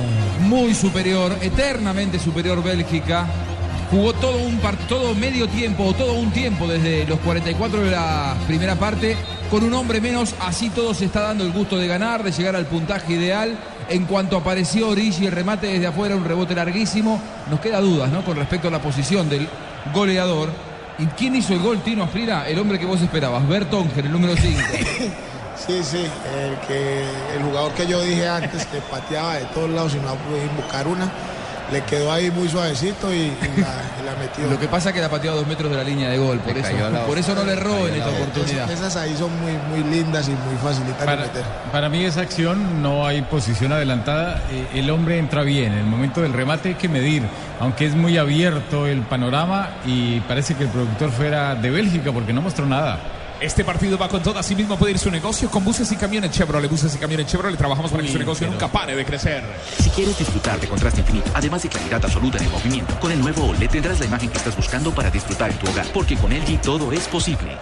Muy 0.41 0.73
superior, 0.73 1.35
eternamente 1.41 2.19
superior 2.19 2.63
Bélgica. 2.63 3.46
Jugó 3.89 4.13
todo 4.13 4.37
un 4.39 4.57
par- 4.59 4.75
todo 4.89 5.15
medio 5.15 5.47
tiempo, 5.47 5.85
o 5.85 5.93
todo 5.93 6.13
un 6.13 6.31
tiempo 6.31 6.67
desde 6.67 7.05
los 7.05 7.19
44 7.19 7.83
de 7.83 7.91
la 7.91 8.35
primera 8.45 8.75
parte, 8.75 9.15
con 9.49 9.63
un 9.63 9.73
hombre 9.73 10.01
menos, 10.01 10.35
así 10.41 10.69
todo 10.69 10.93
se 10.93 11.05
está 11.05 11.21
dando 11.21 11.45
el 11.45 11.51
gusto 11.53 11.77
de 11.77 11.87
ganar, 11.87 12.21
de 12.21 12.31
llegar 12.31 12.55
al 12.57 12.65
puntaje 12.65 13.13
ideal. 13.13 13.57
En 13.89 14.03
cuanto 14.03 14.35
apareció 14.35 14.89
Origi, 14.89 15.27
el 15.27 15.31
remate 15.31 15.67
desde 15.67 15.87
afuera, 15.87 16.17
un 16.17 16.25
rebote 16.25 16.53
larguísimo. 16.53 17.21
Nos 17.49 17.61
queda 17.61 17.79
dudas, 17.79 18.11
¿no? 18.11 18.25
Con 18.25 18.35
respecto 18.35 18.67
a 18.67 18.71
la 18.71 18.81
posición 18.81 19.29
del 19.29 19.47
goleador. 19.93 20.49
¿Y 20.99 21.05
quién 21.05 21.35
hizo 21.37 21.53
el 21.53 21.59
gol, 21.59 21.79
Tino 21.81 22.07
Frida? 22.07 22.45
El 22.49 22.59
hombre 22.59 22.77
que 22.79 22.85
vos 22.85 23.01
esperabas, 23.01 23.47
Bert 23.47 23.73
Onger, 23.73 24.05
el 24.05 24.11
número 24.11 24.35
5. 24.35 24.59
Sí, 25.65 25.81
sí, 25.83 25.97
el, 25.97 26.67
que, 26.67 27.01
el 27.35 27.43
jugador 27.43 27.71
que 27.73 27.87
yo 27.87 27.99
dije 28.01 28.27
antes 28.27 28.63
que 28.67 28.77
pateaba 28.91 29.37
de 29.37 29.45
todos 29.45 29.69
lados 29.71 29.95
y 29.95 29.97
no 29.97 30.13
pudo 30.13 30.37
buscar 30.55 30.87
una, 30.87 31.11
le 31.71 31.83
quedó 31.83 32.11
ahí 32.11 32.31
muy 32.31 32.47
suavecito 32.47 33.13
y, 33.13 33.17
y 33.17 33.31
la, 33.57 34.01
y 34.01 34.05
la 34.05 34.15
metió. 34.19 34.47
Lo 34.49 34.59
que 34.59 34.67
pasa 34.67 34.89
es 34.89 34.95
que 34.95 35.01
la 35.01 35.09
pateó 35.09 35.31
a 35.33 35.35
dos 35.35 35.47
metros 35.47 35.69
de 35.69 35.77
la 35.77 35.83
línea 35.83 36.09
de 36.09 36.17
gol, 36.17 36.39
por, 36.39 36.53
Le 36.53 36.59
eso, 36.61 36.69
por 37.05 37.17
eso 37.17 37.35
no 37.35 37.43
le 37.43 37.53
erró 37.53 37.87
en 37.87 37.95
esta 37.95 38.09
oportunidad. 38.09 38.71
Esas 38.71 38.95
ahí 38.95 39.15
son 39.17 39.29
muy, 39.41 39.51
muy 39.69 39.89
lindas 39.89 40.27
y 40.27 40.31
muy 40.31 40.55
facilitas 40.63 40.99
de 40.99 41.05
Para, 41.05 41.21
meter. 41.23 41.43
para 41.71 41.89
mí 41.89 42.03
esa 42.05 42.21
acción 42.21 42.81
no 42.81 43.05
hay 43.05 43.21
posición 43.23 43.71
adelantada. 43.73 44.41
Eh, 44.51 44.67
El 44.79 44.89
hombre 44.89 45.17
entra 45.19 45.43
bien. 45.43 45.73
En 45.73 45.79
el 45.79 45.85
momento 45.85 46.21
del 46.21 46.33
remate 46.33 46.69
hay 46.69 46.75
que 46.75 46.87
medir. 46.89 47.23
Aunque 47.59 47.85
es 47.85 47.95
muy 47.95 48.17
abierto 48.17 48.87
el 48.87 49.01
panorama 49.01 49.69
y 49.85 50.19
parece 50.21 50.55
que 50.55 50.63
el 50.63 50.69
productor 50.69 51.11
fuera 51.11 51.55
de 51.55 51.69
Bélgica 51.69 52.11
porque 52.11 52.31
no 52.33 52.41
mostró 52.41 52.65
nada. 52.65 52.99
Este 53.39 53.63
partido 53.63 53.97
va 53.99 54.07
con 54.07 54.23
todo, 54.23 54.39
así 54.39 54.55
mismo 54.55 54.77
puede 54.77 54.93
ir 54.93 54.97
su 54.99 55.11
negocio 55.11 55.49
con 55.51 55.63
buses 55.63 55.91
y 55.91 55.95
camiones 55.95 56.31
Chevrolet. 56.31 56.69
Buses 56.71 56.95
y 56.95 56.97
camiones 56.97 57.27
Chevrolet, 57.27 57.55
trabajamos 57.57 57.91
para 57.91 58.01
que 58.03 58.11
su 58.11 58.17
negocio 58.17 58.47
nunca 58.47 58.67
pare 58.67 58.95
de 58.95 59.05
crecer. 59.05 59.43
Si 59.79 59.89
quieres 59.91 60.17
disfrutar 60.17 60.59
de 60.59 60.67
contraste 60.67 61.01
infinito, 61.01 61.29
además 61.35 61.61
de 61.61 61.69
claridad 61.69 62.03
absoluta 62.03 62.39
en 62.39 62.45
el 62.45 62.49
movimiento, 62.49 62.99
con 62.99 63.11
el 63.11 63.19
nuevo 63.19 63.45
OLED 63.49 63.69
tendrás 63.69 63.99
la 63.99 64.05
imagen 64.07 64.29
que 64.31 64.37
estás 64.37 64.55
buscando 64.55 64.89
para 64.91 65.11
disfrutar 65.11 65.51
en 65.51 65.57
tu 65.57 65.69
hogar, 65.69 65.85
porque 65.93 66.15
con 66.17 66.31
LG 66.31 66.61
todo 66.61 66.91
es 66.91 67.07
posible. 67.07 67.55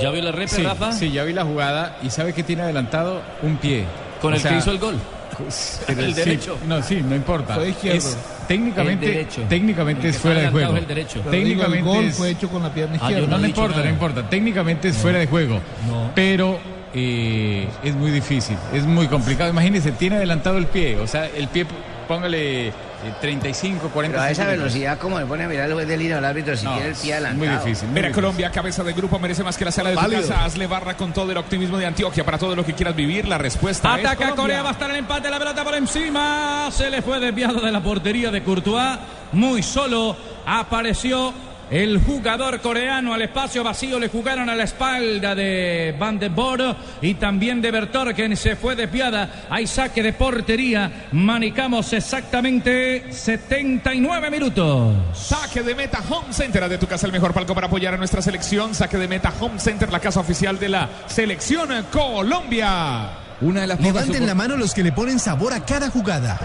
¿Ya 0.00 0.10
vio 0.10 0.22
la 0.22 0.32
repe, 0.32 0.48
Sí, 0.48 0.62
Rafa? 0.62 0.92
sí, 0.92 1.10
ya 1.10 1.24
vi 1.24 1.32
la 1.34 1.44
jugada 1.44 1.98
y 2.02 2.08
sabe 2.10 2.32
que 2.32 2.42
tiene 2.42 2.62
adelantado 2.62 3.20
un 3.42 3.56
pie. 3.58 3.84
Con 4.22 4.32
O 4.32 4.36
el 4.36 4.42
que 4.42 4.56
hizo 4.56 4.70
el 4.70 4.78
gol. 4.78 4.96
pero 5.86 6.00
El 6.02 6.14
sí, 6.14 6.20
derecho. 6.20 6.58
no, 6.66 6.82
sí, 6.82 7.02
no 7.06 7.14
importa. 7.16 7.54
Fue 7.54 7.68
izquierdo. 7.70 7.98
Es- 7.98 8.16
técnicamente, 8.48 9.20
El 9.20 9.48
técnicamente 9.48 10.02
El 10.08 10.14
es 10.14 10.18
fuera 10.18 10.40
de 10.42 10.48
juego. 10.50 10.76
el 10.76 10.86
derecho. 10.86 11.20
Pero 11.24 11.30
digo, 11.30 11.40
el 11.46 11.48
Técnicamente 11.48 11.82
gol 11.90 12.04
es- 12.04 12.16
fue 12.16 12.30
hecho 12.30 12.48
con 12.48 12.62
la 12.62 12.72
pierna 12.72 12.94
Ah, 13.00 13.08
izquierda. 13.10 13.26
no, 13.28 13.36
he 13.36 13.40
no 13.40 13.46
dicho 13.46 13.60
importa, 13.60 13.76
nada. 13.76 13.84
no 13.88 13.92
importa. 13.92 14.30
Técnicamente 14.30 14.88
es 14.88 14.96
fuera 14.96 15.18
de 15.18 15.26
juego. 15.26 15.60
No. 15.86 16.10
Pero 16.14 16.58
eh, 16.94 17.68
es 17.84 17.94
muy 17.94 18.10
difícil, 18.10 18.56
es 18.72 18.84
muy 18.84 19.06
complicado. 19.08 19.50
Imagínese, 19.50 19.92
tiene 19.92 20.16
adelantado 20.16 20.58
el 20.58 20.66
pie, 20.66 20.98
o 20.98 21.06
sea, 21.06 21.26
el 21.26 21.48
pie, 21.48 21.66
póngale 22.06 22.68
eh, 22.68 22.72
35, 23.20 23.90
40 23.90 24.16
Pero 24.16 24.26
a 24.26 24.30
esa 24.30 24.46
velocidad, 24.46 24.98
como 24.98 25.18
le 25.20 25.26
pone 25.26 25.44
a 25.44 25.48
mirar 25.48 25.66
el 25.68 25.74
juez 25.74 25.86
de 25.86 25.96
línea 25.96 26.18
al 26.18 26.24
árbitro 26.24 26.56
si 26.56 26.64
No, 26.64 26.72
quiere 26.74 26.88
el 26.88 26.94
pie 26.96 27.14
es 27.16 27.20
muy 27.20 27.28
adelantado. 27.46 27.64
difícil. 27.66 27.88
Mira, 27.90 28.10
Colombia, 28.12 28.50
cabeza 28.50 28.82
de 28.82 28.92
grupo, 28.92 29.18
merece 29.18 29.44
más 29.44 29.56
que 29.56 29.64
la 29.64 29.70
sala 29.70 29.90
de 29.90 29.96
tu 29.96 30.02
Válido. 30.02 30.22
casa. 30.22 30.44
Hazle 30.44 30.66
barra 30.66 30.96
con 30.96 31.12
todo 31.12 31.30
el 31.30 31.36
optimismo 31.38 31.76
de 31.78 31.86
Antioquia 31.86 32.24
para 32.24 32.38
todo 32.38 32.56
lo 32.56 32.64
que 32.64 32.72
quieras 32.72 32.96
vivir. 32.96 33.28
La 33.28 33.38
respuesta 33.38 33.94
es 33.96 34.00
Ataca 34.04 34.16
Colombia. 34.16 34.42
Corea, 34.42 34.62
va 34.62 34.68
a 34.70 34.72
estar 34.72 34.90
el 34.90 34.96
empate, 34.96 35.30
la 35.30 35.38
pelota 35.38 35.62
por 35.62 35.74
encima. 35.74 36.68
Se 36.72 36.90
le 36.90 37.02
fue 37.02 37.20
desviado 37.20 37.60
de 37.60 37.70
la 37.70 37.80
portería 37.82 38.30
de 38.30 38.42
Courtois. 38.42 38.98
Muy 39.32 39.62
solo 39.62 40.16
apareció 40.46 41.32
el 41.70 42.00
jugador 42.00 42.60
coreano 42.60 43.14
al 43.14 43.22
espacio 43.22 43.62
vacío. 43.62 43.98
Le 43.98 44.08
jugaron 44.08 44.48
a 44.48 44.54
la 44.54 44.64
espalda 44.64 45.34
de 45.34 45.94
Van 45.98 46.18
de 46.18 46.28
Boer 46.28 46.76
y 47.02 47.14
también 47.14 47.60
de 47.60 47.70
Bertor, 47.70 48.14
quien 48.14 48.36
se 48.36 48.56
fue 48.56 48.76
desviada. 48.76 49.46
Hay 49.50 49.66
saque 49.66 50.02
de 50.02 50.12
portería. 50.12 51.08
Manicamos 51.12 51.92
exactamente 51.92 53.12
79 53.12 54.30
minutos. 54.30 54.94
Saque 55.14 55.62
de 55.62 55.74
meta 55.74 56.02
Home 56.08 56.32
Center, 56.32 56.68
de 56.68 56.78
tu 56.78 56.86
casa 56.86 57.06
el 57.06 57.12
mejor 57.12 57.32
palco 57.32 57.54
para 57.54 57.66
apoyar 57.66 57.94
a 57.94 57.96
nuestra 57.96 58.22
selección. 58.22 58.74
Saque 58.74 58.96
de 58.96 59.08
meta 59.08 59.32
Home 59.40 59.58
Center, 59.58 59.90
la 59.92 60.00
casa 60.00 60.20
oficial 60.20 60.58
de 60.58 60.68
la 60.68 60.88
selección 61.06 61.68
Colombia. 61.92 63.10
Una 63.40 63.60
de 63.60 63.66
las 63.68 63.78
pocas 63.78 63.94
Levanten 63.94 64.26
la 64.26 64.34
mano 64.34 64.56
los 64.56 64.74
que 64.74 64.82
le 64.82 64.92
ponen 64.92 65.18
sabor 65.18 65.52
a 65.52 65.64
cada 65.64 65.90
jugada. 65.90 66.38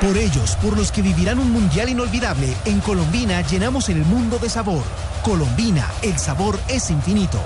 Por 0.00 0.16
ellos, 0.16 0.56
por 0.62 0.76
los 0.76 0.92
que 0.92 1.02
vivirán 1.02 1.40
un 1.40 1.50
mundial 1.50 1.88
inolvidable, 1.88 2.54
en 2.66 2.78
Colombina 2.80 3.40
llenamos 3.42 3.88
el 3.88 3.98
mundo 4.04 4.38
de 4.38 4.48
sabor. 4.48 4.84
Colombina, 5.24 5.88
el 6.02 6.16
sabor 6.18 6.58
es 6.68 6.90
infinito. 6.90 7.40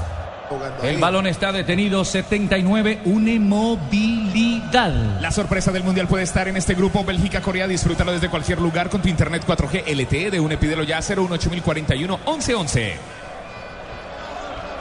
El 0.83 0.99
balón 0.99 1.27
está 1.27 1.51
detenido, 1.51 2.05
79, 2.05 3.01
une 3.07 3.41
movilidad. 3.41 4.93
La 5.23 5.31
sorpresa 5.31 5.73
del 5.73 5.83
mundial 5.83 6.09
puede 6.09 6.25
estar 6.25 6.47
en 6.47 6.59
este 6.59 6.75
grupo 6.75 7.05
Bélgica-Corea. 7.05 7.67
Disfrútalo 7.67 8.13
desde 8.13 8.29
cualquier 8.29 8.61
lugar 8.61 8.91
con 8.91 9.01
tu 9.01 9.09
internet 9.09 9.45
4G 9.47 9.85
LTE 9.87 10.31
de 10.31 10.41
UNE. 10.41 10.59
Pídelo 10.59 10.83
ya 10.83 11.01
018041 11.01 12.19
1111. 12.19 12.97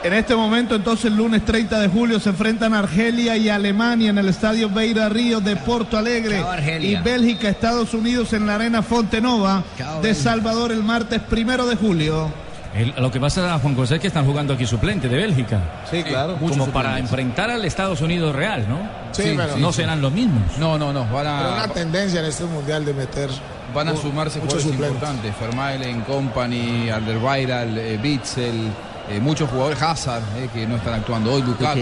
En 0.04 0.12
este 0.14 0.34
momento, 0.34 0.74
entonces, 0.74 1.12
lunes 1.12 1.44
30 1.44 1.78
de 1.78 1.86
julio, 1.88 2.18
se 2.18 2.30
enfrentan 2.30 2.74
Argelia 2.74 3.36
y 3.36 3.48
Alemania 3.48 4.10
en 4.10 4.18
el 4.18 4.28
estadio 4.28 4.68
Beira 4.68 5.08
Río 5.08 5.40
de 5.40 5.54
Porto 5.54 5.96
Alegre. 5.96 6.42
Y 6.80 6.96
Bélgica, 6.96 7.48
Estados 7.48 7.94
Unidos 7.94 8.32
en 8.32 8.46
la 8.46 8.56
arena 8.56 8.82
Fontenova 8.82 9.62
Chao, 9.78 10.02
de. 10.02 10.12
Salvador 10.16 10.72
el 10.72 10.82
martes 10.82 11.20
primero 11.20 11.66
de 11.66 11.76
julio. 11.76 12.30
El- 12.74 12.94
lo 12.96 13.12
que 13.12 13.20
pasa, 13.20 13.58
Juan 13.60 13.76
José, 13.76 13.96
es 13.96 14.00
que 14.00 14.06
están 14.08 14.24
jugando 14.26 14.54
aquí 14.54 14.66
suplente 14.66 15.08
de 15.08 15.16
Bélgica. 15.16 15.60
Sí, 15.88 16.02
claro. 16.02 16.36
Como 16.36 16.66
para 16.68 16.98
enfrentar 16.98 17.50
al 17.50 17.64
Estados 17.64 18.00
Unidos 18.00 18.34
real, 18.34 18.66
¿no? 18.68 18.78
Sí, 19.12 19.34
pero- 19.36 19.56
no 19.58 19.72
serán 19.72 20.00
los 20.00 20.10
mismos. 20.10 20.42
No, 20.58 20.78
no, 20.78 20.92
no. 20.92 21.00
Van 21.04 21.10
Pero 21.10 21.28
a, 21.28 21.54
una 21.64 21.68
tendencia 21.68 22.18
en 22.20 22.26
este 22.26 22.44
mundial 22.44 22.84
de 22.84 22.92
meter. 22.94 23.30
van 23.72 23.88
a 23.88 23.94
sumarse 23.96 24.40
jugadores 24.40 24.66
importantes. 24.66 25.32
Vermaelen, 25.40 26.00
Company, 26.00 26.90
Alderweireld, 26.90 27.78
eh, 27.78 27.98
Bitzel, 28.02 28.54
eh, 28.54 28.70
muchos 29.20 29.50
jugadores 29.50 29.80
Hazard 29.82 30.22
eh, 30.36 30.48
que 30.52 30.66
no 30.66 30.76
están 30.76 30.94
actuando 30.94 31.32
hoy. 31.32 31.42
Lukaku. 31.42 31.80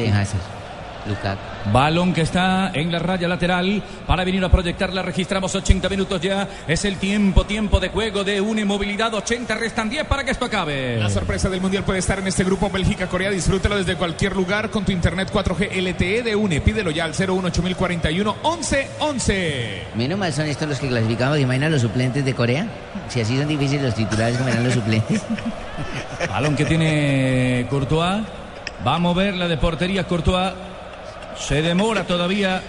Balón 1.72 2.12
que 2.12 2.22
está 2.22 2.70
en 2.74 2.90
la 2.90 2.98
raya 2.98 3.28
lateral 3.28 3.82
para 4.07 4.24
venir 4.24 4.44
a 4.44 4.51
proyectarla. 4.51 5.03
Registramos 5.03 5.55
80 5.55 5.88
minutos 5.88 6.20
ya. 6.20 6.48
Es 6.66 6.84
el 6.84 6.96
tiempo, 6.96 7.44
tiempo 7.44 7.80
de 7.80 7.88
juego 7.88 8.24
de 8.24 8.40
una 8.40 8.62
inmovilidad. 8.62 9.12
80, 9.12 9.55
restan 9.55 9.88
10 9.90 10.07
para 10.07 10.24
que 10.24 10.30
esto 10.30 10.46
acabe. 10.46 10.98
La 10.98 11.11
sorpresa 11.11 11.48
del 11.48 11.61
mundial 11.61 11.84
puede 11.84 11.98
estar 11.98 12.18
en 12.18 12.26
este 12.26 12.44
grupo 12.44 12.70
Bélgica-Corea. 12.70 13.30
Disfrútalo 13.30 13.76
desde 13.76 13.96
cualquier 13.96 14.34
lugar 14.34 14.70
con 14.70 14.84
tu 14.84 14.92
internet 14.92 15.30
4G 15.32 15.70
LTE 15.82 16.22
de 16.22 16.36
UNE. 16.36 16.61
Pídelo 16.61 16.90
ya 16.90 17.05
al 17.05 17.14
018041 17.14 18.36
1111. 18.42 19.82
Menos 19.96 20.18
mal 20.18 20.32
son 20.32 20.46
estos 20.46 20.68
los 20.68 20.78
que 20.78 20.88
clasificamos. 20.88 21.38
Imaginan 21.38 21.72
los 21.72 21.82
suplentes 21.82 22.24
de 22.24 22.34
Corea. 22.34 22.66
Si 23.09 23.20
así 23.20 23.36
son 23.36 23.48
difíciles 23.48 23.82
los 23.82 23.94
titulares, 23.94 24.36
como 24.36 24.48
eran 24.48 24.64
los 24.64 24.74
suplentes. 24.74 25.22
Balón 26.28 26.57
que 26.57 26.64
tiene 26.64 27.66
Courtois. 27.68 28.22
Va 28.86 28.94
a 28.94 28.98
mover 28.98 29.34
la 29.34 29.46
de 29.46 29.57
portería 29.57 30.05
Courtois. 30.05 30.53
Se 31.41 31.62
demora 31.62 32.07
todavía 32.07 32.62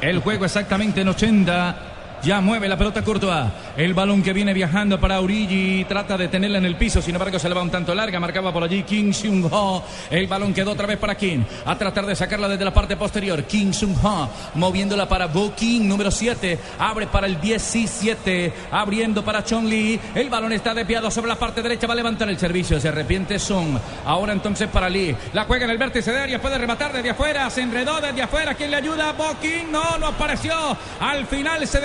el 0.00 0.20
juego 0.20 0.44
exactamente 0.44 1.02
en 1.02 1.08
80. 1.08 1.91
Ya 2.22 2.40
mueve 2.40 2.68
la 2.68 2.78
pelota 2.78 3.02
Courtois. 3.02 3.46
El 3.76 3.94
balón 3.94 4.22
que 4.22 4.32
viene 4.32 4.54
viajando 4.54 5.00
para 5.00 5.20
Origi. 5.20 5.84
Trata 5.88 6.16
de 6.16 6.28
tenerla 6.28 6.58
en 6.58 6.66
el 6.66 6.76
piso. 6.76 7.02
Sin 7.02 7.16
embargo, 7.16 7.36
se 7.36 7.48
le 7.48 7.54
va 7.54 7.62
un 7.62 7.70
tanto 7.70 7.92
larga. 7.96 8.20
Marcaba 8.20 8.52
por 8.52 8.62
allí 8.62 8.84
Kim 8.84 9.12
Seung 9.12 9.48
Ho. 9.50 9.82
El 10.08 10.28
balón 10.28 10.54
quedó 10.54 10.70
otra 10.70 10.86
vez 10.86 10.98
para 10.98 11.16
Kim. 11.16 11.44
A 11.66 11.76
tratar 11.76 12.06
de 12.06 12.14
sacarla 12.14 12.48
desde 12.48 12.64
la 12.64 12.72
parte 12.72 12.96
posterior. 12.96 13.42
Kim 13.42 13.72
Seung 13.72 13.96
Ho. 14.04 14.28
Moviéndola 14.54 15.08
para 15.08 15.26
Bo 15.26 15.52
Kim, 15.56 15.88
número 15.88 16.12
7. 16.12 16.58
Abre 16.78 17.08
para 17.08 17.26
el 17.26 17.40
17. 17.40 18.52
Abriendo 18.70 19.24
para 19.24 19.42
Chong 19.42 19.66
Lee. 19.66 19.98
El 20.14 20.30
balón 20.30 20.52
está 20.52 20.74
desviado 20.74 21.10
sobre 21.10 21.28
la 21.28 21.36
parte 21.36 21.60
derecha. 21.60 21.88
Va 21.88 21.94
a 21.94 21.96
levantar 21.96 22.28
el 22.28 22.38
servicio. 22.38 22.78
Se 22.78 22.86
arrepiente 22.86 23.40
Son. 23.40 23.80
Ahora 24.06 24.32
entonces 24.32 24.68
para 24.68 24.88
Lee. 24.88 25.16
La 25.32 25.44
juega 25.44 25.64
en 25.64 25.72
el 25.72 25.78
vértice 25.78 26.12
de 26.12 26.20
área. 26.20 26.40
Puede 26.40 26.56
rematar 26.56 26.92
desde 26.92 27.10
afuera. 27.10 27.50
Se 27.50 27.62
enredó 27.62 28.00
desde 28.00 28.22
afuera. 28.22 28.54
¿Quién 28.54 28.70
le 28.70 28.76
ayuda? 28.76 29.10
Bo 29.12 29.34
Kim. 29.40 29.72
No, 29.72 29.98
no 29.98 30.06
apareció. 30.06 30.54
Al 31.00 31.26
final 31.26 31.66
se 31.66 31.80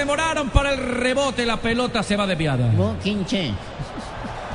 para 0.53 0.73
el 0.73 0.79
rebote. 0.79 1.45
La 1.45 1.57
pelota 1.57 2.03
se 2.03 2.15
va 2.15 2.27
desviada. 2.27 2.69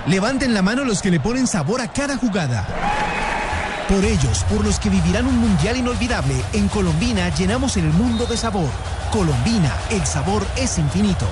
Levanten 0.06 0.52
la 0.52 0.62
mano 0.62 0.84
los 0.84 1.00
que 1.00 1.10
le 1.10 1.20
ponen 1.20 1.46
sabor 1.46 1.80
a 1.80 1.88
cada 1.88 2.16
jugada. 2.16 2.66
Por 3.88 4.04
ellos, 4.04 4.44
por 4.44 4.64
los 4.64 4.78
que 4.78 4.90
vivirán 4.90 5.26
un 5.26 5.38
mundial 5.38 5.76
inolvidable, 5.76 6.34
en 6.52 6.68
Colombina 6.68 7.28
llenamos 7.30 7.76
el 7.76 7.84
mundo 7.84 8.26
de 8.26 8.36
sabor. 8.36 8.70
Colombina, 9.10 9.72
el 9.90 10.04
sabor 10.06 10.46
es 10.56 10.78
infinito. 10.78 11.26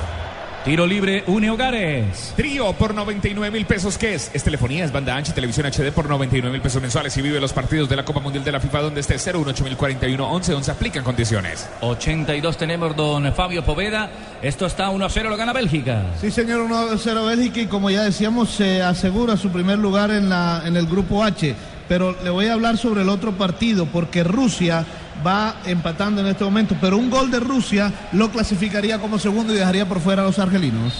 Tiro 0.64 0.86
libre, 0.86 1.24
une 1.26 1.48
hogares. 1.48 2.34
Trío 2.36 2.74
por 2.74 2.94
99 2.94 3.50
mil 3.50 3.64
pesos. 3.64 3.96
¿Qué 3.96 4.12
es? 4.12 4.30
Es 4.34 4.44
telefonía, 4.44 4.84
es 4.84 4.92
banda 4.92 5.16
ancha 5.16 5.32
y 5.32 5.34
televisión 5.34 5.66
HD 5.66 5.90
por 5.90 6.06
99 6.06 6.52
mil 6.52 6.60
pesos 6.60 6.82
mensuales. 6.82 7.16
Y 7.16 7.22
vive 7.22 7.40
los 7.40 7.54
partidos 7.54 7.88
de 7.88 7.96
la 7.96 8.04
Copa 8.04 8.20
Mundial 8.20 8.44
de 8.44 8.52
la 8.52 8.60
FIFA 8.60 8.82
donde 8.82 9.00
esté 9.00 9.14
018041 9.14 10.22
1111. 10.22 10.70
Aplican 10.70 11.02
condiciones. 11.02 11.66
82 11.80 12.58
tenemos 12.58 12.94
don 12.94 13.32
Fabio 13.32 13.64
Poveda. 13.64 14.10
Esto 14.42 14.66
está 14.66 14.90
1-0, 14.90 15.30
lo 15.30 15.36
gana 15.38 15.54
Bélgica. 15.54 16.04
Sí, 16.20 16.30
señor, 16.30 16.68
1-0 16.68 17.26
Bélgica 17.26 17.60
y 17.60 17.66
como 17.66 17.88
ya 17.88 18.02
decíamos, 18.02 18.50
se 18.50 18.82
asegura 18.82 19.38
su 19.38 19.48
primer 19.48 19.78
lugar 19.78 20.10
en, 20.10 20.28
la, 20.28 20.62
en 20.66 20.76
el 20.76 20.86
grupo 20.86 21.24
H. 21.24 21.54
Pero 21.88 22.14
le 22.22 22.28
voy 22.28 22.46
a 22.46 22.52
hablar 22.52 22.76
sobre 22.76 23.00
el 23.00 23.08
otro 23.08 23.32
partido 23.32 23.86
porque 23.86 24.24
Rusia 24.24 24.84
va 25.26 25.56
empatando 25.64 26.20
en 26.20 26.28
este 26.28 26.44
momento, 26.44 26.76
pero 26.80 26.96
un 26.96 27.10
gol 27.10 27.30
de 27.30 27.40
Rusia 27.40 27.92
lo 28.12 28.30
clasificaría 28.30 28.98
como 28.98 29.18
segundo 29.18 29.52
y 29.52 29.56
dejaría 29.56 29.86
por 29.86 30.00
fuera 30.00 30.22
a 30.22 30.26
los 30.26 30.38
argelinos. 30.38 30.94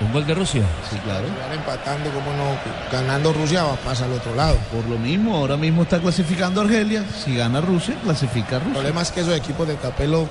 Un 0.00 0.12
gol 0.12 0.24
de 0.26 0.34
Rusia. 0.34 0.62
Sí, 0.88 0.96
claro. 1.04 1.26
Van 1.42 1.58
empatando, 1.58 2.10
como 2.10 2.30
no, 2.32 2.56
ganando 2.92 3.32
Rusia 3.32 3.64
va, 3.64 3.74
pasa 3.76 4.04
al 4.04 4.12
otro 4.12 4.32
lado. 4.34 4.56
Por 4.72 4.88
lo 4.88 4.96
mismo, 4.96 5.36
ahora 5.36 5.56
mismo 5.56 5.82
está 5.82 5.98
clasificando 5.98 6.60
Argelia. 6.60 7.04
Si 7.24 7.34
gana 7.34 7.60
Rusia, 7.60 7.96
clasifica 8.04 8.56
El 8.56 8.60
Rusia. 8.62 8.74
problema 8.74 9.02
es 9.02 9.10
que 9.10 9.20
esos 9.22 9.34
equipos 9.34 9.66
de 9.66 9.74
Capelo 9.74 10.28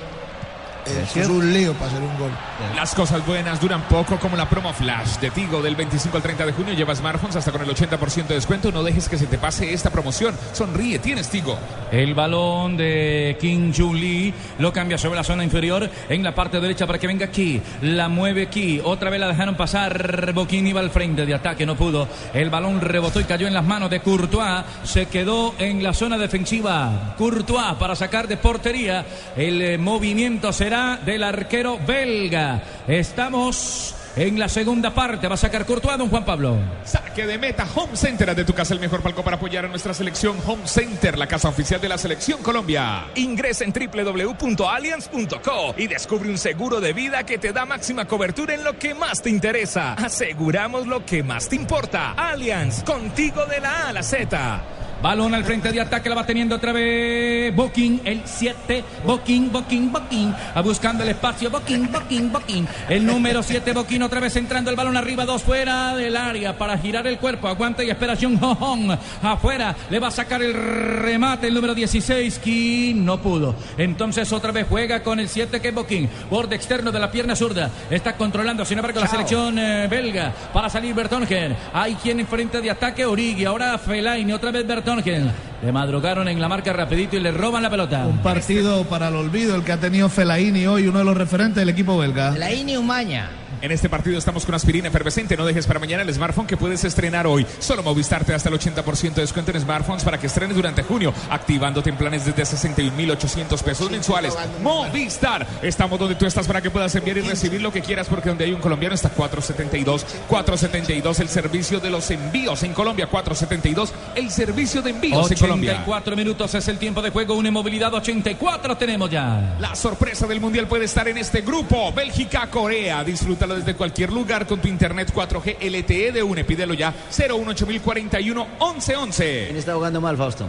eso 0.91 0.99
es 1.01 1.11
cierto. 1.11 1.33
un 1.33 1.53
lío 1.53 1.73
para 1.73 1.88
hacer 1.88 2.01
un 2.01 2.17
gol. 2.17 2.31
Las 2.75 2.95
cosas 2.95 3.25
buenas 3.25 3.59
duran 3.59 3.81
poco, 3.83 4.17
como 4.19 4.35
la 4.35 4.49
promo 4.49 4.73
Flash 4.73 5.17
de 5.19 5.29
Tigo 5.31 5.61
del 5.61 5.75
25 5.75 6.17
al 6.17 6.23
30 6.23 6.45
de 6.45 6.51
junio. 6.53 6.73
Lleva 6.73 6.95
smartphones 6.95 7.35
hasta 7.35 7.51
con 7.51 7.61
el 7.61 7.69
80% 7.69 8.27
de 8.27 8.35
descuento. 8.35 8.71
No 8.71 8.83
dejes 8.83 9.09
que 9.09 9.17
se 9.17 9.27
te 9.27 9.38
pase 9.38 9.73
esta 9.73 9.89
promoción. 9.89 10.35
Sonríe, 10.53 10.99
tienes 10.99 11.29
Tigo. 11.29 11.57
El 11.91 12.13
balón 12.13 12.77
de 12.77 13.38
Kim 13.39 13.73
Jong 13.75 13.95
Lee 13.95 14.33
lo 14.59 14.71
cambia 14.73 14.97
sobre 14.97 15.17
la 15.17 15.23
zona 15.23 15.43
inferior 15.43 15.89
en 16.09 16.23
la 16.23 16.33
parte 16.33 16.59
derecha 16.59 16.88
para 16.88 16.99
que 16.99 17.07
venga 17.07 17.25
aquí. 17.25 17.61
La 17.81 18.07
mueve 18.09 18.43
aquí. 18.43 18.81
Otra 18.83 19.09
vez 19.09 19.19
la 19.19 19.27
dejaron 19.27 19.55
pasar. 19.55 20.31
Boquín 20.33 20.67
iba 20.67 20.79
al 20.79 20.91
frente 20.91 21.25
de 21.25 21.33
ataque, 21.33 21.65
no 21.65 21.75
pudo. 21.75 22.07
El 22.33 22.49
balón 22.49 22.81
rebotó 22.81 23.19
y 23.19 23.25
cayó 23.25 23.47
en 23.47 23.53
las 23.53 23.65
manos 23.65 23.89
de 23.89 23.99
Courtois. 23.99 24.63
Se 24.83 25.07
quedó 25.07 25.53
en 25.59 25.83
la 25.83 25.93
zona 25.93 26.17
defensiva. 26.17 27.15
Courtois 27.17 27.75
para 27.79 27.95
sacar 27.95 28.27
de 28.27 28.38
portería. 28.38 29.05
El 29.35 29.61
eh, 29.61 29.77
movimiento 29.77 30.53
será 30.53 30.76
del 30.78 31.23
arquero 31.23 31.80
belga. 31.86 32.61
Estamos 32.88 33.95
en 34.15 34.39
la 34.39 34.47
segunda 34.47 34.93
parte. 34.93 35.28
Va 35.28 35.34
a 35.34 35.38
sacar 35.38 35.65
Courtois, 35.65 35.97
don 35.97 36.09
Juan 36.09 36.23
Pablo. 36.23 36.57
Saque 36.84 37.25
de 37.25 37.38
meta 37.38 37.67
Home 37.75 37.95
Center 37.95 38.36
de 38.36 38.45
tu 38.45 38.53
casa, 38.53 38.73
el 38.73 38.80
mejor 38.80 39.01
palco 39.01 39.23
para 39.23 39.38
apoyar 39.38 39.65
a 39.65 39.67
nuestra 39.67 39.93
selección. 39.93 40.38
Home 40.45 40.67
Center, 40.67 41.17
la 41.17 41.28
casa 41.28 41.49
oficial 41.49 41.82
de 41.82 41.89
la 41.89 41.97
selección 41.97 42.41
Colombia. 42.43 43.05
Ingresa 43.15 43.63
en 43.63 43.73
www.allianz.co 43.73 45.75
y 45.78 45.88
descubre 45.88 46.30
un 46.30 46.38
seguro 46.38 46.80
de 46.80 46.93
vida 46.93 47.25
que 47.25 47.38
te 47.38 47.53
da 47.53 47.65
máxima 47.65 48.05
cobertura 48.05 48.53
en 48.53 48.63
lo 48.63 48.78
que 48.78 48.93
más 48.93 49.21
te 49.21 49.30
interesa. 49.30 49.93
Aseguramos 49.93 50.88
lo 50.88 51.05
que 51.05 51.23
más 51.23 51.49
te 51.49 51.55
importa. 51.55 52.13
Allianz, 52.13 52.84
contigo 52.84 53.45
de 53.45 53.59
la 53.59 53.86
A 53.86 53.89
a 53.89 53.93
la 53.93 54.03
Z. 54.03 54.61
Balón 55.01 55.35
al 55.35 55.43
frente 55.43 55.71
de 55.71 55.79
ataque, 55.79 56.09
la 56.09 56.15
va 56.15 56.25
teniendo 56.25 56.55
otra 56.55 56.71
vez 56.71 57.55
Boquín, 57.55 58.01
el 58.03 58.23
7. 58.25 58.83
Boquín, 59.05 59.51
Boquín, 59.51 59.91
Boquín. 59.91 60.33
a 60.55 60.61
Buscando 60.61 61.03
el 61.03 61.09
espacio. 61.09 61.51
Boquín, 61.51 61.91
Boquín, 61.91 62.31
Boquín. 62.31 62.67
El 62.89 63.05
número 63.05 63.43
7, 63.43 63.73
Boquín, 63.73 64.01
otra 64.01 64.19
vez 64.19 64.35
entrando 64.35 64.71
el 64.71 64.75
balón 64.75 64.97
arriba, 64.97 65.25
dos 65.25 65.43
fuera 65.43 65.95
del 65.95 66.17
área 66.17 66.57
para 66.57 66.77
girar 66.79 67.05
el 67.05 67.19
cuerpo. 67.19 67.47
Aguanta 67.47 67.83
y 67.83 67.91
espera 67.91 68.15
Jung 68.19 68.39
Hong. 68.39 68.97
Afuera, 69.21 69.75
le 69.89 69.99
va 69.99 70.07
a 70.07 70.11
sacar 70.11 70.41
el 70.41 70.53
remate 70.53 71.47
el 71.47 71.53
número 71.53 71.75
16. 71.75 72.39
King 72.39 73.05
no 73.05 73.21
pudo. 73.21 73.55
Entonces 73.77 74.31
otra 74.33 74.51
vez 74.51 74.65
juega 74.67 75.03
con 75.03 75.19
el 75.19 75.29
7 75.29 75.59
que 75.61 75.67
es 75.67 75.75
Boquín. 75.75 76.09
Borde 76.29 76.55
externo 76.55 76.91
de 76.91 76.99
la 76.99 77.11
pierna 77.11 77.35
zurda. 77.35 77.69
Está 77.91 78.15
controlando, 78.15 78.65
sin 78.65 78.79
embargo, 78.79 78.99
la 78.99 79.07
selección 79.07 79.59
eh, 79.59 79.87
belga 79.87 80.33
para 80.51 80.69
salir 80.69 80.95
Bertongen. 80.95 81.55
Hay 81.71 81.93
quien 81.95 82.19
en 82.19 82.27
frente 82.27 82.61
de 82.61 82.71
ataque, 82.71 83.05
Origi. 83.05 83.45
Ahora 83.45 83.77
Fellaini, 83.77 84.33
otra 84.33 84.49
vez 84.51 84.65
Bertongen. 84.65 84.86
Le 84.95 85.71
madrugaron 85.73 86.29
en 86.29 86.39
la 86.39 86.47
marca 86.47 86.71
rapidito 86.71 87.17
y 87.17 87.19
le 87.19 87.31
roban 87.31 87.61
la 87.61 87.69
pelota. 87.69 88.07
Un 88.07 88.19
partido 88.19 88.85
para 88.85 89.09
el 89.09 89.15
olvido 89.15 89.55
el 89.57 89.63
que 89.65 89.73
ha 89.73 89.77
tenido 89.77 90.07
Fellaini 90.07 90.65
hoy, 90.65 90.88
uno 90.88 90.99
de 90.99 91.05
los 91.05 91.17
referentes 91.17 91.57
del 91.57 91.67
equipo 91.67 91.97
belga. 91.97 92.31
Fellaini 92.31 92.77
Umaña. 92.77 93.29
En 93.59 93.71
este 93.71 93.89
partido 93.89 94.19
estamos 94.19 94.45
con 94.45 94.53
aspirina 94.53 94.87
efervescente. 94.87 95.35
No 95.35 95.45
dejes 95.45 95.65
para 95.65 95.79
mañana 95.79 96.03
el 96.03 96.13
smartphone 96.13 96.45
que 96.45 96.57
puedes 96.57 96.83
estrenar 96.83 97.25
hoy. 97.25 97.45
Solo 97.59 97.81
Movistar 97.81 98.23
te 98.23 98.31
da 98.31 98.35
hasta 98.35 98.49
el 98.49 98.55
80% 98.55 99.15
de 99.15 99.21
descuento 99.21 99.51
en 99.51 99.59
smartphones 99.59 100.03
para 100.03 100.19
que 100.19 100.27
estrenes 100.27 100.55
durante 100.55 100.83
junio, 100.83 101.11
activándote 101.29 101.89
en 101.89 101.97
planes 101.97 102.25
desde 102.25 102.43
61.800 102.43 103.63
pesos 103.63 103.89
mensuales. 103.89 104.35
Movistar. 104.61 105.47
Estamos 105.63 105.99
donde 105.99 106.15
tú 106.15 106.25
estás 106.25 106.45
para 106.45 106.61
que 106.61 106.69
puedas 106.69 106.93
enviar 106.95 107.17
y 107.17 107.21
recibir 107.21 107.61
lo 107.61 107.71
que 107.71 107.81
quieras, 107.81 108.07
porque 108.07 108.29
donde 108.29 108.45
hay 108.45 108.53
un 108.53 108.61
colombiano 108.61 108.93
está 108.93 109.09
472. 109.09 110.05
472, 110.27 111.19
el 111.19 111.29
servicio 111.29 111.79
de 111.79 111.89
los 111.89 112.11
envíos 112.11 112.61
en 112.61 112.73
Colombia. 112.73 113.07
472, 113.07 113.91
el 114.15 114.29
servicio 114.29 114.83
de 114.83 114.91
envíos 114.91 115.31
en 115.31 115.37
Colombia. 115.37 115.71
84 115.71 116.15
minutos 116.15 116.53
es 116.53 116.67
el 116.67 116.77
tiempo 116.77 117.01
de 117.01 117.09
juego. 117.09 117.33
Una 117.33 117.49
movilidad 117.49 117.91
84 117.91 118.77
tenemos 118.77 119.09
ya. 119.09 119.57
La 119.59 119.75
sorpresa 119.75 120.27
del 120.27 120.39
mundial 120.39 120.67
puede 120.67 120.85
estar 120.85 121.07
en 121.07 121.17
este 121.17 121.41
grupo. 121.41 121.91
Bélgica, 121.91 122.47
Corea. 122.51 123.03
Disfrútalo 123.03 123.47
desde 123.57 123.75
cualquier 123.75 124.11
lugar 124.11 124.47
con 124.47 124.59
tu 124.59 124.67
internet 124.67 125.11
4G 125.13 125.57
LTE 125.59 126.11
de 126.11 126.23
UNE. 126.23 126.43
Pídelo 126.43 126.73
ya. 126.73 126.93
018041 127.09 128.47
1111. 128.59 129.43
¿Quién 129.45 129.57
está 129.57 129.73
jugando 129.75 130.01
mal, 130.01 130.17
Fausto? 130.17 130.45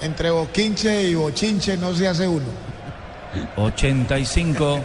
Entre 0.00 0.30
boquinche 0.30 1.04
y 1.04 1.14
bochinche 1.14 1.76
no 1.76 1.94
se 1.94 2.08
hace 2.08 2.26
uno. 2.26 2.46
85. 3.56 4.80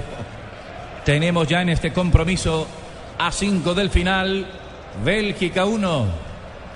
Tenemos 1.03 1.47
ya 1.47 1.61
en 1.61 1.69
este 1.69 1.93
compromiso 1.93 2.67
a 3.17 3.31
5 3.31 3.73
del 3.73 3.89
final. 3.89 4.45
Bélgica 5.03 5.65
1. 5.65 6.05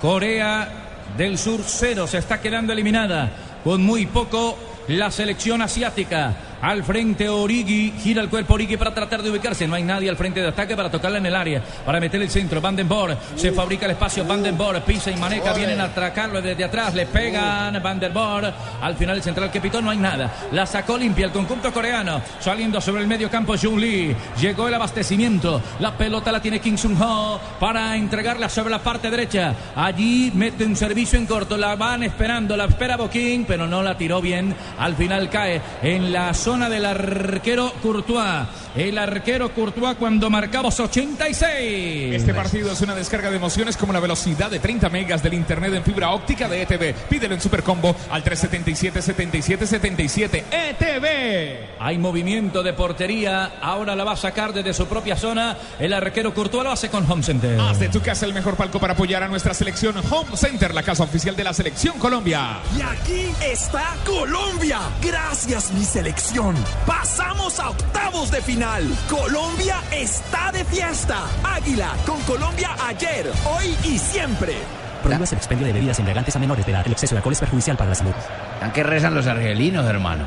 Corea 0.00 0.68
del 1.16 1.38
Sur 1.38 1.60
0. 1.64 2.06
Se 2.06 2.18
está 2.18 2.40
quedando 2.40 2.72
eliminada 2.72 3.30
con 3.64 3.82
muy 3.82 4.06
poco 4.06 4.56
la 4.88 5.10
selección 5.10 5.62
asiática. 5.62 6.34
Al 6.62 6.84
frente 6.84 7.26
Origi, 7.26 7.94
gira 8.02 8.20
el 8.20 8.28
cuerpo 8.28 8.54
Origi 8.54 8.76
para 8.76 8.92
tratar 8.92 9.22
de 9.22 9.30
ubicarse. 9.30 9.66
No 9.66 9.76
hay 9.76 9.82
nadie 9.82 10.10
al 10.10 10.16
frente 10.16 10.40
de 10.42 10.48
ataque 10.48 10.76
para 10.76 10.90
tocarla 10.90 11.16
en 11.16 11.24
el 11.24 11.34
área, 11.34 11.62
para 11.86 12.00
meter 12.00 12.20
el 12.20 12.28
centro. 12.28 12.60
Vandenborg 12.60 13.16
se 13.34 13.50
fabrica 13.52 13.86
el 13.86 13.92
espacio. 13.92 14.26
Vandenborg 14.26 14.82
pisa 14.82 15.10
y 15.10 15.16
maneja. 15.16 15.54
Vienen 15.54 15.80
a 15.80 15.84
atracarlo 15.84 16.42
desde 16.42 16.64
atrás. 16.64 16.94
Le 16.94 17.06
pegan 17.06 17.82
Vandenborg. 17.82 18.52
Al 18.82 18.94
final 18.94 19.16
el 19.16 19.22
central 19.22 19.50
que 19.50 19.60
pitó 19.60 19.80
no 19.80 19.90
hay 19.90 19.96
nada. 19.96 20.30
La 20.52 20.66
sacó 20.66 20.98
limpia 20.98 21.26
el 21.26 21.32
conjunto 21.32 21.72
coreano. 21.72 22.20
Saliendo 22.40 22.78
sobre 22.80 23.00
el 23.00 23.08
medio 23.08 23.30
campo 23.30 23.54
Jung 23.56 23.78
Lee. 23.78 24.14
Llegó 24.38 24.68
el 24.68 24.74
abastecimiento. 24.74 25.62
La 25.78 25.96
pelota 25.96 26.30
la 26.30 26.42
tiene 26.42 26.60
Kim 26.60 26.76
Sung 26.76 27.00
Ho 27.00 27.40
para 27.58 27.96
entregarla 27.96 28.50
sobre 28.50 28.70
la 28.70 28.80
parte 28.80 29.10
derecha. 29.10 29.54
Allí 29.74 30.30
mete 30.34 30.66
un 30.66 30.76
servicio 30.76 31.18
en 31.18 31.24
corto. 31.24 31.56
La 31.56 31.74
van 31.76 32.02
esperando. 32.02 32.54
La 32.54 32.66
espera 32.66 32.98
Boquín, 32.98 33.46
pero 33.46 33.66
no 33.66 33.82
la 33.82 33.96
tiró 33.96 34.20
bien. 34.20 34.54
Al 34.78 34.94
final 34.94 35.30
cae 35.30 35.62
en 35.82 36.12
la 36.12 36.34
zona 36.34 36.49
zona 36.50 36.68
del 36.68 36.84
arquero 36.84 37.72
Courtois. 37.80 38.48
El 38.74 38.98
arquero 38.98 39.54
Courtois 39.54 39.96
cuando 39.96 40.28
marcamos 40.30 40.80
86. 40.80 42.12
Este 42.12 42.34
partido 42.34 42.72
es 42.72 42.80
una 42.80 42.96
descarga 42.96 43.30
de 43.30 43.36
emociones 43.36 43.76
como 43.76 43.92
la 43.92 44.00
velocidad 44.00 44.50
de 44.50 44.58
30 44.58 44.88
megas 44.88 45.22
del 45.22 45.34
internet 45.34 45.74
en 45.74 45.84
fibra 45.84 46.10
óptica 46.10 46.48
de 46.48 46.62
ETV. 46.62 47.08
Pídelo 47.08 47.34
en 47.34 47.40
Supercombo 47.40 47.94
al 48.10 48.24
377 48.24 49.00
77 49.00 49.64
77 49.64 50.44
ETV. 50.50 51.76
Hay 51.78 51.98
movimiento 51.98 52.64
de 52.64 52.72
portería. 52.72 53.52
Ahora 53.62 53.94
la 53.94 54.02
va 54.02 54.12
a 54.12 54.16
sacar 54.16 54.52
desde 54.52 54.74
su 54.74 54.88
propia 54.88 55.14
zona. 55.14 55.56
El 55.78 55.92
arquero 55.92 56.34
Courtois 56.34 56.64
lo 56.64 56.72
hace 56.72 56.88
con 56.88 57.08
Home 57.08 57.22
Center. 57.22 57.60
Haz 57.60 57.78
de 57.78 57.90
tu 57.90 58.00
casa 58.00 58.26
el 58.26 58.34
mejor 58.34 58.56
palco 58.56 58.80
para 58.80 58.94
apoyar 58.94 59.22
a 59.22 59.28
nuestra 59.28 59.54
selección 59.54 59.94
Home 60.10 60.36
Center, 60.36 60.74
la 60.74 60.82
casa 60.82 61.04
oficial 61.04 61.36
de 61.36 61.44
la 61.44 61.54
selección 61.54 61.96
Colombia. 62.00 62.58
Y 62.76 62.82
aquí 62.82 63.32
está 63.40 63.94
Colombia. 64.04 64.80
Gracias, 65.00 65.70
mi 65.70 65.84
selección. 65.84 66.39
Pasamos 66.86 67.60
a 67.60 67.68
octavos 67.68 68.30
de 68.30 68.40
final. 68.40 68.82
Colombia 69.10 69.76
está 69.92 70.50
de 70.50 70.64
fiesta. 70.64 71.18
Águila 71.44 71.90
con 72.06 72.18
Colombia 72.22 72.70
ayer, 72.86 73.30
hoy 73.44 73.76
y 73.84 73.98
siempre. 73.98 74.54
Prohíbas 75.02 75.32
el 75.32 75.38
expendio 75.38 75.66
de 75.66 75.74
bebidas 75.74 75.98
embriagantes 75.98 76.34
a 76.34 76.38
menores 76.38 76.64
de 76.64 76.72
edad. 76.72 76.82
El 76.86 76.92
exceso 76.92 77.14
de 77.14 77.18
alcohol 77.18 77.34
es 77.34 77.40
perjudicial 77.40 77.76
para 77.76 77.90
la 77.90 77.94
salud. 77.94 78.14
¿A 78.62 78.72
qué 78.72 78.82
rezan 78.82 79.14
los 79.14 79.26
argelinos, 79.26 79.84
hermano? 79.84 80.24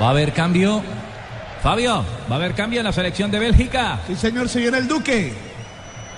Va 0.00 0.06
a 0.06 0.10
haber 0.10 0.32
cambio. 0.32 0.82
Fabio, 1.62 2.04
va 2.30 2.36
a 2.36 2.38
haber 2.38 2.54
cambio 2.54 2.80
en 2.80 2.86
la 2.86 2.92
selección 2.92 3.30
de 3.30 3.38
Bélgica. 3.38 4.00
Sí, 4.06 4.16
señor, 4.16 4.48
se 4.48 4.60
viene 4.60 4.78
el 4.78 4.88
Duque. 4.88 5.34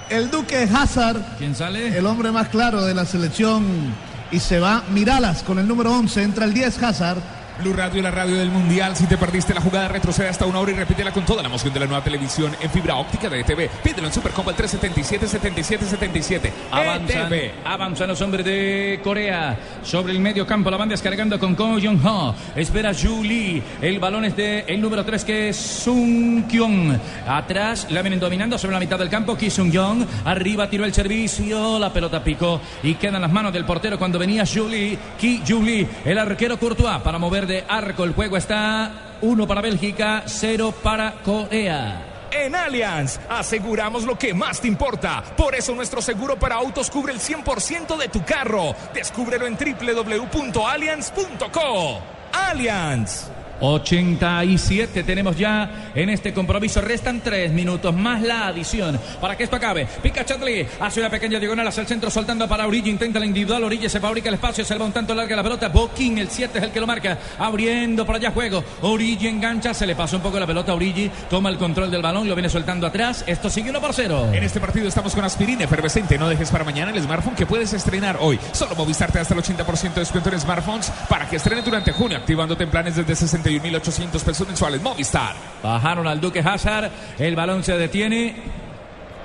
El 0.09 0.30
Duque 0.30 0.68
Hazard. 0.72 1.20
¿Quién 1.39 1.57
sale? 1.57 1.99
El 1.99 2.07
hombre 2.07 2.30
más 2.30 2.49
claro 2.49 2.85
de 2.85 2.95
la 2.95 3.05
selección. 3.05 3.93
Y 4.35 4.41
se 4.41 4.59
va 4.59 4.82
Miralas 4.93 5.45
con 5.45 5.61
el 5.61 5.68
número 5.68 5.93
11. 5.93 6.20
Entra 6.24 6.45
el 6.45 6.53
10 6.53 6.82
Hazard. 6.82 7.44
Blue 7.59 7.73
Radio, 7.73 8.03
la 8.03 8.11
radio 8.11 8.37
del 8.37 8.51
Mundial. 8.51 8.97
Si 8.97 9.07
te 9.07 9.17
perdiste 9.17 9.55
la 9.55 9.61
jugada, 9.61 9.87
retrocede 9.87 10.29
hasta 10.29 10.45
una 10.45 10.59
hora 10.59 10.73
y 10.73 10.75
repítela 10.75 11.13
con 11.13 11.25
toda 11.25 11.41
la 11.41 11.49
emoción 11.49 11.73
de 11.73 11.81
la 11.81 11.87
nueva 11.87 12.03
televisión 12.03 12.51
en 12.61 12.69
fibra 12.69 12.97
óptica 12.97 13.29
de 13.29 13.41
ETV. 13.41 13.71
Pídelo 13.81 14.09
en 14.09 14.13
Supercombo 14.13 14.51
al 14.51 14.57
377 14.57 15.29
77 15.29 15.85
77. 15.87 16.53
Avanzan, 16.73 17.33
ETV. 17.33 17.53
avanzan 17.65 18.09
los 18.09 18.21
hombres 18.23 18.45
de 18.45 19.01
Corea 19.05 19.57
sobre 19.85 20.13
el 20.13 20.19
medio 20.19 20.45
campo. 20.47 20.69
La 20.69 20.77
van 20.77 20.89
descargando 20.89 21.39
con 21.39 21.55
Ko 21.55 21.77
Jong 21.81 22.05
Ho. 22.05 22.35
Espera 22.57 22.93
Ju 22.93 23.23
Lee. 23.23 23.63
El 23.81 24.01
balón 24.01 24.25
es 24.25 24.37
de 24.37 24.65
el 24.67 24.81
número 24.81 25.05
3 25.05 25.25
que 25.25 25.49
es 25.51 25.57
Sung 25.57 26.49
Kyung. 26.49 26.99
Atrás 27.29 27.87
la 27.91 28.03
vienen 28.03 28.19
dominando 28.19 28.59
sobre 28.59 28.75
la 28.75 28.81
mitad 28.81 28.99
del 28.99 29.09
campo. 29.09 29.37
Ki 29.37 29.49
Sung 29.49 29.71
Young. 29.71 30.05
Arriba 30.25 30.69
tiró 30.69 30.85
el 30.85 30.93
servicio. 30.93 31.79
La 31.79 31.93
pelota 31.93 32.25
picó 32.25 32.61
y 32.83 32.95
quedan 32.95 33.23
las 33.23 33.31
manos 33.31 33.53
del 33.53 33.65
portero 33.65 33.97
cuando 33.97 34.19
venía 34.19 34.45
Ju 34.45 34.69
Lee. 34.69 34.99
Ki 35.21 35.43
Ju 35.47 35.63
Lee. 35.63 35.87
El 36.05 36.19
arquero 36.19 36.59
Courtois 36.59 37.01
para 37.01 37.19
mover 37.19 37.44
de 37.47 37.65
arco. 37.69 38.05
El 38.05 38.15
juego 38.15 38.37
está 38.37 39.17
1 39.21 39.47
para 39.47 39.61
Bélgica, 39.61 40.25
0 40.27 40.75
para 40.83 41.13
Corea. 41.23 42.11
En 42.31 42.57
Allianz 42.57 43.21
aseguramos 43.29 44.05
lo 44.05 44.19
que 44.19 44.33
más 44.35 44.61
te 44.61 44.69
importa. 44.69 45.23
Por 45.37 45.55
eso 45.55 45.75
nuestro 45.75 46.03
seguro 46.03 46.37
para 46.37 46.57
autos 46.57 46.91
cubre 46.91 47.13
el 47.13 47.21
100% 47.21 47.97
de 47.97 48.09
tu 48.09 48.25
carro. 48.25 48.75
Descúbrelo 48.93 49.47
en 49.47 49.57
www.allianz.co. 49.57 52.01
Allianz. 52.33 53.31
87 53.61 55.03
tenemos 55.05 55.37
ya 55.37 55.91
en 55.95 56.11
este 56.11 56.33
compromiso. 56.33 56.81
Restan 56.81 57.21
3 57.21 57.53
minutos 57.53 57.95
más 57.95 58.23
la 58.23 58.49
adición 58.49 58.99
para 59.21 59.37
que 59.37 59.45
esto 59.45 59.57
acabe. 59.57 59.87
Pica 60.03 60.25
Chatley 60.25 60.67
hace 60.81 61.01
una 61.01 61.11
pequeña 61.11 61.39
diagonal 61.39 61.67
hacia 61.67 61.83
el 61.83 61.87
centro, 61.87 62.11
soltando 62.11 62.49
para 62.49 62.67
Origi. 62.67 62.91
Intenta 62.91 63.19
la 63.19 63.27
individual. 63.27 63.65
Origi 63.65 63.89
se 63.89 64.01
fabrica 64.01 64.29
el 64.29 64.35
espacio, 64.35 64.65
se 64.65 64.77
va 64.77 64.85
un 64.85 64.93
tanto 64.93 65.15
larga 65.15 65.37
la 65.37 65.43
pelota. 65.43 65.69
Boquín, 65.69 66.19
el 66.19 66.29
7 66.29 66.59
es 66.59 66.65
el 66.65 66.71
que 66.71 66.81
lo 66.81 66.87
marca. 66.87 67.19
Abriendo 67.39 68.05
para 68.07 68.19
allá 68.19 68.31
juego. 68.31 68.65
Origi 68.83 69.29
engancha, 69.29 69.75
se 69.75 69.87
le 69.87 69.95
pasó 69.95 70.17
un 70.17 70.23
poco 70.23 70.39
la 70.39 70.47
pelota 70.47 70.73
a 70.73 70.75
Origi. 70.75 71.11
Toma 71.31 71.49
el 71.49 71.57
control 71.57 71.91
del 71.91 72.03
balón, 72.03 72.29
lo 72.29 72.35
viene 72.35 72.49
soltando 72.49 72.87
atrás. 72.87 73.25
Esto 73.27 73.51
sigue 73.51 73.71
1 73.71 73.81
por 73.81 73.95
0. 73.95 74.31
En 74.33 74.43
este 74.43 74.61
partido 74.61 74.89
estamos 74.89 75.15
con 75.15 75.25
aspirina 75.25 75.65
efervescente. 75.65 76.19
No 76.19 76.29
dejes 76.29 76.51
para 76.51 76.65
mañana 76.65 76.93
el 76.93 77.03
smartphone 77.03 77.35
que 77.35 77.47
puedes 77.47 77.73
estrenar 77.73 78.19
hoy. 78.21 78.39
Solo 78.53 78.75
Movistar 78.75 79.11
te 79.13 79.19
hasta 79.19 79.35
el 79.35 79.41
80% 79.41 79.95
de 79.95 80.01
descuento 80.01 80.31
en 80.31 80.41
smartphones 80.41 80.91
para 81.09 81.29
que 81.29 81.37
estrenes 81.37 81.65
durante 81.65 81.93
junio, 81.93 82.19
activándote 82.19 82.65
en 82.65 82.71
planes 82.71 82.97
desde 82.97 83.15
61.800 83.45 84.23
pesos 84.23 84.47
mensuales. 84.47 84.81
Movistar. 84.83 85.35
Bajaron 85.63 86.07
al 86.07 86.21
Duque 86.21 86.41
Hazard. 86.41 86.91
El 87.19 87.37
balón 87.37 87.63
se 87.63 87.77
detiene. 87.77 88.35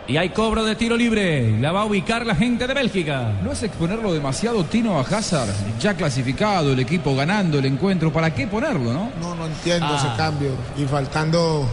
Y 0.07 0.17
hay 0.17 0.29
cobro 0.29 0.63
de 0.65 0.75
tiro 0.75 0.97
libre. 0.97 1.59
La 1.59 1.71
va 1.71 1.81
a 1.81 1.85
ubicar 1.85 2.25
la 2.25 2.33
gente 2.35 2.65
de 2.65 2.73
Bélgica. 2.73 3.31
No 3.43 3.51
es 3.51 3.61
exponerlo 3.61 4.11
demasiado 4.11 4.63
Tino 4.63 4.97
a 4.97 5.01
Hazard. 5.01 5.49
Ya 5.79 5.93
clasificado, 5.93 6.73
el 6.73 6.79
equipo 6.79 7.15
ganando 7.15 7.59
el 7.59 7.65
encuentro. 7.65 8.11
¿Para 8.11 8.33
qué 8.33 8.47
ponerlo, 8.47 8.91
no? 8.91 9.11
No, 9.21 9.35
no 9.35 9.45
entiendo 9.45 9.85
Ah. 9.87 9.97
ese 9.97 10.17
cambio. 10.17 10.49
Y 10.77 10.85
faltando, 10.85 11.67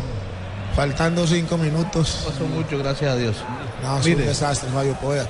faltando 0.75 1.27
cinco 1.27 1.57
minutos. 1.57 2.25
Pasó 2.27 2.45
mucho, 2.47 2.77
gracias 2.79 3.11
a 3.11 3.17
Dios. 3.17 3.37
No, 3.83 3.99
es 3.99 4.07
un 4.07 4.17
desastre, 4.19 4.69
Fabio 4.71 4.93
Poveda. 4.95 5.27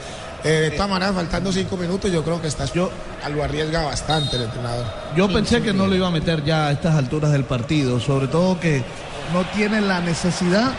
Eh, 0.46 0.60
de 0.60 0.70
todas 0.70 0.88
maneras, 0.88 1.14
faltando 1.14 1.52
cinco 1.52 1.76
minutos, 1.76 2.10
yo 2.12 2.22
creo 2.22 2.40
que 2.40 2.48
estás, 2.48 2.72
yo, 2.72 2.90
lo 3.30 3.42
arriesga 3.42 3.82
bastante 3.82 4.36
el 4.36 4.42
entrenador. 4.42 4.86
Yo 5.16 5.28
pensé 5.28 5.60
que 5.60 5.72
no 5.72 5.86
lo 5.86 5.94
iba 5.94 6.06
a 6.06 6.12
meter 6.12 6.44
ya 6.44 6.68
a 6.68 6.72
estas 6.72 6.94
alturas 6.94 7.32
del 7.32 7.44
partido, 7.44 7.98
sobre 7.98 8.28
todo 8.28 8.60
que 8.60 8.84
no 9.32 9.44
tiene 9.54 9.80
la 9.80 10.00
necesidad 10.00 10.72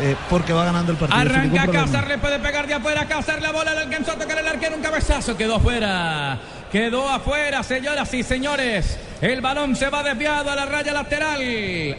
eh, 0.00 0.16
porque 0.28 0.52
va 0.52 0.64
ganando 0.64 0.92
el 0.92 0.98
partido. 0.98 1.20
Arranca. 1.20 1.66
Cázar, 1.66 2.08
le 2.08 2.18
puede 2.18 2.38
pegar 2.38 2.66
de 2.66 2.74
afuera. 2.74 3.06
Cázar 3.06 3.42
la 3.42 3.52
bola 3.52 3.74
le 3.74 3.80
alcanzó 3.80 4.12
a 4.12 4.16
tocar 4.16 4.38
el 4.38 4.48
arquero. 4.48 4.76
Un 4.76 4.82
cabezazo 4.82 5.36
quedó 5.36 5.56
afuera. 5.56 6.38
Quedó 6.72 7.08
afuera, 7.08 7.62
señoras 7.62 8.12
y 8.14 8.22
señores. 8.22 8.98
El 9.20 9.42
balón 9.42 9.76
se 9.76 9.90
va 9.90 10.02
desviado 10.02 10.50
a 10.50 10.56
la 10.56 10.64
raya 10.64 10.94
lateral. 10.94 11.40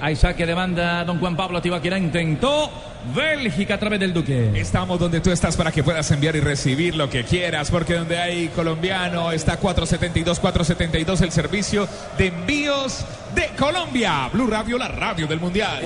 Hay 0.01 0.15
saque 0.15 0.45
de 0.45 0.53
banda. 0.55 1.05
Don 1.05 1.19
Juan 1.19 1.35
Pablo 1.35 1.61
Tibaquira 1.61 1.97
intentó. 1.97 2.71
Bélgica 3.15 3.75
a 3.75 3.79
través 3.79 3.99
del 3.99 4.13
Duque. 4.13 4.51
Estamos 4.55 4.99
donde 4.99 5.21
tú 5.21 5.31
estás 5.31 5.55
para 5.57 5.71
que 5.71 5.83
puedas 5.83 6.09
enviar 6.11 6.35
y 6.35 6.39
recibir 6.39 6.95
lo 6.95 7.09
que 7.09 7.23
quieras, 7.23 7.71
porque 7.71 7.95
donde 7.95 8.17
hay 8.17 8.47
colombiano 8.49 9.31
está 9.31 9.57
472, 9.57 10.39
472 10.39 11.21
el 11.21 11.31
servicio 11.31 11.87
de 12.17 12.27
envíos 12.27 13.03
de 13.33 13.47
Colombia. 13.57 14.29
Blue 14.31 14.47
Radio, 14.47 14.77
la 14.77 14.87
radio 14.87 15.25
del 15.25 15.39
Mundial. 15.39 15.81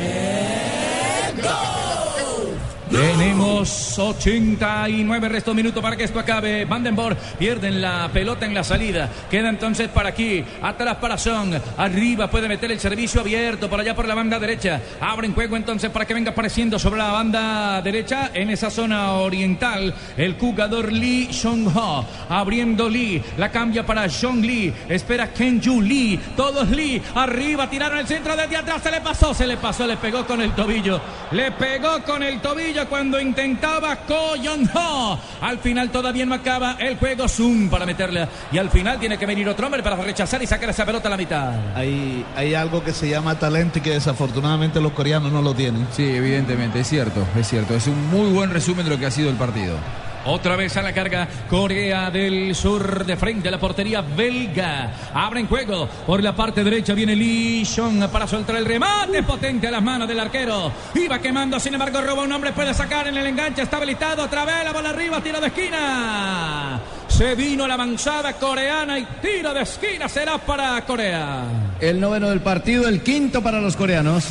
Tenemos 2.90 3.98
89 3.98 5.30
restos 5.30 5.56
minutos 5.56 5.82
para 5.82 5.98
que 5.98 6.04
esto 6.04 6.20
acabe. 6.20 6.66
Vandenborg 6.66 7.18
pierden 7.40 7.82
la 7.82 8.10
pelota 8.14 8.46
en 8.46 8.54
la 8.54 8.64
salida. 8.64 9.10
Queda 9.30 9.50
entonces 9.50 9.90
para 9.90 10.10
aquí. 10.10 10.44
Atrás 10.62 10.98
para 10.98 11.18
Son. 11.18 11.60
Arriba 11.78 12.30
puede 12.30 12.48
meter 12.48 12.72
el 12.72 12.80
servicio 12.80 13.22
abierto 13.22 13.70
por 13.70 13.80
allá 13.80 13.96
por 13.96 14.08
la 14.08 14.14
banda 14.14 14.38
derecha. 14.40 14.82
Abren 15.02 15.34
juego 15.34 15.58
entonces 15.58 15.90
para 15.90 16.06
que 16.06 16.14
venga 16.14 16.32
apareciendo 16.32 16.78
sobre 16.78 17.00
la 17.00 17.12
banda 17.12 17.82
derecha 17.82 18.30
en 18.34 18.52
esa 18.52 18.70
zona 18.70 19.14
oriental. 19.14 19.94
El 20.16 20.36
jugador 20.36 20.92
Lee 20.92 21.30
Jong-ho. 21.42 22.06
Abriendo 22.30 22.88
Lee. 22.88 23.22
La 23.38 23.50
cambia 23.50 23.84
para 23.84 24.08
Jong 24.08 24.46
Lee. 24.46 24.74
Espera 24.88 25.34
Kenju 25.34 25.82
Lee. 25.82 26.20
Todos 26.38 26.70
Lee. 26.70 27.02
Arriba 27.16 27.68
tiraron 27.68 27.98
el 27.98 28.08
centro 28.08 28.36
desde 28.36 28.58
atrás. 28.58 28.84
Se 28.84 28.92
le 28.92 29.02
pasó, 29.02 29.34
se 29.34 29.48
le 29.48 29.58
pasó. 29.58 29.88
Le 29.88 29.98
pegó 29.98 30.26
con 30.28 30.40
el 30.40 30.52
tobillo. 30.52 31.02
Le 31.32 31.52
pegó 31.52 32.04
con 32.04 32.22
el 32.22 32.40
tobillo 32.42 32.75
cuando 32.84 33.20
intentaba 33.22 33.96
Ko 33.96 34.34
Jong-ho. 34.44 35.18
Al 35.40 35.60
final 35.60 35.90
todavía 35.90 36.26
no 36.26 36.36
acaba 36.36 36.76
el 36.80 36.98
juego 36.98 37.30
Zoom 37.30 37.70
para 37.70 37.86
meterle. 37.86 38.28
Y 38.52 38.58
al 38.58 38.70
final 38.70 39.00
tiene 39.00 39.18
que 39.18 39.26
venir 39.26 39.48
otro 39.48 39.68
hombre 39.68 39.82
para 39.82 39.96
rechazar 39.96 40.44
y 40.44 40.48
sacar 40.48 40.70
esa 40.70 40.86
pelota 40.86 41.08
a 41.08 41.12
la 41.12 41.18
mitad. 41.18 41.54
Hay, 41.76 42.26
hay 42.36 42.54
algo 42.54 42.84
que 42.84 42.92
se 42.92 43.08
llama 43.08 43.40
talento 43.40 43.80
y 43.80 43.82
que 43.82 43.92
desafortunadamente 43.92 44.82
los 44.82 44.92
coreanos 44.92 45.32
no 45.32 45.42
lo 45.42 45.54
tienen. 45.54 45.88
Sí, 45.92 46.04
evidentemente, 46.04 46.82
es 46.82 46.88
cierto, 46.90 47.26
es 47.40 47.48
cierto. 47.48 47.76
Es 47.76 47.88
un 47.88 48.10
muy 48.10 48.32
buen 48.32 48.50
resumen 48.50 48.84
de 48.84 48.92
lo 48.92 49.00
que 49.00 49.06
ha 49.06 49.12
sido 49.12 49.30
el 49.30 49.38
partido. 49.38 49.78
Otra 50.26 50.56
vez 50.56 50.76
a 50.76 50.82
la 50.82 50.92
carga 50.92 51.28
Corea 51.48 52.10
del 52.10 52.56
Sur 52.56 53.06
de 53.06 53.16
frente 53.16 53.48
a 53.48 53.52
la 53.52 53.60
portería 53.60 54.02
belga. 54.02 54.92
Abre 55.14 55.40
en 55.40 55.48
juego 55.48 55.88
por 56.06 56.24
la 56.24 56.36
parte 56.36 56.64
derecha. 56.64 56.96
Viene 56.96 57.16
Lee 57.16 57.64
Jong 57.64 58.08
para 58.10 58.26
soltar 58.26 58.56
el 58.56 58.66
remate 58.66 59.22
potente 59.22 59.68
a 59.68 59.72
las 59.72 59.84
manos 59.84 60.08
del 60.08 60.20
arquero. 60.20 60.72
Iba 60.96 61.20
quemando, 61.20 61.60
sin 61.60 61.74
embargo, 61.74 62.02
roba 62.02 62.24
un 62.24 62.32
hombre. 62.32 62.54
Puede 62.54 62.74
sacar 62.74 63.08
en 63.08 63.18
el 63.18 63.28
enganche. 63.28 63.62
Está 63.62 63.78
habilitado. 63.78 64.24
Otra 64.24 64.46
vez 64.46 64.64
la 64.64 64.74
bola 64.74 64.90
arriba. 64.90 65.22
Tiro 65.22 65.40
de 65.40 65.48
esquina. 65.48 66.80
Se 67.08 67.36
vino 67.36 67.68
la 67.68 67.76
avanzada 67.76 68.34
coreana 68.34 68.98
y 68.98 69.06
tiro 69.22 69.54
de 69.54 69.62
esquina 69.62 70.10
será 70.10 70.38
para 70.40 70.82
Corea. 70.86 71.44
El 71.80 72.00
noveno 72.00 72.30
del 72.30 72.42
partido, 72.42 72.88
el 72.88 73.02
quinto 73.04 73.42
para 73.42 73.62
los 73.62 73.76
coreanos. 73.76 74.26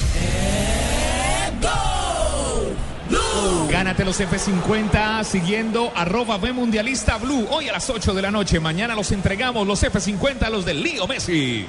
Gánate 3.71 4.05
los 4.05 4.21
F50 4.21 5.25
siguiendo 5.25 5.93
arroba 5.95 6.39
B 6.39 6.53
Mundialista 6.53 7.19
Blue. 7.19 7.47
Hoy 7.51 7.69
a 7.69 7.73
las 7.73 7.89
8 7.91 8.15
de 8.15 8.23
la 8.23 8.31
noche. 8.31 8.61
Mañana 8.61 8.95
los 8.95 9.11
entregamos 9.13 9.67
los 9.67 9.83
F50 9.83 10.43
a 10.43 10.51
los 10.51 10.65
del 10.65 10.83
Lío 10.83 11.07
Messi. 11.07 11.67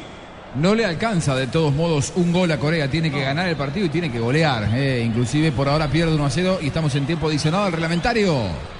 No 0.55 0.73
le 0.73 0.85
alcanza 0.85 1.35
de 1.35 1.47
todos 1.47 1.73
modos 1.73 2.13
un 2.15 2.31
gol 2.31 2.51
a 2.51 2.57
Corea. 2.59 2.89
Tiene 2.89 3.11
que 3.11 3.19
ganar 3.21 3.47
el 3.49 3.55
partido 3.57 3.85
y 3.87 3.89
tiene 3.89 4.11
que 4.11 4.19
golear. 4.19 4.69
eh. 4.73 5.03
Inclusive 5.05 5.51
por 5.51 5.67
ahora 5.67 5.87
pierde 5.89 6.13
1 6.15 6.25
a 6.25 6.29
0 6.29 6.59
y 6.61 6.67
estamos 6.67 6.93
en 6.95 7.05
tiempo 7.05 7.27
adicionado 7.27 7.65
al 7.65 7.71
reglamentario. 7.73 8.33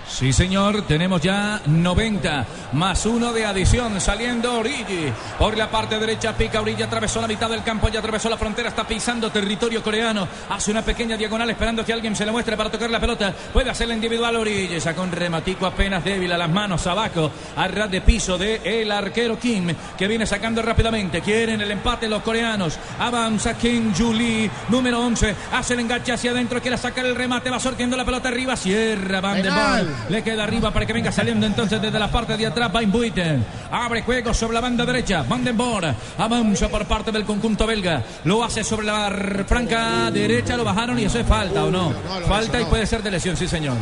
Sí, 0.08 0.32
señor, 0.32 0.84
tenemos 0.84 1.22
ya 1.22 1.62
90 1.66 2.46
más 2.74 3.06
uno 3.06 3.34
de 3.34 3.46
adición 3.46 4.00
saliendo 4.00 4.60
Origi 4.60 5.12
por 5.38 5.58
la 5.58 5.70
parte 5.70 6.00
derecha. 6.00 6.38
Pica 6.38 6.62
Origi, 6.62 6.84
atravesó 6.84 7.22
la 7.22 7.28
mitad 7.28 7.50
del 7.50 7.64
campo, 7.64 7.90
ya 7.90 8.00
atravesó 8.00 8.30
la 8.30 8.38
frontera, 8.38 8.70
está 8.70 8.86
pisando 8.86 9.32
territorio 9.32 9.82
coreano. 9.84 10.28
Hace 10.50 10.72
una 10.72 10.84
pequeña 10.84 11.18
diagonal 11.18 11.50
esperando 11.50 11.84
que 11.84 11.92
alguien 11.92 12.16
se 12.16 12.26
le 12.26 12.32
muestre 12.32 12.56
para 12.56 12.70
tocar 12.70 12.90
la 12.90 13.00
pelota. 13.00 13.34
Puede 13.52 13.70
hacerla 13.70 13.96
individual 13.96 14.36
Origi, 14.36 14.80
saca 14.80 15.02
un 15.02 15.12
rematico 15.12 15.66
apenas 15.66 16.04
débil 16.04 16.32
a 16.32 16.38
las 16.38 16.50
manos 16.50 16.86
abajo, 16.88 17.32
a 17.56 17.68
ras 17.68 17.90
de 17.90 18.02
piso 18.02 18.38
de 18.38 18.62
el 18.64 18.92
arquero 18.92 19.40
Kim, 19.40 19.74
que 19.98 20.08
viene 20.08 20.26
sacando 20.26 20.62
rápidamente. 20.62 21.22
Quieren 21.22 21.62
el 21.62 21.72
empate 21.72 22.08
los 22.08 22.22
coreanos. 22.22 22.78
Avanza 23.00 23.58
Kim 23.58 23.94
Julie, 23.96 24.50
número 24.70 25.00
11, 25.02 25.36
hace 25.52 25.74
el 25.74 25.82
enganche 25.82 26.14
hacia 26.14 26.32
adentro, 26.32 26.62
quiere 26.62 26.78
sacar 26.78 27.06
el 27.06 27.16
remate, 27.16 27.50
va 27.50 27.60
sorteando 27.60 27.98
la 27.98 28.06
pelota 28.06 28.30
arriba, 28.30 28.56
cierra 28.56 29.20
Van 29.20 29.38
de 29.38 29.44
Penal. 29.44 29.95
Le 30.10 30.22
queda 30.24 30.44
arriba 30.44 30.72
para 30.72 30.86
que 30.86 30.94
venga 30.94 31.12
saliendo 31.12 31.46
entonces 31.46 31.82
desde 31.82 31.98
la 32.00 32.10
parte 32.10 32.38
de 32.38 32.46
atrás. 32.46 32.72
Van 32.72 32.92
Buiten. 32.92 33.44
Abre 33.72 34.02
juego 34.04 34.34
sobre 34.34 34.54
la 34.56 34.62
banda 34.62 34.86
derecha. 34.86 35.24
Van 35.28 35.44
den 35.44 35.58
Boer. 35.58 35.94
Avanza 36.18 36.70
por 36.70 36.86
parte 36.86 37.12
del 37.12 37.26
conjunto 37.26 37.66
belga. 37.66 38.04
Lo 38.24 38.44
hace 38.44 38.64
sobre 38.64 38.86
la 38.86 39.12
franca 39.48 40.12
derecha. 40.12 40.56
Lo 40.58 40.64
bajaron 40.64 41.00
y 41.00 41.06
eso 41.06 41.20
es 41.20 41.26
falta 41.28 41.64
o 41.66 41.72
no. 41.72 41.94
falta 42.28 42.62
y 42.62 42.66
puede 42.66 42.86
ser 42.86 43.02
de 43.04 43.12
lesión, 43.12 43.36
sí, 43.36 43.48
señor. 43.48 43.76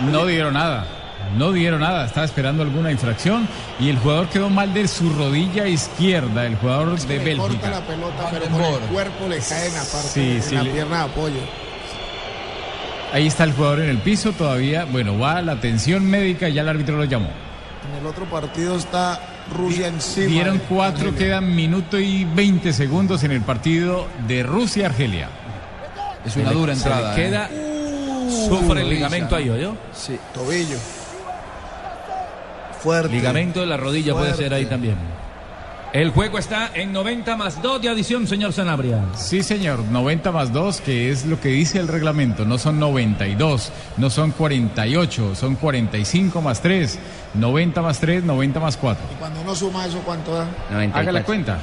No 0.00 0.26
dieron 0.26 0.54
nada. 0.54 0.86
No 1.36 1.52
dieron 1.52 1.80
nada, 1.82 2.06
estaba 2.06 2.24
esperando 2.26 2.62
alguna 2.62 2.90
infracción 2.90 3.46
y 3.78 3.90
el 3.90 3.98
jugador 3.98 4.28
quedó 4.30 4.48
mal 4.48 4.72
de 4.72 4.88
su 4.88 5.10
rodilla 5.12 5.68
izquierda, 5.68 6.46
el 6.46 6.56
jugador 6.56 6.98
de 6.98 7.18
Le 7.18 7.36
corta 7.36 7.52
Bélgica. 7.52 7.70
la 7.70 7.80
pelota, 7.86 8.28
pero 8.32 8.46
con 8.46 8.60
el 8.64 8.80
cuerpo 8.88 9.28
le 9.28 9.38
cae 9.38 9.66
en 9.68 9.74
la 9.74 9.80
parte, 9.84 10.08
Sí, 10.08 10.30
en 10.36 10.42
sí, 10.42 10.54
la 10.56 10.62
le- 10.62 10.70
pierna 10.70 10.96
de 10.98 11.04
apoyo. 11.04 11.40
Ahí 13.12 13.26
está 13.26 13.44
el 13.44 13.52
jugador 13.52 13.80
en 13.80 13.88
el 13.88 13.98
piso 13.98 14.32
todavía. 14.32 14.84
Bueno, 14.84 15.18
va 15.18 15.38
a 15.38 15.42
la 15.42 15.52
atención 15.52 16.08
médica 16.08 16.48
y 16.48 16.54
ya 16.54 16.62
el 16.62 16.68
árbitro 16.68 16.96
lo 16.96 17.04
llamó. 17.04 17.30
En 17.90 18.00
el 18.00 18.06
otro 18.06 18.24
partido 18.26 18.76
está 18.76 19.20
Rusia 19.56 19.88
encima. 19.88 20.26
Dieron 20.26 20.60
cuatro, 20.68 21.08
Argelia. 21.08 21.18
quedan 21.18 21.54
minuto 21.54 21.98
y 21.98 22.24
20 22.24 22.72
segundos 22.72 23.24
en 23.24 23.32
el 23.32 23.40
partido 23.40 24.06
de 24.28 24.42
Rusia-Argelia. 24.42 25.28
Es 26.24 26.36
una 26.36 26.52
dura 26.52 26.72
entrada. 26.72 27.14
Se 27.14 27.20
le 27.20 27.28
queda. 27.28 27.50
Sufre 28.48 28.82
el 28.82 28.90
ligamento 28.90 29.34
ahí, 29.34 29.50
¿oyó? 29.50 29.76
Sí. 29.92 30.16
Tobillo. 30.32 30.76
Fuerte. 32.80 33.12
Ligamento 33.12 33.60
de 33.60 33.66
la 33.66 33.76
rodilla 33.76 34.14
puede 34.14 34.34
ser 34.34 34.54
ahí 34.54 34.66
también. 34.66 34.96
El 35.92 36.10
juego 36.10 36.38
está 36.38 36.70
en 36.72 36.92
90 36.92 37.36
más 37.36 37.60
2 37.62 37.82
de 37.82 37.88
adición, 37.88 38.28
señor 38.28 38.52
Sanabria. 38.52 39.02
Sí, 39.16 39.42
señor, 39.42 39.80
90 39.80 40.30
más 40.30 40.52
2, 40.52 40.80
que 40.82 41.10
es 41.10 41.26
lo 41.26 41.40
que 41.40 41.48
dice 41.48 41.80
el 41.80 41.88
reglamento. 41.88 42.44
No 42.44 42.58
son 42.58 42.78
92, 42.78 43.72
no 43.96 44.08
son 44.08 44.30
48, 44.30 45.34
son 45.34 45.56
45 45.56 46.40
más 46.42 46.62
3. 46.62 46.96
90 47.34 47.82
más 47.82 47.98
3, 47.98 48.22
90 48.22 48.60
más 48.60 48.76
4. 48.76 49.04
Y 49.12 49.18
cuando 49.18 49.40
uno 49.40 49.54
suma 49.54 49.84
eso, 49.84 49.98
¿cuánto 50.04 50.32
da? 50.32 50.46
Haga 50.94 51.10
la 51.10 51.24
cuenta. 51.24 51.58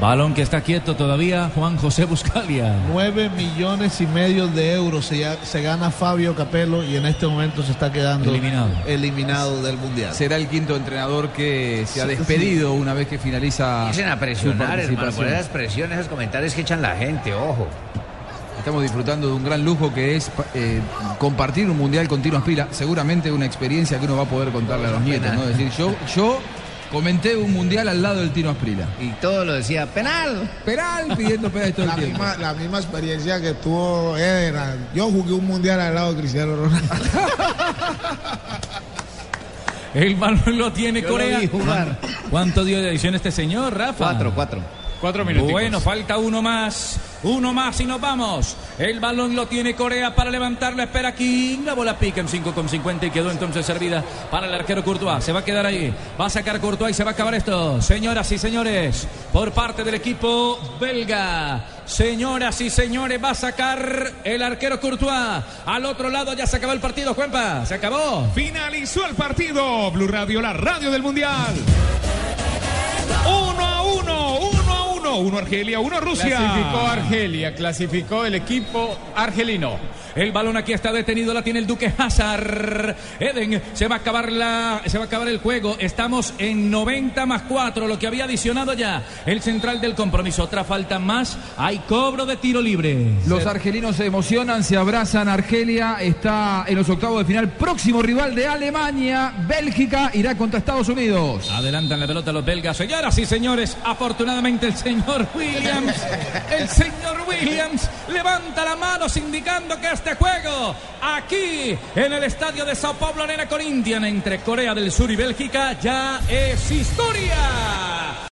Balón 0.00 0.32
que 0.32 0.40
está 0.40 0.62
quieto 0.62 0.96
todavía, 0.96 1.50
Juan 1.54 1.76
José 1.76 2.06
Buscalia. 2.06 2.74
9 2.90 3.28
millones 3.36 4.00
y 4.00 4.06
medio 4.06 4.48
de 4.48 4.72
euros 4.72 5.04
se, 5.04 5.18
ya- 5.18 5.36
se 5.44 5.60
gana 5.60 5.90
Fabio 5.90 6.34
Capello 6.34 6.82
y 6.82 6.96
en 6.96 7.04
este 7.04 7.26
momento 7.26 7.62
se 7.62 7.72
está 7.72 7.92
quedando 7.92 8.30
Eliminado. 8.30 8.70
eliminado 8.86 9.62
del 9.62 9.76
Mundial. 9.76 10.14
Será 10.14 10.36
el 10.36 10.46
quinto 10.48 10.74
entrenador 10.74 11.28
que 11.30 11.84
se 11.86 12.00
ha 12.00 12.04
Sí, 12.04 12.14
despedido 12.16 12.72
una 12.72 12.94
vez 12.94 13.08
que 13.08 13.18
finaliza. 13.18 13.80
Empiecen 13.88 14.08
a 14.08 14.14
su 14.14 14.20
presionar, 14.20 14.80
hermano, 14.80 15.12
por 15.12 15.26
esas 15.26 15.48
presiones, 15.48 15.98
esos 15.98 16.08
comentarios 16.10 16.54
que 16.54 16.62
echan 16.62 16.80
la 16.80 16.96
gente, 16.96 17.34
ojo. 17.34 17.68
Estamos 18.58 18.82
disfrutando 18.82 19.26
de 19.26 19.34
un 19.34 19.44
gran 19.44 19.62
lujo 19.64 19.92
que 19.92 20.16
es 20.16 20.30
eh, 20.54 20.80
compartir 21.18 21.68
un 21.68 21.76
mundial 21.76 22.08
con 22.08 22.22
Tino 22.22 22.38
Aspira. 22.38 22.68
Seguramente 22.70 23.30
una 23.30 23.44
experiencia 23.44 23.98
que 23.98 24.06
uno 24.06 24.16
va 24.16 24.22
a 24.22 24.26
poder 24.26 24.48
contarle 24.48 24.86
a 24.88 24.90
los 24.92 25.00
nietos, 25.02 25.32
¿no? 25.34 25.42
Es 25.42 25.48
decir, 25.58 25.70
yo, 25.78 25.94
yo 26.14 26.38
comenté 26.90 27.36
un 27.36 27.52
mundial 27.52 27.88
al 27.88 28.02
lado 28.02 28.20
del 28.20 28.30
Tino 28.32 28.50
Asprila. 28.50 28.86
Y 29.00 29.10
todo 29.20 29.44
lo 29.44 29.52
decía, 29.54 29.86
penal. 29.86 30.50
Penal 30.64 31.16
pidiendo 31.16 31.50
penal 31.50 31.72
todo 31.72 31.82
el 31.82 31.88
La 31.88 31.94
tiempo. 31.96 32.18
misma, 32.24 32.36
la 32.38 32.54
misma 32.54 32.78
experiencia 32.78 33.40
que 33.40 33.54
tuvo 33.54 34.16
Eder. 34.16 34.54
Yo 34.94 35.10
jugué 35.10 35.32
un 35.32 35.46
mundial 35.46 35.80
al 35.80 35.94
lado 35.94 36.12
de 36.14 36.20
Cristiano 36.20 36.56
Ronaldo. 36.56 36.94
El 39.94 40.14
balón 40.14 40.56
lo 40.56 40.72
tiene 40.72 41.00
Yo 41.02 41.08
lo 41.08 41.14
Corea. 41.14 41.38
vi 41.40 41.48
jugar. 41.48 41.98
¿Cuánto 42.30 42.64
dio 42.64 42.80
de 42.80 42.90
adición 42.90 43.14
este 43.16 43.32
señor, 43.32 43.76
Rafa? 43.76 43.96
Cuatro, 44.04 44.32
cuatro. 44.34 44.62
Cuatro 45.00 45.24
minutos. 45.24 45.50
Bueno, 45.50 45.80
falta 45.80 46.18
uno 46.18 46.42
más. 46.42 47.00
Uno 47.22 47.52
más 47.54 47.80
y 47.80 47.86
nos 47.86 48.00
vamos. 48.00 48.56
El 48.78 49.00
balón 49.00 49.34
lo 49.34 49.46
tiene 49.46 49.74
Corea 49.74 50.14
para 50.14 50.30
levantarlo. 50.30 50.82
Espera 50.82 51.14
King. 51.14 51.60
La 51.64 51.74
bola 51.74 51.98
pica 51.98 52.20
en 52.20 52.28
5 52.28 52.52
con 52.52 52.68
50 52.68 53.06
y 53.06 53.10
quedó 53.10 53.30
entonces 53.30 53.64
servida 53.64 54.04
para 54.30 54.46
el 54.46 54.54
arquero 54.54 54.84
Courtois. 54.84 55.24
Se 55.24 55.32
va 55.32 55.40
a 55.40 55.44
quedar 55.44 55.64
ahí. 55.64 55.94
Va 56.20 56.26
a 56.26 56.30
sacar 56.30 56.60
Courtois 56.60 56.90
y 56.90 56.94
se 56.94 57.04
va 57.04 57.10
a 57.10 57.14
acabar 57.14 57.34
esto. 57.34 57.80
Señoras 57.80 58.30
y 58.32 58.38
señores, 58.38 59.08
por 59.32 59.52
parte 59.52 59.84
del 59.84 59.94
equipo 59.94 60.58
belga. 60.78 61.64
Señoras 61.86 62.60
y 62.60 62.70
señores, 62.70 63.22
va 63.22 63.30
a 63.30 63.34
sacar 63.34 64.12
el 64.22 64.42
arquero 64.42 64.80
Courtois. 64.80 65.42
Al 65.64 65.84
otro 65.86 66.10
lado 66.10 66.34
ya 66.34 66.46
se 66.46 66.56
acabó 66.56 66.74
el 66.74 66.80
partido, 66.80 67.14
Juanpa. 67.14 67.64
Se 67.64 67.74
acabó. 67.74 68.30
Finalizó 68.34 69.06
el 69.06 69.14
partido. 69.14 69.90
Blue 69.90 70.08
Radio, 70.08 70.42
la 70.42 70.52
radio 70.52 70.90
del 70.90 71.02
Mundial. 71.02 71.54
Uno 73.26 73.79
uno, 73.92 74.38
uno 74.38 74.72
a 74.72 74.84
uno. 74.84 74.90
1, 75.00 75.18
1 75.18 75.38
Argelia, 75.38 75.80
1 75.80 76.00
Rusia. 76.00 76.36
Clasificó 76.36 76.78
Argelia, 76.86 77.54
clasificó 77.54 78.24
el 78.24 78.34
equipo 78.34 78.96
argelino. 79.16 79.78
El 80.14 80.32
balón 80.32 80.56
aquí 80.56 80.72
está 80.72 80.92
detenido, 80.92 81.32
la 81.32 81.42
tiene 81.42 81.60
el 81.60 81.66
Duque 81.66 81.92
Hazard. 81.96 82.96
Eden, 83.18 83.62
se 83.72 83.86
va 83.86 83.96
a 83.96 83.98
acabar 83.98 84.30
la, 84.30 84.82
se 84.84 84.98
va 84.98 85.04
a 85.04 85.06
acabar 85.06 85.28
el 85.28 85.38
juego. 85.38 85.76
Estamos 85.78 86.34
en 86.38 86.70
90 86.70 87.26
más 87.26 87.42
4, 87.42 87.86
lo 87.86 87.98
que 87.98 88.06
había 88.08 88.24
adicionado 88.24 88.74
ya 88.74 89.02
el 89.24 89.40
central 89.40 89.80
del 89.80 89.94
compromiso. 89.94 90.42
Otra 90.42 90.64
falta 90.64 90.98
más, 90.98 91.38
hay 91.56 91.78
cobro 91.78 92.26
de 92.26 92.36
tiro 92.36 92.60
libre. 92.60 93.14
Los 93.26 93.46
argelinos 93.46 93.96
se 93.96 94.06
emocionan, 94.06 94.64
se 94.64 94.76
abrazan. 94.76 95.28
Argelia 95.28 95.96
está 96.00 96.64
en 96.66 96.76
los 96.76 96.88
octavos 96.88 97.20
de 97.20 97.24
final. 97.24 97.48
Próximo 97.50 98.02
rival 98.02 98.34
de 98.34 98.46
Alemania, 98.46 99.32
Bélgica, 99.46 100.10
irá 100.12 100.36
contra 100.36 100.58
Estados 100.58 100.88
Unidos. 100.88 101.50
Adelantan 101.50 102.00
la 102.00 102.06
pelota 102.06 102.32
los 102.32 102.44
belgas. 102.44 102.76
Señoras 102.76 103.16
y 103.18 103.26
señores, 103.26 103.76
afortunadamente 103.84 104.66
el 104.66 104.76
señor 104.76 105.26
Williams, 105.34 105.94
el 106.50 106.68
señor 106.68 107.22
Williams 107.26 107.88
levanta 108.08 108.64
la 108.64 108.76
mano 108.76 109.06
indicando 109.16 109.80
que 109.80 109.90
este 109.90 110.14
juego 110.14 110.74
aquí 111.00 111.76
en 111.94 112.12
el 112.12 112.24
estadio 112.24 112.64
de 112.64 112.74
Sao 112.74 112.94
Paulo, 112.94 113.22
Arena 113.22 113.46
Corinthians, 113.46 114.06
entre 114.06 114.40
Corea 114.40 114.74
del 114.74 114.90
Sur 114.92 115.10
y 115.10 115.16
Bélgica, 115.16 115.78
ya 115.80 116.20
es 116.28 116.70
historia. 116.70 118.28